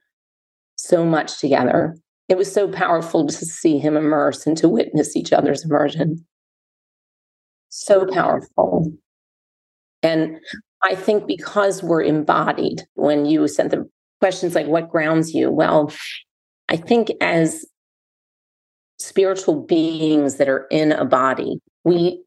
so 0.76 1.06
much 1.06 1.40
together. 1.40 1.96
It 2.30 2.36
was 2.36 2.52
so 2.52 2.68
powerful 2.68 3.28
to 3.28 3.46
see 3.46 3.78
him 3.78 3.96
immerse 3.96 4.48
and 4.48 4.58
to 4.58 4.68
witness 4.68 5.16
each 5.16 5.32
other's 5.32 5.64
immersion. 5.64 6.26
So 7.70 8.08
powerful. 8.08 8.92
And 10.02 10.38
I 10.84 10.96
think 10.96 11.28
because 11.28 11.84
we're 11.84 12.02
embodied, 12.02 12.82
when 12.96 13.28
you 13.28 13.48
sent 13.48 13.70
the 13.70 13.88
questions 14.20 14.56
like, 14.56 14.66
what 14.66 14.90
grounds 14.90 15.36
you? 15.36 15.52
Well, 15.52 15.94
I 16.70 16.76
think 16.76 17.12
as 17.22 17.66
spiritual 18.98 19.62
beings 19.62 20.38
that 20.38 20.50
are 20.50 20.66
in 20.72 20.92
a 20.92 21.06
body, 21.06 21.60
we 21.84 22.24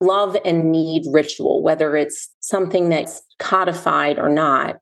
love 0.00 0.36
and 0.44 0.70
need 0.70 1.04
ritual, 1.12 1.62
whether 1.62 1.96
it's 1.96 2.30
something 2.40 2.88
that's 2.88 3.22
codified 3.38 4.18
or 4.18 4.28
not, 4.28 4.76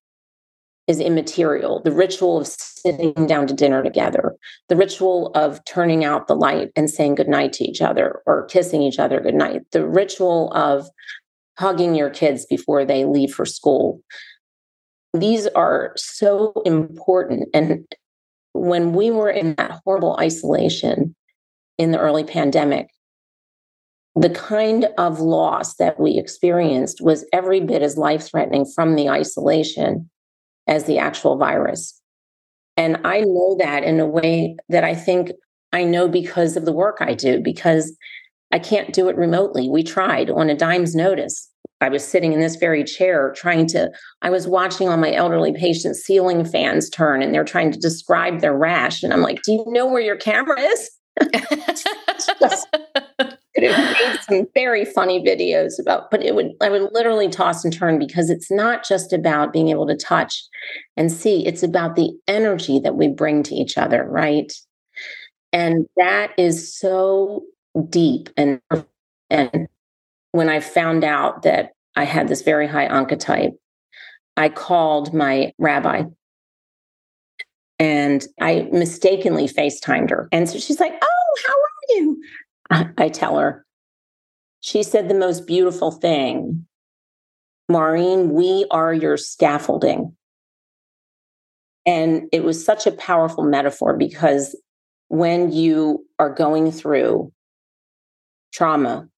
is 0.86 1.00
immaterial. 1.00 1.82
The 1.82 1.90
ritual 1.90 2.38
of 2.38 2.46
sitting 2.46 3.12
down 3.26 3.48
to 3.48 3.54
dinner 3.54 3.82
together, 3.82 4.36
the 4.68 4.76
ritual 4.76 5.32
of 5.34 5.64
turning 5.64 6.04
out 6.04 6.28
the 6.28 6.36
light 6.36 6.70
and 6.76 6.88
saying 6.88 7.16
goodnight 7.16 7.52
to 7.54 7.64
each 7.64 7.82
other 7.82 8.20
or 8.26 8.44
kissing 8.44 8.82
each 8.82 8.98
other 8.98 9.20
goodnight, 9.20 9.62
the 9.72 9.86
ritual 9.86 10.52
of 10.52 10.86
hugging 11.58 11.94
your 11.94 12.10
kids 12.10 12.46
before 12.46 12.84
they 12.84 13.04
leave 13.04 13.32
for 13.34 13.46
school. 13.46 14.00
these 15.14 15.46
are 15.48 15.92
so 15.96 16.52
important. 16.64 17.48
And 17.54 17.86
when 18.52 18.92
we 18.92 19.10
were 19.10 19.30
in 19.30 19.54
that 19.56 19.80
horrible 19.84 20.16
isolation 20.20 21.14
in 21.78 21.90
the 21.90 21.98
early 21.98 22.24
pandemic, 22.24 22.88
the 24.16 24.30
kind 24.30 24.88
of 24.96 25.20
loss 25.20 25.74
that 25.74 26.00
we 26.00 26.18
experienced 26.18 27.02
was 27.02 27.26
every 27.34 27.60
bit 27.60 27.82
as 27.82 27.98
life 27.98 28.26
threatening 28.26 28.64
from 28.74 28.96
the 28.96 29.10
isolation 29.10 30.08
as 30.66 30.84
the 30.84 30.98
actual 30.98 31.36
virus. 31.36 32.00
And 32.78 32.98
I 33.04 33.20
know 33.20 33.56
that 33.58 33.84
in 33.84 34.00
a 34.00 34.06
way 34.06 34.56
that 34.70 34.84
I 34.84 34.94
think 34.94 35.32
I 35.72 35.84
know 35.84 36.08
because 36.08 36.56
of 36.56 36.64
the 36.64 36.72
work 36.72 36.96
I 37.00 37.12
do, 37.12 37.40
because 37.40 37.94
I 38.50 38.58
can't 38.58 38.94
do 38.94 39.08
it 39.08 39.16
remotely. 39.16 39.68
We 39.68 39.82
tried 39.82 40.30
on 40.30 40.48
a 40.48 40.56
dime's 40.56 40.94
notice. 40.94 41.50
I 41.82 41.90
was 41.90 42.06
sitting 42.06 42.32
in 42.32 42.40
this 42.40 42.56
very 42.56 42.84
chair 42.84 43.34
trying 43.36 43.66
to, 43.68 43.90
I 44.22 44.30
was 44.30 44.48
watching 44.48 44.88
all 44.88 44.96
my 44.96 45.12
elderly 45.12 45.52
patients' 45.52 46.00
ceiling 46.00 46.42
fans 46.44 46.88
turn 46.88 47.22
and 47.22 47.34
they're 47.34 47.44
trying 47.44 47.70
to 47.72 47.78
describe 47.78 48.40
their 48.40 48.56
rash. 48.56 49.02
And 49.02 49.12
I'm 49.12 49.20
like, 49.20 49.42
do 49.42 49.52
you 49.52 49.64
know 49.66 49.86
where 49.86 50.00
your 50.00 50.16
camera 50.16 50.58
is? 50.58 50.90
just, 52.40 52.66
have 53.64 53.96
made 53.96 54.20
some 54.22 54.46
very 54.54 54.84
funny 54.84 55.22
videos 55.22 55.80
about, 55.80 56.10
but 56.10 56.22
it 56.22 56.34
would, 56.34 56.52
I 56.60 56.68
would 56.68 56.92
literally 56.92 57.28
toss 57.28 57.64
and 57.64 57.72
turn 57.72 57.98
because 57.98 58.30
it's 58.30 58.50
not 58.50 58.86
just 58.86 59.12
about 59.12 59.52
being 59.52 59.68
able 59.68 59.86
to 59.86 59.96
touch 59.96 60.44
and 60.96 61.10
see, 61.10 61.46
it's 61.46 61.62
about 61.62 61.96
the 61.96 62.12
energy 62.28 62.78
that 62.80 62.96
we 62.96 63.08
bring 63.08 63.42
to 63.44 63.54
each 63.54 63.78
other, 63.78 64.04
right? 64.04 64.52
And 65.52 65.86
that 65.96 66.32
is 66.36 66.76
so 66.78 67.44
deep. 67.88 68.28
And, 68.36 68.60
and 69.30 69.68
when 70.32 70.48
I 70.48 70.60
found 70.60 71.04
out 71.04 71.42
that 71.42 71.72
I 71.96 72.04
had 72.04 72.28
this 72.28 72.42
very 72.42 72.66
high 72.66 72.88
oncotype, 72.88 73.52
I 74.36 74.50
called 74.50 75.14
my 75.14 75.52
rabbi 75.58 76.04
and 77.78 78.26
I 78.40 78.68
mistakenly 78.72 79.48
FaceTimed 79.48 80.10
her. 80.10 80.28
And 80.32 80.48
so 80.48 80.58
she's 80.58 80.80
like, 80.80 80.92
Oh, 80.92 81.34
how 81.46 81.52
are 81.52 81.96
you? 81.96 82.22
I 82.98 83.08
tell 83.08 83.38
her, 83.38 83.64
she 84.60 84.82
said 84.82 85.08
the 85.08 85.14
most 85.14 85.46
beautiful 85.46 85.90
thing 85.90 86.66
Maureen, 87.68 88.30
we 88.30 88.66
are 88.70 88.94
your 88.94 89.16
scaffolding. 89.16 90.16
And 91.84 92.28
it 92.32 92.44
was 92.44 92.64
such 92.64 92.86
a 92.86 92.92
powerful 92.92 93.44
metaphor 93.44 93.96
because 93.96 94.60
when 95.08 95.52
you 95.52 96.04
are 96.18 96.30
going 96.32 96.70
through 96.70 97.32
trauma 98.52 99.08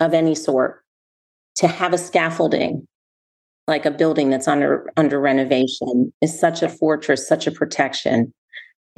of 0.00 0.14
any 0.14 0.34
sort, 0.34 0.82
to 1.56 1.68
have 1.68 1.92
a 1.92 1.98
scaffolding 1.98 2.86
like 3.66 3.84
a 3.84 3.90
building 3.90 4.30
that's 4.30 4.48
under 4.48 4.90
under 4.96 5.20
renovation 5.20 6.12
is 6.20 6.38
such 6.38 6.62
a 6.62 6.68
fortress, 6.68 7.28
such 7.28 7.46
a 7.46 7.52
protection 7.52 8.32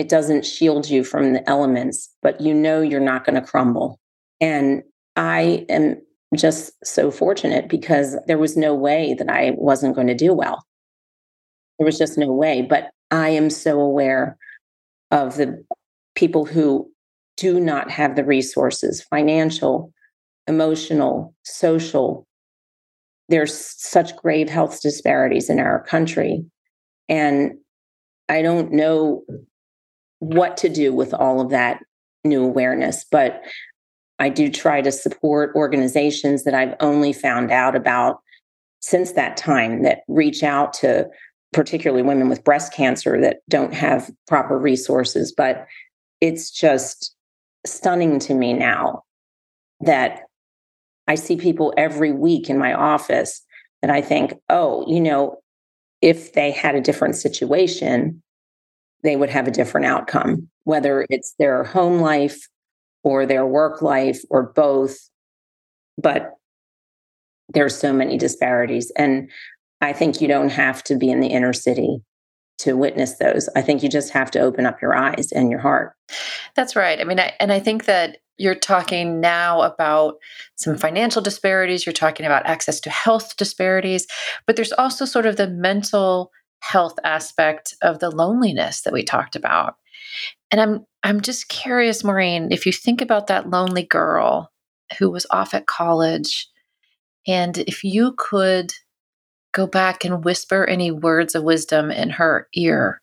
it 0.03 0.09
doesn't 0.09 0.45
shield 0.45 0.91
you 0.91 1.05
from 1.05 1.33
the 1.33 1.49
elements, 1.49 2.13
but 2.23 2.41
you 2.41 2.53
know 2.53 2.81
you're 2.81 2.99
not 2.99 3.25
going 3.25 3.37
to 3.37 3.49
crumble. 3.49 4.01
And 4.41 4.83
I 5.15 5.65
am 5.69 6.03
just 6.35 6.73
so 6.85 7.13
fortunate 7.13 7.69
because 7.69 8.17
there 8.27 8.39
was 8.39 8.57
no 8.57 8.75
way 8.75 9.15
that 9.17 9.31
I 9.31 9.53
wasn't 9.55 9.95
going 9.95 10.09
to 10.09 10.15
do 10.15 10.35
well. 10.35 10.67
There 11.79 11.85
was 11.85 11.99
just 11.99 12.19
no 12.19 12.33
way. 12.33 12.63
But 12.63 12.91
I 13.13 13.29
am 13.29 13.49
so 13.49 13.79
aware 13.79 14.37
of 15.13 15.37
the 15.37 15.65
people 16.17 16.47
who 16.47 16.91
do 17.37 17.61
not 17.61 17.89
have 17.89 18.17
the 18.17 18.25
resources 18.25 19.05
financial, 19.09 19.93
emotional, 20.49 21.33
social. 21.45 22.27
There's 23.29 23.55
such 23.81 24.17
grave 24.17 24.49
health 24.49 24.83
disparities 24.83 25.49
in 25.49 25.61
our 25.61 25.85
country. 25.85 26.45
And 27.09 27.53
I 28.29 28.43
don't 28.43 28.73
know 28.73 29.23
what 30.23 30.57
to 30.57 30.69
do 30.69 30.93
with 30.93 31.13
all 31.13 31.41
of 31.41 31.51
that 31.51 31.83
new 32.25 32.45
awareness. 32.45 33.05
But 33.11 33.43
I 34.21 34.29
do 34.29 34.49
try 34.49 34.81
to 34.81 34.93
support 34.93 35.53
organizations 35.57 36.45
that 36.45 36.55
I've 36.55 36.77
only 36.79 37.13
found 37.13 37.51
out 37.51 37.75
about 37.75 38.21
since 38.79 39.13
that 39.13 39.37
time 39.37 39.83
that 39.83 40.03
reach 40.07 40.45
out 40.45 40.75
to 40.75 41.09
particularly 41.53 42.05
women 42.05 42.29
with 42.29 42.45
breast 42.45 42.73
cancer 42.73 43.21
that 43.21 43.39
don't 43.49 43.75
have 43.75 44.13
proper 44.29 44.57
resources. 44.57 45.35
But 45.37 45.67
it's 46.21 46.53
just 46.53 47.17
stunning 47.67 48.21
to 48.21 48.35
me 48.35 48.53
now 48.53 49.03
that 49.81 50.21
I 51.09 51.17
see 51.17 51.37
people 51.37 51.75
every 51.77 52.13
week 52.13 52.49
in 52.49 52.59
my 52.59 52.75
office 52.75 53.43
that 53.83 53.91
I 53.91 54.01
think, 54.01 54.35
oh, 54.49 54.89
you 54.89 55.01
know, 55.01 55.39
if 56.01 56.35
they 56.35 56.53
had 56.53 56.77
a 56.77 56.81
different 56.81 57.17
situation, 57.17 58.23
they 59.03 59.17
would 59.17 59.31
have 59.31 59.49
a 59.49 59.53
different 59.53 59.87
outcome, 59.87 60.49
whether 60.65 61.07
it's 61.11 61.35
their 61.39 61.65
home 61.65 62.01
life 62.01 62.49
or 63.03 63.27
their 63.27 63.47
work 63.47 63.83
life 63.83 64.23
or 64.31 64.53
both. 64.55 64.97
But 65.99 66.35
there's 67.53 67.77
so 67.77 67.93
many 67.93 68.17
disparities. 68.17 68.93
And 68.97 69.31
I 69.81 69.93
think 69.93 70.21
you 70.21 70.29
don't 70.29 70.51
have 70.51 70.83
to 70.85 70.97
be 70.97 71.11
in 71.11 71.21
the 71.21 71.29
inner 71.29 71.53
city 71.53 71.99
to 72.59 72.77
witness 72.77 73.19
those. 73.19 73.49
I 73.57 73.63
think 73.63 73.83
you 73.83 73.89
just 73.89 74.13
have 74.13 74.31
to 74.33 74.41
open 74.41 74.67
up 74.67 74.81
your 74.81 74.95
eyes 74.95 75.33
and 75.33 75.51
your 75.51 75.59
heart. 75.59 75.95
That's 76.55 76.77
right. 76.77 77.01
I 77.01 77.05
mean, 77.05 77.19
I, 77.19 77.33
and 77.41 77.53
I 77.53 77.59
think 77.59 77.87
that 77.87 78.19
you're 78.39 78.55
talking 78.55 79.21
now 79.21 79.63
about 79.63 80.15
some 80.55 80.77
financial 80.79 81.21
disparities, 81.21 81.85
you're 81.85 81.93
talking 81.93 82.25
about 82.25 82.47
access 82.47 82.81
to 82.81 82.91
health 82.91 83.37
disparities, 83.37 84.07
but 84.47 84.57
there's 84.57 84.73
also 84.73 85.05
sort 85.05 85.27
of 85.27 85.37
the 85.37 85.49
mental 85.49 86.31
health 86.63 86.95
aspect 87.05 87.75
of 87.83 87.99
the 87.99 88.11
loneliness 88.11 88.83
that 88.83 88.93
we 88.93 89.03
talked 89.03 89.37
about. 89.37 89.75
And 90.51 90.61
I'm 90.61 90.87
I'm 91.03 91.21
just 91.21 91.49
curious, 91.49 92.05
Maureen, 92.05 92.53
if 92.53 92.65
you 92.65 92.73
think 92.73 93.01
about 93.01 93.27
that 93.27 93.51
lonely 93.51 93.83
girl 93.83 94.51
who 94.99 95.11
was 95.11 95.27
off 95.31 95.55
at 95.55 95.67
college, 95.67 96.49
and 97.27 97.59
if 97.59 97.83
you 97.83 98.15
could 98.17 98.73
go 99.53 99.67
back 99.67 100.05
and 100.05 100.25
whisper 100.25 100.65
any 100.65 100.91
words 100.91 101.35
of 101.35 101.43
wisdom 101.43 101.91
in 101.91 102.11
her 102.11 102.49
ear, 102.55 103.01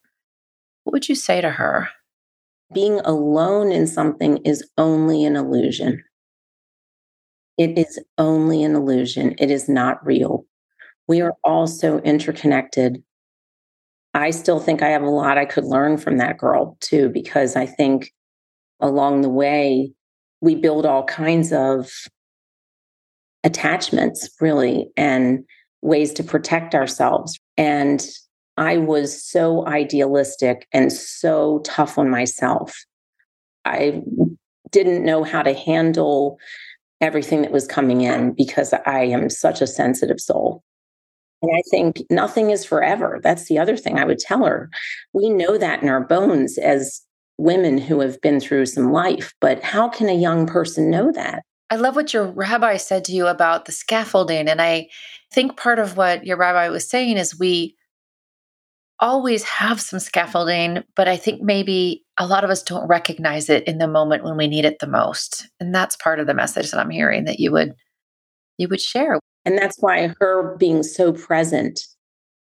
what 0.84 0.94
would 0.94 1.10
you 1.10 1.16
say 1.16 1.42
to 1.42 1.50
her? 1.50 1.90
Being 2.74 3.00
alone 3.02 3.72
in 3.72 3.88
something 3.88 4.38
is 4.46 4.68
only 4.78 5.26
an 5.26 5.36
illusion. 5.36 6.04
It 7.58 7.78
is 7.78 8.00
only 8.18 8.64
an 8.64 8.76
illusion. 8.76 9.36
It 9.38 9.52
is 9.52 9.68
not 9.68 10.06
real. 10.06 10.46
We 11.08 11.20
are 11.22 11.34
all 11.44 11.68
so 11.68 12.00
interconnected 12.00 13.04
I 14.14 14.32
still 14.32 14.60
think 14.60 14.82
I 14.82 14.90
have 14.90 15.04
a 15.04 15.10
lot 15.10 15.38
I 15.38 15.46
could 15.46 15.66
learn 15.66 15.98
from 15.98 16.18
that 16.18 16.38
girl 16.38 16.78
too, 16.82 17.10
because 17.10 17.56
I 17.56 17.66
think 17.66 18.12
along 18.80 19.22
the 19.22 19.30
way, 19.30 19.92
we 20.42 20.56
build 20.56 20.86
all 20.86 21.04
kinds 21.04 21.52
of 21.52 21.92
attachments, 23.44 24.30
really, 24.40 24.90
and 24.96 25.44
ways 25.82 26.14
to 26.14 26.24
protect 26.24 26.74
ourselves. 26.74 27.40
And 27.58 28.06
I 28.58 28.78
was 28.78 29.24
so 29.24 29.66
idealistic 29.68 30.68
and 30.74 30.92
so 30.92 31.60
tough 31.66 31.98
on 31.98 32.10
myself. 32.10 32.86
I 33.66 34.02
didn't 34.72 35.06
know 35.06 35.24
how 35.24 35.42
to 35.42 35.54
handle 35.54 36.38
everything 37.02 37.42
that 37.42 37.52
was 37.52 37.68
coming 37.68 38.02
in 38.02 38.34
because 38.34 38.74
I 38.86 39.04
am 39.04 39.30
such 39.30 39.62
a 39.62 39.68
sensitive 39.68 40.20
soul. 40.20 40.64
And 41.42 41.52
I 41.56 41.62
think 41.70 42.02
nothing 42.10 42.50
is 42.50 42.66
forever. 42.66 43.20
That's 43.24 43.46
the 43.46 43.60
other 43.60 43.78
thing 43.78 43.98
I 43.98 44.06
would 44.06 44.20
tell 44.20 44.46
her. 44.46 44.70
We 45.14 45.30
know 45.30 45.58
that 45.58 45.82
in 45.82 45.90
our 45.90 46.06
bones 46.06 46.58
as 46.58 47.02
women 47.38 47.78
who 47.78 48.02
have 48.02 48.20
been 48.22 48.40
through 48.40 48.66
some 48.66 48.92
life, 48.92 49.34
but 49.40 49.64
how 49.64 49.88
can 49.88 50.10
a 50.10 50.14
young 50.14 50.46
person 50.46 50.90
know 50.90 51.12
that? 51.14 51.44
I 51.70 51.76
love 51.76 51.96
what 51.96 52.14
your 52.14 52.26
rabbi 52.26 52.78
said 52.78 53.06
to 53.06 53.12
you 53.14 53.28
about 53.28 53.66
the 53.66 53.72
scaffolding. 53.72 54.48
And 54.48 54.62
I 54.62 54.90
think 55.32 55.56
part 55.56 55.80
of 55.80 55.96
what 55.96 56.26
your 56.26 56.36
rabbi 56.36 56.68
was 56.70 56.90
saying 56.90 57.18
is 57.18 57.40
we 57.40 57.76
always 59.00 59.44
have 59.44 59.80
some 59.80 60.00
scaffolding, 60.00 60.84
but 60.96 61.08
I 61.08 61.16
think 61.16 61.42
maybe 61.42 62.04
a 62.18 62.28
lot 62.28 62.44
of 62.44 62.50
us 62.50 62.64
don't 62.64 62.88
recognize 62.88 63.50
it 63.50 63.64
in 63.66 63.78
the 63.78 63.88
moment 63.88 64.24
when 64.24 64.36
we 64.36 64.48
need 64.48 64.66
it 64.66 64.80
the 64.80 64.88
most. 64.88 65.48
And 65.60 65.74
that's 65.74 65.96
part 65.96 66.20
of 66.20 66.28
the 66.28 66.34
message 66.34 66.72
that 66.72 66.80
I'm 66.80 66.90
hearing 66.90 67.26
that 67.26 67.40
you 67.40 67.52
would 67.52 67.74
you 68.58 68.68
would 68.68 68.82
share. 68.82 69.20
And 69.46 69.58
that's 69.58 69.78
why 69.80 70.14
her 70.20 70.56
being 70.58 70.84
so 70.84 71.14
present 71.14 71.82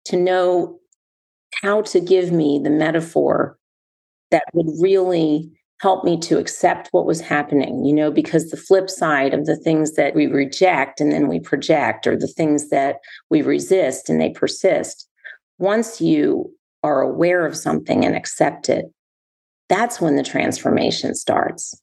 to 0.05 0.17
know 0.17 0.79
how 1.61 1.81
to 1.83 1.99
give 1.99 2.31
me 2.31 2.59
the 2.63 2.69
metaphor 2.69 3.57
that 4.31 4.43
would 4.53 4.67
really 4.81 5.51
help 5.79 6.03
me 6.03 6.19
to 6.19 6.37
accept 6.37 6.89
what 6.91 7.05
was 7.05 7.19
happening, 7.21 7.83
you 7.83 7.93
know, 7.93 8.11
because 8.11 8.49
the 8.49 8.57
flip 8.57 8.89
side 8.89 9.33
of 9.33 9.45
the 9.45 9.55
things 9.55 9.93
that 9.93 10.13
we 10.13 10.27
reject 10.27 11.01
and 11.01 11.11
then 11.11 11.27
we 11.27 11.39
project, 11.39 12.05
or 12.05 12.15
the 12.15 12.27
things 12.27 12.69
that 12.69 12.97
we 13.29 13.41
resist 13.41 14.09
and 14.09 14.21
they 14.21 14.29
persist, 14.29 15.07
once 15.57 15.99
you 15.99 16.51
are 16.83 17.01
aware 17.01 17.45
of 17.45 17.57
something 17.57 18.05
and 18.05 18.15
accept 18.15 18.69
it, 18.69 18.85
that's 19.69 19.99
when 19.99 20.15
the 20.15 20.23
transformation 20.23 21.15
starts. 21.15 21.79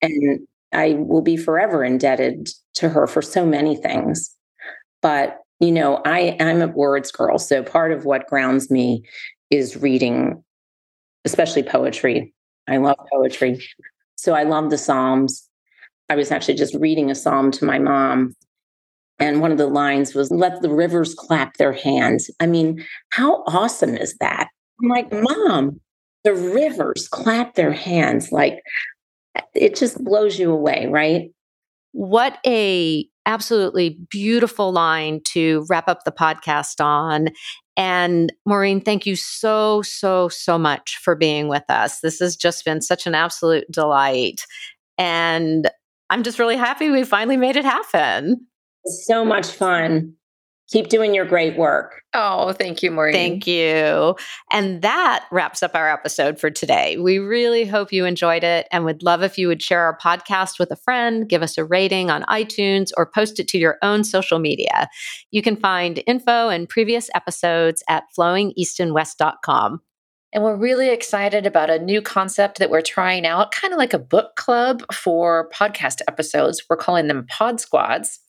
And 0.00 0.46
I 0.72 0.94
will 0.94 1.22
be 1.22 1.36
forever 1.36 1.84
indebted 1.84 2.48
to 2.74 2.88
her 2.88 3.06
for 3.06 3.22
so 3.22 3.44
many 3.44 3.76
things. 3.76 4.34
But 5.00 5.38
you 5.60 5.70
know, 5.70 6.02
I, 6.04 6.36
I'm 6.40 6.60
a 6.60 6.66
words 6.66 7.12
girl. 7.12 7.38
So 7.38 7.62
part 7.62 7.92
of 7.92 8.04
what 8.04 8.26
grounds 8.26 8.70
me 8.70 9.04
is 9.50 9.76
reading, 9.76 10.42
especially 11.24 11.62
poetry. 11.62 12.34
I 12.68 12.78
love 12.78 12.96
poetry. 13.12 13.64
So 14.16 14.34
I 14.34 14.42
love 14.42 14.70
the 14.70 14.78
Psalms. 14.78 15.48
I 16.08 16.16
was 16.16 16.32
actually 16.32 16.54
just 16.54 16.74
reading 16.74 17.10
a 17.10 17.14
psalm 17.14 17.52
to 17.52 17.64
my 17.64 17.78
mom. 17.78 18.34
And 19.18 19.40
one 19.40 19.52
of 19.52 19.58
the 19.58 19.68
lines 19.68 20.14
was, 20.14 20.32
let 20.32 20.62
the 20.62 20.70
rivers 20.70 21.14
clap 21.14 21.54
their 21.58 21.72
hands. 21.72 22.28
I 22.40 22.46
mean, 22.46 22.84
how 23.10 23.44
awesome 23.46 23.96
is 23.96 24.16
that? 24.18 24.48
I'm 24.82 24.88
like, 24.88 25.12
Mom, 25.12 25.80
the 26.24 26.34
rivers 26.34 27.08
clap 27.08 27.54
their 27.54 27.72
hands. 27.72 28.32
Like, 28.32 28.60
it 29.54 29.76
just 29.76 30.02
blows 30.02 30.38
you 30.38 30.50
away, 30.50 30.86
right? 30.90 31.30
What 31.92 32.38
a 32.46 33.06
absolutely 33.26 33.98
beautiful 34.10 34.72
line 34.72 35.20
to 35.24 35.64
wrap 35.68 35.88
up 35.88 36.04
the 36.04 36.12
podcast 36.12 36.84
on. 36.84 37.28
And 37.76 38.32
Maureen, 38.44 38.80
thank 38.80 39.06
you 39.06 39.16
so, 39.16 39.82
so, 39.82 40.28
so 40.28 40.58
much 40.58 40.98
for 41.02 41.14
being 41.14 41.48
with 41.48 41.64
us. 41.68 42.00
This 42.00 42.18
has 42.18 42.36
just 42.36 42.64
been 42.64 42.80
such 42.80 43.06
an 43.06 43.14
absolute 43.14 43.64
delight. 43.70 44.42
And 44.98 45.70
I'm 46.10 46.22
just 46.22 46.38
really 46.38 46.56
happy 46.56 46.90
we 46.90 47.04
finally 47.04 47.36
made 47.36 47.56
it 47.56 47.64
happen. 47.64 48.46
So 48.84 49.24
much 49.24 49.46
fun 49.46 50.14
keep 50.72 50.88
doing 50.88 51.14
your 51.14 51.24
great 51.24 51.56
work. 51.56 52.02
Oh, 52.14 52.52
thank 52.52 52.82
you, 52.82 52.90
Maureen. 52.90 53.12
Thank 53.14 53.46
you. 53.46 54.16
And 54.50 54.82
that 54.82 55.26
wraps 55.30 55.62
up 55.62 55.74
our 55.74 55.90
episode 55.90 56.40
for 56.40 56.50
today. 56.50 56.96
We 56.96 57.18
really 57.18 57.64
hope 57.64 57.92
you 57.92 58.04
enjoyed 58.04 58.44
it 58.44 58.66
and 58.72 58.84
would 58.84 59.02
love 59.02 59.22
if 59.22 59.38
you 59.38 59.48
would 59.48 59.62
share 59.62 59.82
our 59.82 59.96
podcast 59.96 60.58
with 60.58 60.70
a 60.70 60.76
friend, 60.76 61.28
give 61.28 61.42
us 61.42 61.56
a 61.58 61.64
rating 61.64 62.10
on 62.10 62.22
iTunes, 62.24 62.90
or 62.96 63.06
post 63.06 63.38
it 63.38 63.48
to 63.48 63.58
your 63.58 63.78
own 63.82 64.04
social 64.04 64.38
media. 64.38 64.88
You 65.30 65.42
can 65.42 65.56
find 65.56 66.02
info 66.06 66.48
and 66.48 66.68
previous 66.68 67.10
episodes 67.14 67.82
at 67.88 68.04
flowingeastandwest.com. 68.18 69.80
And 70.32 70.42
we're 70.42 70.56
really 70.56 70.88
excited 70.88 71.44
about 71.44 71.68
a 71.68 71.78
new 71.78 72.00
concept 72.00 72.58
that 72.58 72.70
we're 72.70 72.80
trying 72.80 73.26
out, 73.26 73.52
kind 73.52 73.74
of 73.74 73.78
like 73.78 73.92
a 73.92 73.98
book 73.98 74.36
club 74.36 74.82
for 74.92 75.50
podcast 75.50 76.00
episodes. 76.08 76.62
We're 76.70 76.76
calling 76.76 77.06
them 77.06 77.26
Pod 77.28 77.60
Squads. 77.60 78.20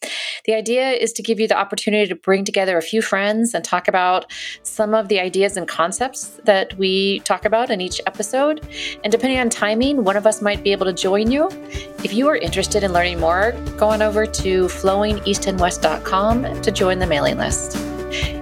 The 0.45 0.53
idea 0.53 0.91
is 0.91 1.13
to 1.13 1.23
give 1.23 1.39
you 1.39 1.47
the 1.47 1.57
opportunity 1.57 2.07
to 2.07 2.15
bring 2.15 2.43
together 2.43 2.77
a 2.77 2.81
few 2.81 3.01
friends 3.01 3.53
and 3.53 3.63
talk 3.63 3.87
about 3.87 4.29
some 4.63 4.93
of 4.93 5.07
the 5.07 5.19
ideas 5.19 5.55
and 5.55 5.65
concepts 5.65 6.39
that 6.43 6.77
we 6.77 7.21
talk 7.21 7.45
about 7.45 7.69
in 7.69 7.79
each 7.79 8.01
episode. 8.05 8.67
And 9.03 9.11
depending 9.11 9.39
on 9.39 9.49
timing, 9.49 10.03
one 10.03 10.17
of 10.17 10.27
us 10.27 10.41
might 10.41 10.61
be 10.61 10.73
able 10.73 10.85
to 10.87 10.93
join 10.93 11.31
you. 11.31 11.47
If 12.03 12.13
you 12.13 12.27
are 12.27 12.35
interested 12.35 12.83
in 12.83 12.91
learning 12.91 13.21
more, 13.21 13.53
go 13.77 13.87
on 13.87 14.01
over 14.01 14.25
to 14.25 14.65
flowingeastandwest.com 14.65 16.61
to 16.61 16.71
join 16.71 16.99
the 16.99 17.07
mailing 17.07 17.37
list. 17.37 17.92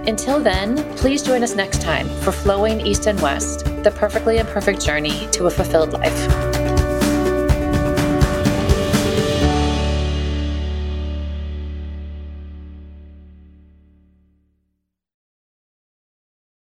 Until 0.06 0.40
then, 0.40 0.76
please 0.96 1.22
join 1.22 1.44
us 1.44 1.54
next 1.54 1.80
time 1.80 2.08
for 2.22 2.32
Flowing 2.32 2.80
East 2.80 3.06
and 3.06 3.20
West, 3.20 3.64
the 3.84 3.92
perfectly 3.94 4.38
imperfect 4.38 4.80
journey 4.80 5.28
to 5.30 5.46
a 5.46 5.50
fulfilled 5.50 5.92
life. 5.92 6.51